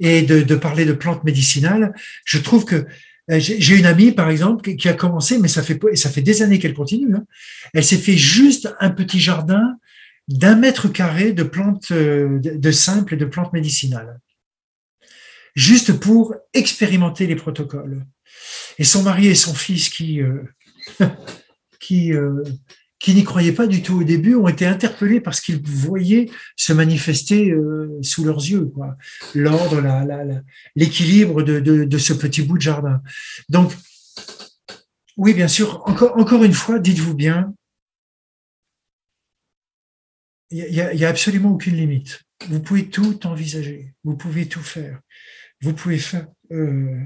[0.00, 2.86] et de, parler de plantes médicinales, je trouve que
[3.30, 6.42] euh, j'ai une amie par exemple qui- a commencé, mais ça fait ça fait des
[6.42, 7.14] années qu'elle continue.
[7.14, 7.24] hein.
[7.74, 9.76] Elle s'est fait juste un petit jardin
[10.28, 12.40] d'un mètre carré de plantes euh,
[12.72, 14.18] simples et de plantes médicinales,
[15.54, 18.04] juste pour expérimenter les protocoles.
[18.78, 20.42] Et son mari et son fils qui euh,
[21.80, 22.42] qui euh,
[22.98, 26.72] qui n'y croyaient pas du tout au début ont été interpellés parce qu'ils voyaient se
[26.72, 28.72] manifester euh, sous leurs yeux
[29.34, 29.80] l'ordre,
[30.74, 33.00] l'équilibre de, de, ce petit bout de jardin.
[33.48, 33.72] Donc
[35.16, 35.82] oui, bien sûr.
[35.86, 37.54] Encore encore une fois, dites-vous bien,
[40.50, 42.22] il y a, a absolument aucune limite.
[42.48, 43.92] Vous pouvez tout envisager.
[44.04, 45.00] Vous pouvez tout faire.
[45.60, 46.26] Vous pouvez faire.
[46.52, 47.00] euh,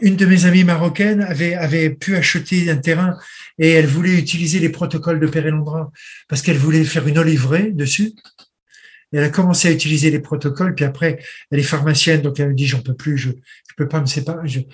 [0.00, 3.16] une de mes amies marocaines avait, pu acheter un terrain
[3.58, 5.90] et elle voulait utiliser les protocoles de Pérélondra
[6.28, 8.12] parce qu'elle voulait faire une oliverie dessus.
[9.12, 11.18] Elle a commencé à utiliser les protocoles, puis après,
[11.50, 13.30] elle est pharmacienne, donc elle me dit, j'en peux plus, je
[13.78, 14.66] je peux pas me séparer.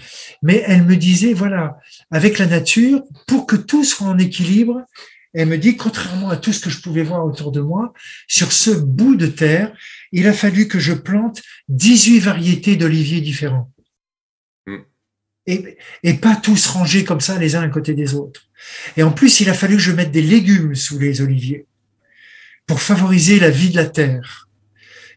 [0.42, 1.76] Mais elle me disait, voilà,
[2.10, 4.82] avec la nature, pour que tout soit en équilibre,
[5.34, 7.92] elle me dit, contrairement à tout ce que je pouvais voir autour de moi,
[8.28, 9.72] sur ce bout de terre,
[10.12, 13.73] il a fallu que je plante 18 variétés d'oliviers différents.
[15.46, 18.48] Et, et pas tous rangés comme ça, les uns à côté des autres.
[18.96, 21.66] Et en plus, il a fallu que je mette des légumes sous les oliviers
[22.66, 24.48] pour favoriser la vie de la terre.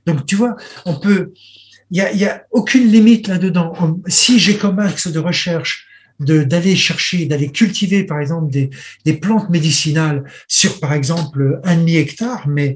[0.06, 0.56] Donc, tu vois,
[0.86, 1.34] on peut,
[1.92, 3.74] il y a, y a aucune limite là-dedans.
[4.08, 5.88] Si j'ai comme axe de recherche
[6.20, 8.70] de d'aller chercher, d'aller cultiver, par exemple, des,
[9.06, 12.76] des plantes médicinales sur, par exemple, un demi hectare, mais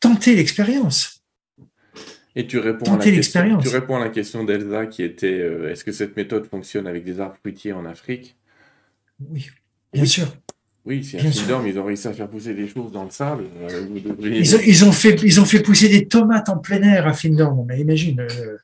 [0.00, 1.21] tenter l'expérience.
[2.34, 5.70] Et tu réponds, à la question, tu réponds à la question d'Elsa qui était euh,
[5.70, 8.36] est-ce que cette méthode fonctionne avec des arbres fruitiers en Afrique?
[9.20, 9.50] Oui,
[9.92, 10.08] bien Oui.
[10.08, 10.36] sûr.
[10.84, 11.42] Oui, Bien sûr.
[11.42, 14.40] Findorm, ils ont réussi à faire pousser des choses dans le sable, euh, devriez.
[14.40, 17.12] Ils ont, ils ont fait, ils ont fait pousser des tomates en plein air à
[17.12, 17.64] Findorm.
[17.68, 18.56] Mais imagine, euh,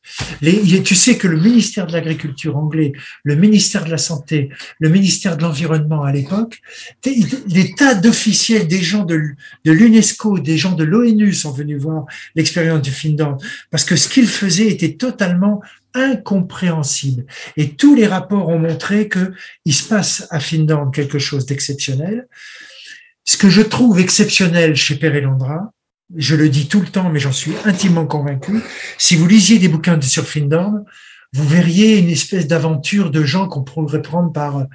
[0.42, 2.92] les, tu sais que le ministère de l'Agriculture anglais,
[3.22, 4.50] le ministère de la Santé,
[4.80, 6.60] le ministère de l'Environnement à l'époque,
[7.04, 9.20] des, des tas d'officiels, des gens de,
[9.64, 13.38] de l'UNESCO, des gens de l'ONU sont venus voir l'expérience du Findorm
[13.70, 15.62] parce que ce qu'ils faisaient était totalement
[15.94, 17.26] incompréhensible.
[17.56, 19.32] Et tous les rapports ont montré que
[19.64, 22.28] il se passe à Findorm quelque chose d'exceptionnel.
[23.24, 25.72] Ce que je trouve exceptionnel chez Pérélondra,
[26.16, 28.60] je le dis tout le temps, mais j'en suis intimement convaincu,
[28.96, 30.84] si vous lisiez des bouquins sur Findorm,
[31.34, 34.66] vous verriez une espèce d'aventure de gens qu'on pourrait prendre par,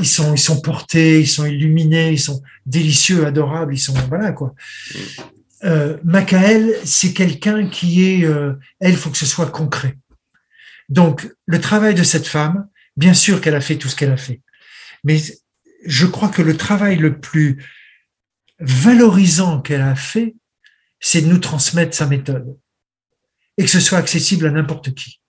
[0.00, 4.32] ils sont, ils sont portés, ils sont illuminés, ils sont délicieux, adorables, ils sont, voilà,
[4.32, 4.54] quoi.
[5.64, 5.96] Euh,
[6.84, 9.96] c'est quelqu'un qui est, euh, elle, faut que ce soit concret.
[10.88, 14.16] Donc, le travail de cette femme, bien sûr qu'elle a fait tout ce qu'elle a
[14.16, 14.40] fait,
[15.04, 15.20] mais
[15.84, 17.64] je crois que le travail le plus
[18.58, 20.34] valorisant qu'elle a fait,
[21.00, 22.58] c'est de nous transmettre sa méthode
[23.56, 25.20] et que ce soit accessible à n'importe qui.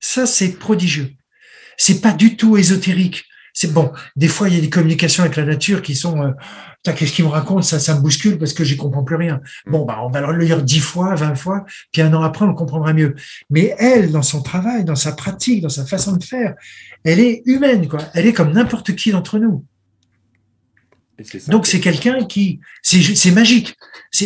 [0.00, 1.12] Ça, c'est prodigieux.
[1.76, 3.24] C'est pas du tout ésotérique.
[3.52, 3.92] C'est bon.
[4.16, 6.32] Des fois, il y a des communications avec la nature qui sont, euh,
[6.84, 9.40] qu'est-ce qu'il me raconte ça, ça me bouscule parce que j'y comprends plus rien.
[9.66, 12.54] Bon, bah, on va le lire dix fois, vingt fois, puis un an après, on
[12.54, 13.14] comprendra mieux.
[13.50, 16.54] Mais elle, dans son travail, dans sa pratique, dans sa façon de faire,
[17.04, 18.00] elle est humaine, quoi.
[18.14, 19.64] Elle est comme n'importe qui d'entre nous.
[21.48, 23.76] Donc c'est quelqu'un qui, c'est magique.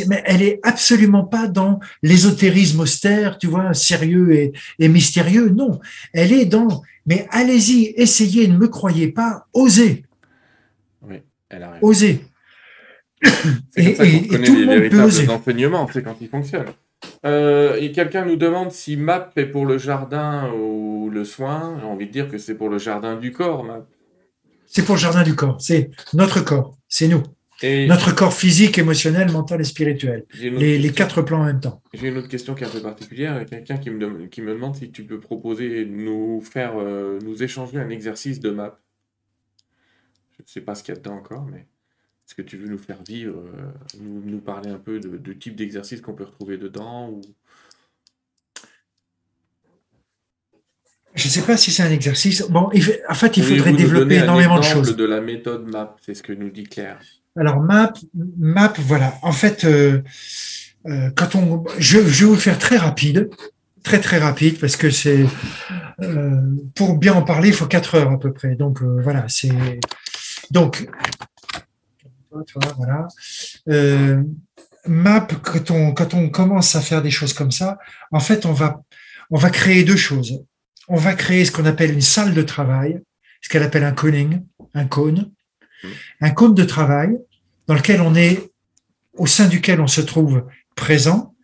[0.08, 5.48] Mais elle est absolument pas dans l'ésotérisme austère, tu vois, sérieux et, et mystérieux.
[5.50, 5.80] Non,
[6.12, 6.82] elle est dans.
[7.06, 10.04] Mais allez-y, essayez, ne me croyez pas, osez,
[11.02, 11.16] Oui,
[11.50, 12.24] elle osez.
[13.22, 16.72] C'est comme ça qu'on connaît les véritables enseignements, c'est quand ils fonctionnent.
[17.26, 21.76] Euh, et quelqu'un nous demande si MAP est pour le jardin ou le soin.
[21.80, 23.84] J'ai envie de dire que c'est pour le jardin du corps, MAP.
[24.66, 27.24] C'est pour le jardin du corps, c'est notre corps, c'est nous.
[27.88, 30.26] Notre corps physique, émotionnel, mental et spirituel.
[30.38, 31.82] Les, quatre plans en même temps.
[31.92, 33.44] J'ai une autre question qui est un peu particulière.
[33.46, 37.78] Quelqu'un qui me, qui me demande si tu peux proposer, nous faire, euh, nous échanger
[37.78, 38.78] un exercice de map.
[40.36, 41.66] Je ne sais pas ce qu'il y a dedans encore, mais
[42.26, 46.00] est-ce que tu veux nous faire vivre, euh, nous, parler un peu de, type d'exercice
[46.00, 47.22] qu'on peut retrouver dedans ou...
[51.14, 52.42] Je ne sais pas si c'est un exercice.
[52.48, 52.70] Bon,
[53.08, 54.96] en fait, il faudrait développer énormément de choses.
[54.96, 56.98] de la méthode MAP, c'est ce que nous dit Claire.
[57.36, 57.92] Alors map,
[58.38, 59.14] map, voilà.
[59.22, 60.02] En fait, euh,
[60.86, 63.28] euh, quand on, je, je, vais vous le faire très rapide,
[63.82, 65.26] très très rapide, parce que c'est
[66.00, 66.40] euh,
[66.76, 68.54] pour bien en parler, il faut quatre heures à peu près.
[68.54, 69.80] Donc voilà, c'est
[70.52, 70.88] donc
[72.76, 73.08] voilà.
[74.86, 77.78] map, quand on quand on commence à faire des choses comme ça,
[78.12, 78.80] en fait, on va
[79.30, 80.44] on va créer deux choses.
[80.88, 83.00] On va créer ce qu'on appelle une salle de travail,
[83.40, 84.42] ce qu'elle appelle un coning,
[84.74, 85.30] un cône
[86.20, 87.18] un cône de travail
[87.66, 88.50] dans lequel on est,
[89.14, 90.44] au sein duquel on se trouve
[90.74, 91.34] présent.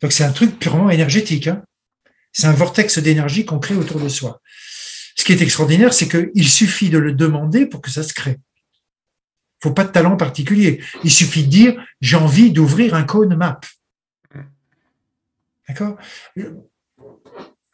[0.00, 1.48] Donc c'est un truc purement énergétique.
[1.48, 1.62] Hein.
[2.32, 4.40] C'est un vortex d'énergie qu'on crée autour de soi.
[5.16, 8.38] Ce qui est extraordinaire, c'est qu'il suffit de le demander pour que ça se crée.
[9.60, 10.82] Faut pas de talent particulier.
[11.02, 13.58] Il suffit de dire j'ai envie d'ouvrir un cône map.
[15.66, 15.96] D'accord?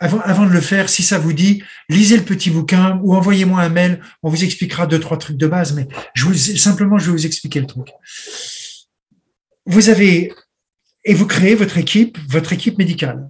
[0.03, 3.69] Avant, de le faire, si ça vous dit, lisez le petit bouquin ou envoyez-moi un
[3.69, 4.01] mail.
[4.23, 7.27] On vous expliquera deux, trois trucs de base, mais je vous, simplement, je vais vous
[7.27, 7.87] expliquer le truc.
[9.65, 10.33] Vous avez,
[11.05, 13.29] et vous créez votre équipe, votre équipe médicale,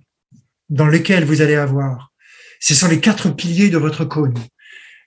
[0.71, 2.13] dans laquelle vous allez avoir,
[2.59, 4.35] ce sont les quatre piliers de votre cône.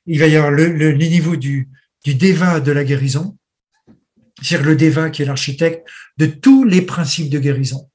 [0.06, 1.68] Il va y avoir le, le, niveau du,
[2.04, 3.38] du Deva de la guérison,
[4.40, 5.88] c'est-à-dire le Deva qui est l'architecte
[6.18, 7.90] de tous les principes de guérison.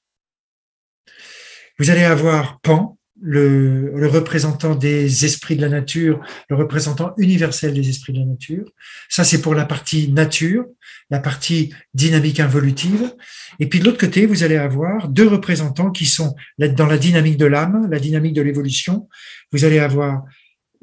[1.79, 7.89] Vous allez avoir Pan, le, représentant des esprits de la nature, le représentant universel des
[7.89, 8.65] esprits de la nature.
[9.09, 10.67] Ça, c'est pour la partie nature,
[11.11, 13.15] la partie dynamique involutive.
[13.59, 17.37] Et puis de l'autre côté, vous allez avoir deux représentants qui sont dans la dynamique
[17.37, 19.09] de l'âme, la dynamique de l'évolution.
[19.53, 20.25] Vous allez avoir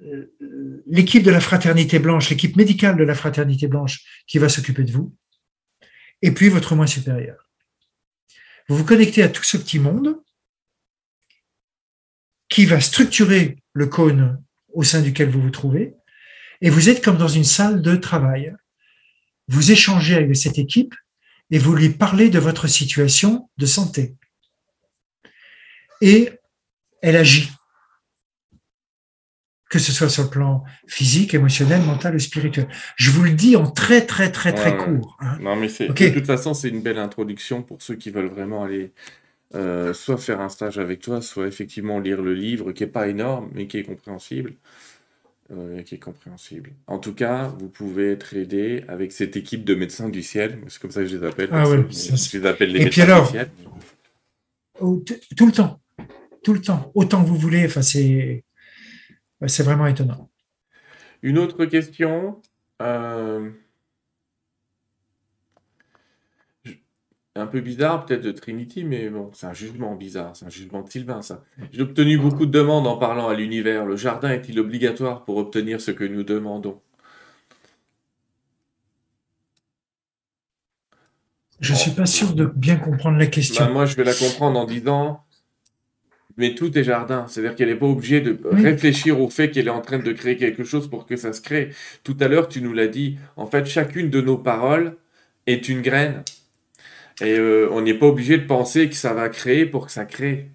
[0.04, 0.34] euh,
[0.86, 4.92] l'équipe de la fraternité blanche, l'équipe médicale de la fraternité blanche qui va s'occuper de
[4.92, 5.16] vous.
[6.22, 7.38] Et puis votre moins supérieur.
[8.70, 10.18] Vous vous connectez à tout ce petit monde
[12.58, 14.44] qui va structurer le cône
[14.74, 15.94] au sein duquel vous vous trouvez,
[16.60, 18.52] et vous êtes comme dans une salle de travail.
[19.48, 20.96] Vous échangez avec cette équipe
[21.52, 24.16] et vous lui parlez de votre situation de santé.
[26.02, 26.32] Et
[27.04, 27.52] elle agit,
[29.70, 32.68] que ce soit sur le plan physique, émotionnel, mental ou spirituel.
[32.96, 35.16] Je vous le dis en très très très très court.
[35.20, 35.38] Hein.
[35.42, 38.64] Non mais c'est de toute façon c'est une belle introduction pour ceux qui veulent vraiment
[38.64, 38.94] aller
[39.56, 43.08] euh, soit faire un stage avec toi, soit effectivement lire le livre, qui est pas
[43.08, 44.54] énorme, mais qui est compréhensible.
[45.50, 46.72] Euh, qui est compréhensible.
[46.88, 50.82] En tout cas, vous pouvez être aidé avec cette équipe de médecins du ciel, c'est
[50.82, 51.48] comme ça que je les appelle.
[51.54, 53.50] Ah ouais, je les appelle les médecins du ciel.
[54.78, 55.80] Tout le temps,
[56.44, 57.66] tout le temps, autant que vous voulez.
[57.66, 58.44] Enfin, c'est
[59.46, 60.30] c'est vraiment étonnant.
[61.22, 62.42] Une autre question.
[62.82, 63.50] Euh,
[67.38, 70.82] un peu bizarre peut-être de Trinity, mais bon, c'est un jugement bizarre, c'est un jugement
[70.82, 71.44] de Sylvain, ça.
[71.72, 73.86] J'ai obtenu beaucoup de demandes en parlant à l'univers.
[73.86, 76.80] Le jardin est-il obligatoire pour obtenir ce que nous demandons?
[81.60, 83.66] Je ne suis pas sûr de bien comprendre la question.
[83.66, 85.24] Bah, moi, je vais la comprendre en disant,
[86.38, 87.26] mais tout est jardin.
[87.28, 90.38] C'est-à-dire qu'elle n'est pas obligée de réfléchir au fait qu'elle est en train de créer
[90.38, 91.72] quelque chose pour que ça se crée.
[92.04, 93.18] Tout à l'heure, tu nous l'as dit.
[93.38, 94.98] En fait, chacune de nos paroles
[95.48, 96.24] est une graine.
[97.22, 100.06] Et euh, on n'est pas obligé de penser que ça va créer pour que ça
[100.06, 100.52] crée.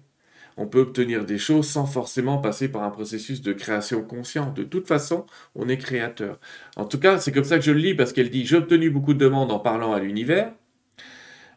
[0.55, 4.53] On peut obtenir des choses sans forcément passer par un processus de création consciente.
[4.53, 5.25] De toute façon,
[5.55, 6.39] on est créateur.
[6.77, 8.89] En tout cas, c'est comme ça que je le lis parce qu'elle dit J'ai obtenu
[8.89, 10.51] beaucoup de demandes en parlant à l'univers.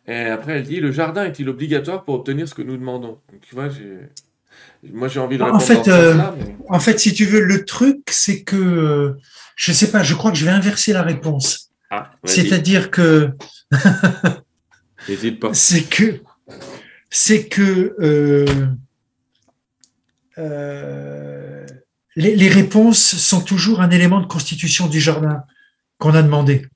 [0.08, 3.18] Et après, elle dit Le jardin est-il obligatoire pour obtenir ce que nous demandons?
[3.30, 3.68] Donc, tu vois,
[4.92, 5.62] moi, j'ai envie de répondre.
[5.62, 6.16] En fait, euh,
[6.68, 9.14] en fait, si tu veux, le truc, c'est que
[9.56, 11.70] je sais pas, je crois que je vais inverser la réponse.
[11.90, 13.30] Ah, C'est-à-dire que
[15.54, 16.20] C'est que,
[17.10, 18.66] c'est que euh,
[20.38, 21.66] euh,
[22.16, 25.44] les, réponses sont toujours un élément de constitution du jardin
[25.98, 26.66] qu'on a demandé.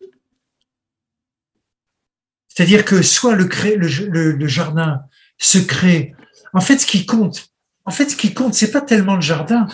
[2.49, 5.03] C'est-à-dire que soit le, le, le, jardin
[5.39, 6.15] se crée.
[6.53, 7.49] En fait, ce qui compte,
[7.85, 9.67] en fait, ce qui compte, c'est pas tellement le jardin,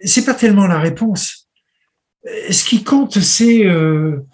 [0.00, 1.48] c'est pas tellement la réponse.
[2.50, 4.26] Ce qui compte, c'est euh,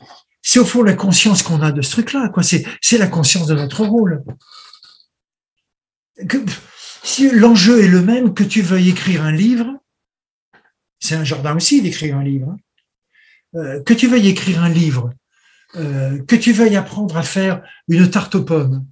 [0.46, 2.28] c'est au fond la conscience qu'on a de ce truc-là.
[2.28, 2.42] Quoi.
[2.42, 4.22] C'est, c'est la conscience de notre rôle.
[7.02, 9.66] Si l'enjeu est le même, que tu veuilles écrire un livre,
[11.00, 12.50] c'est un jardin aussi d'écrire un livre.
[12.50, 12.56] Hein.
[13.56, 15.14] Euh, que tu veuilles écrire un livre,
[15.76, 18.86] euh, que tu veuilles apprendre à faire une tarte aux pommes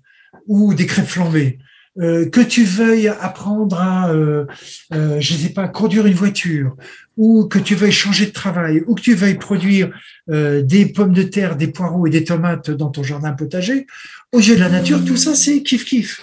[0.47, 1.59] ou des crêpes flambées,
[2.01, 4.47] euh, que tu veuilles apprendre à, euh,
[4.95, 6.77] euh, je sais pas, conduire une voiture,
[7.17, 9.93] ou que tu veuilles changer de travail, ou que tu veuilles produire
[10.31, 13.87] euh, des pommes de terre, des poireaux et des tomates dans ton jardin potager,
[14.33, 16.21] aux yeux de la nature, tout ça c'est kiff kiff.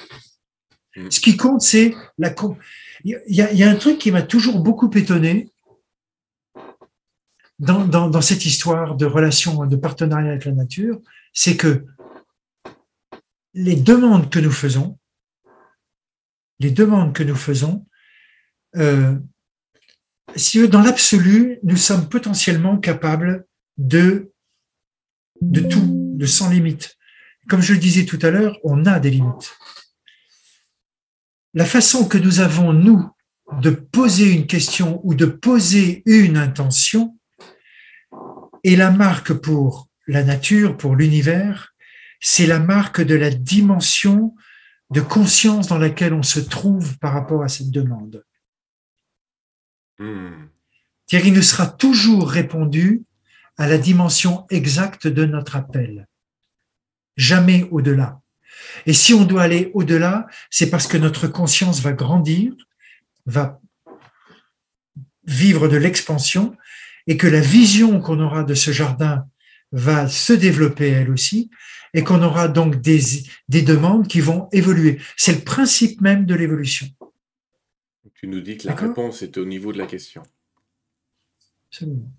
[0.96, 1.12] Mm.
[1.12, 2.34] Ce qui compte, c'est la.
[3.06, 5.50] Il y, a, il y a un truc qui m'a toujours beaucoup étonné
[7.60, 11.00] dans, dans, dans cette histoire de relation, de partenariat avec la nature,
[11.32, 11.86] c'est que
[13.54, 14.99] les demandes que nous faisons,
[16.60, 17.86] les demandes que nous faisons,
[18.76, 19.18] euh,
[20.36, 23.46] si dans l'absolu, nous sommes potentiellement capables
[23.78, 24.32] de,
[25.42, 26.98] de tout, de sans limite.
[27.48, 29.58] Comme je le disais tout à l'heure, on a des limites.
[31.54, 33.10] La façon que nous avons, nous,
[33.62, 37.18] de poser une question ou de poser une intention
[38.64, 41.74] est la marque pour la nature, pour l'univers,
[42.20, 44.36] c'est la marque de la dimension
[44.90, 48.24] de conscience dans laquelle on se trouve par rapport à cette demande.
[50.00, 50.48] Hmm.
[51.12, 53.04] il nous sera toujours répondu
[53.58, 56.08] à la dimension exacte de notre appel,
[57.18, 58.22] jamais au-delà.
[58.86, 62.54] Et si on doit aller au-delà, c'est parce que notre conscience va grandir,
[63.26, 63.60] va
[65.26, 66.56] vivre de l'expansion,
[67.06, 69.28] et que la vision qu'on aura de ce jardin
[69.72, 71.50] va se développer elle aussi,
[71.94, 73.00] et qu'on aura donc des,
[73.48, 75.00] des demandes qui vont évoluer.
[75.18, 76.88] C'est le principe même de l'évolution.
[78.16, 80.24] Tu nous dis que la réponse est au niveau de la question.
[81.72, 82.12] Absolument.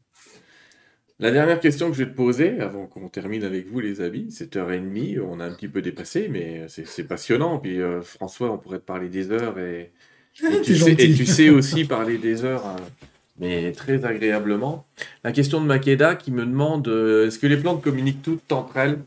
[1.18, 4.28] La dernière question que je vais te poser, avant qu'on termine avec vous les amis,
[4.30, 7.58] 7h30, on a un petit peu dépassé, mais c'est passionnant.
[7.58, 9.92] Puis euh, François, on pourrait te parler des heures et,
[10.32, 12.76] tu, sais, et tu, sais, aussi parler des heures, hein,
[13.40, 14.86] mais très agréablement.
[15.24, 18.76] La question de Makeda qui me demande, euh, est-ce que les plantes communiquent toutes entre
[18.76, 18.98] elles?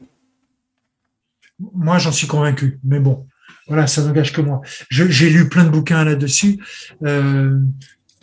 [1.60, 3.28] Moi, j'en suis convaincu, mais bon,
[3.68, 4.62] voilà, ça n'engage que moi.
[4.90, 6.60] J'ai lu plein de bouquins là-dessus,
[7.04, 7.60] euh,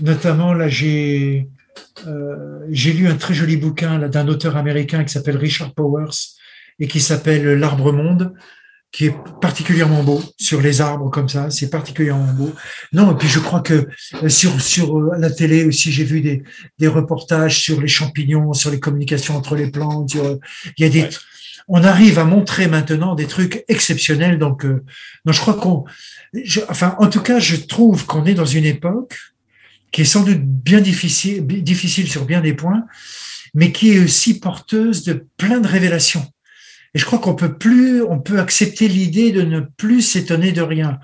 [0.00, 1.48] notamment là, j'ai
[2.06, 6.36] euh, j'ai lu un très joli bouquin d'un auteur américain qui s'appelle Richard Powers
[6.78, 8.34] et qui s'appelle L'arbre monde,
[8.92, 12.52] qui est particulièrement beau sur les arbres comme ça, c'est particulièrement beau.
[12.92, 13.88] Non, et puis je crois que
[14.22, 16.42] euh, sur sur la télé aussi, j'ai vu des
[16.78, 20.14] des reportages sur les champignons, sur les communications entre les plantes.
[20.14, 21.08] il y a des
[21.72, 24.38] on arrive à montrer maintenant des trucs exceptionnels.
[24.38, 24.84] Donc, euh,
[25.24, 25.84] je crois qu'on,
[26.68, 29.16] enfin, en tout cas, je trouve qu'on est dans une époque
[29.92, 32.84] qui est sans doute bien difficile, difficile sur bien des points,
[33.54, 36.26] mais qui est aussi porteuse de plein de révélations.
[36.94, 40.62] Et je crois qu'on peut plus, on peut accepter l'idée de ne plus s'étonner de
[40.62, 40.98] rien.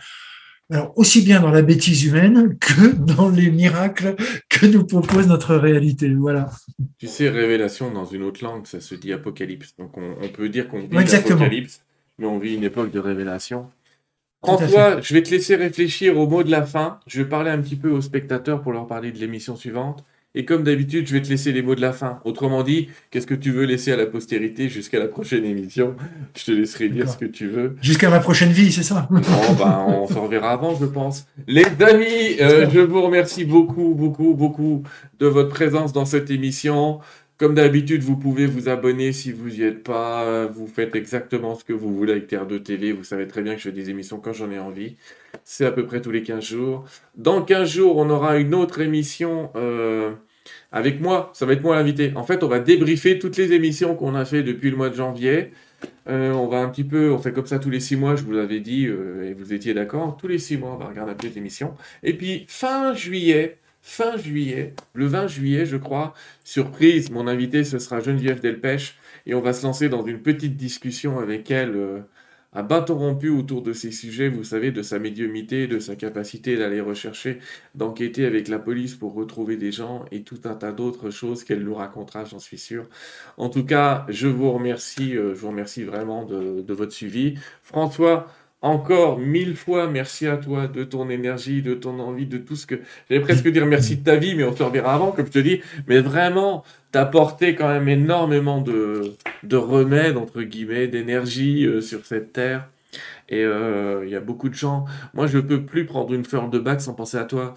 [0.68, 4.16] Alors, aussi bien dans la bêtise humaine que dans les miracles
[4.48, 6.12] que nous propose notre réalité.
[6.12, 6.50] Voilà.
[6.98, 9.76] Tu sais, révélation dans une autre langue, ça se dit apocalypse.
[9.78, 11.82] Donc, on, peut dire qu'on vit l'apocalypse,
[12.18, 13.70] mais on vit une époque de révélation.
[14.42, 17.00] François, je vais te laisser réfléchir au mot de la fin.
[17.06, 20.04] Je vais parler un petit peu aux spectateurs pour leur parler de l'émission suivante.
[20.38, 22.20] Et comme d'habitude, je vais te laisser les mots de la fin.
[22.26, 25.96] Autrement dit, qu'est-ce que tu veux laisser à la postérité jusqu'à la prochaine émission?
[26.36, 27.74] Je te laisserai dire ce que tu veux.
[27.80, 29.08] Jusqu'à ma prochaine vie, c'est ça?
[29.10, 31.26] Bon, ben, on s'en reverra avant, je pense.
[31.48, 34.82] Les amis, euh, je vous remercie beaucoup, beaucoup, beaucoup
[35.18, 37.00] de votre présence dans cette émission.
[37.38, 40.46] Comme d'habitude, vous pouvez vous abonner si vous n'y êtes pas.
[40.46, 42.92] Vous faites exactement ce que vous voulez avec TR2 TV.
[42.92, 44.96] Vous savez très bien que je fais des émissions quand j'en ai envie.
[45.44, 46.84] C'est à peu près tous les 15 jours.
[47.16, 49.50] Dans 15 jours, on aura une autre émission.
[49.54, 50.12] Euh,
[50.76, 52.12] avec moi, ça va être moi l'invité.
[52.16, 54.94] En fait, on va débriefer toutes les émissions qu'on a fait depuis le mois de
[54.94, 55.52] janvier.
[56.06, 58.22] Euh, on va un petit peu, on fait comme ça tous les six mois, je
[58.22, 60.18] vous l'avais dit, euh, et vous étiez d'accord.
[60.18, 61.74] Tous les six mois, on va regarder un peu les émissions.
[62.02, 66.12] Et puis, fin juillet, fin juillet, le 20 juillet, je crois,
[66.44, 70.58] surprise, mon invité, ce sera Geneviève Delpech, et on va se lancer dans une petite
[70.58, 71.74] discussion avec elle.
[71.74, 72.00] Euh,
[72.56, 76.56] à bâton rompu autour de ces sujets, vous savez, de sa médiumité, de sa capacité
[76.56, 77.38] d'aller rechercher,
[77.74, 81.62] d'enquêter avec la police pour retrouver des gens et tout un tas d'autres choses qu'elle
[81.62, 82.88] nous racontera, j'en suis sûr.
[83.36, 87.34] En tout cas, je vous remercie, euh, je vous remercie vraiment de, de votre suivi.
[87.62, 88.26] François,
[88.62, 92.66] encore mille fois merci à toi de ton énergie, de ton envie, de tout ce
[92.66, 92.76] que.
[93.08, 95.38] J'allais presque dire merci de ta vie, mais on te reverra avant, comme je te
[95.38, 95.60] dis.
[95.86, 102.04] Mais vraiment, t'as apporté quand même énormément de, de remèdes, entre guillemets, d'énergie euh, sur
[102.06, 102.68] cette terre.
[103.28, 104.84] Et euh, il y a beaucoup de gens.
[105.14, 107.54] Moi, je peux plus prendre une fleur de bac sans penser à toi.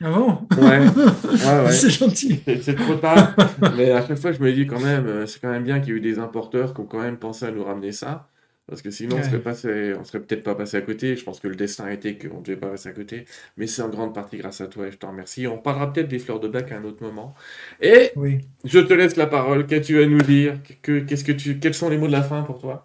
[0.00, 0.38] Ah bon?
[0.56, 1.72] Ouais, ouais, ouais.
[1.72, 2.40] C'est gentil.
[2.44, 3.34] C'est c'est trop tard.
[3.76, 5.90] Mais à chaque fois, je me dis quand même, euh, c'est quand même bien qu'il
[5.90, 8.28] y ait eu des importeurs qui ont quand même pensé à nous ramener ça.
[8.66, 11.16] Parce que sinon, on serait passé, on serait peut-être pas passé à côté.
[11.16, 13.26] Je pense que le destin a été qu'on ne devait pas passer à côté.
[13.58, 15.46] Mais c'est en grande partie grâce à toi et je t'en remercie.
[15.46, 17.34] On parlera peut-être des fleurs de bac à un autre moment.
[17.82, 18.38] Et Oui.
[18.64, 19.66] je te laisse la parole.
[19.66, 20.58] Qu'as-tu à nous dire?
[20.80, 22.82] Que, qu'est-ce que tu, quels sont les mots de la fin pour toi?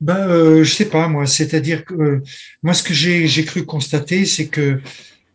[0.00, 1.26] Ben, euh, je sais pas moi.
[1.26, 2.22] C'est-à-dire que euh,
[2.64, 4.80] moi, ce que j'ai j'ai cru constater, c'est que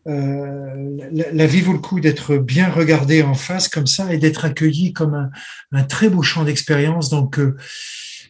[0.08, 4.18] euh, la, la vie vaut le coup d'être bien regardée en face comme ça et
[4.18, 5.30] d'être accueilli comme un,
[5.72, 7.10] un très beau champ d'expérience.
[7.10, 7.56] Donc, euh,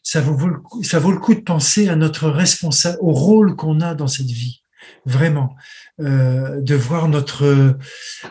[0.07, 3.57] ça vaut le coup, ça vaut le coup de penser à notre responsable, au rôle
[3.57, 4.63] qu'on a dans cette vie,
[5.05, 5.57] vraiment,
[5.99, 7.77] euh, de voir notre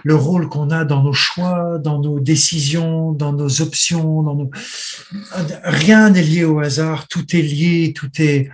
[0.02, 4.50] le rôle qu'on a dans nos choix, dans nos décisions, dans nos options, dans nos
[5.64, 8.48] rien n'est lié au hasard, tout est lié, tout est,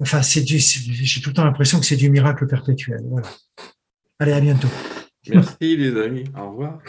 [0.00, 3.02] enfin, c'est du, j'ai tout le temps l'impression que c'est du miracle perpétuel.
[3.08, 3.28] Voilà.
[4.18, 4.68] Allez, à bientôt.
[5.28, 6.24] Merci les amis.
[6.36, 6.80] Au revoir.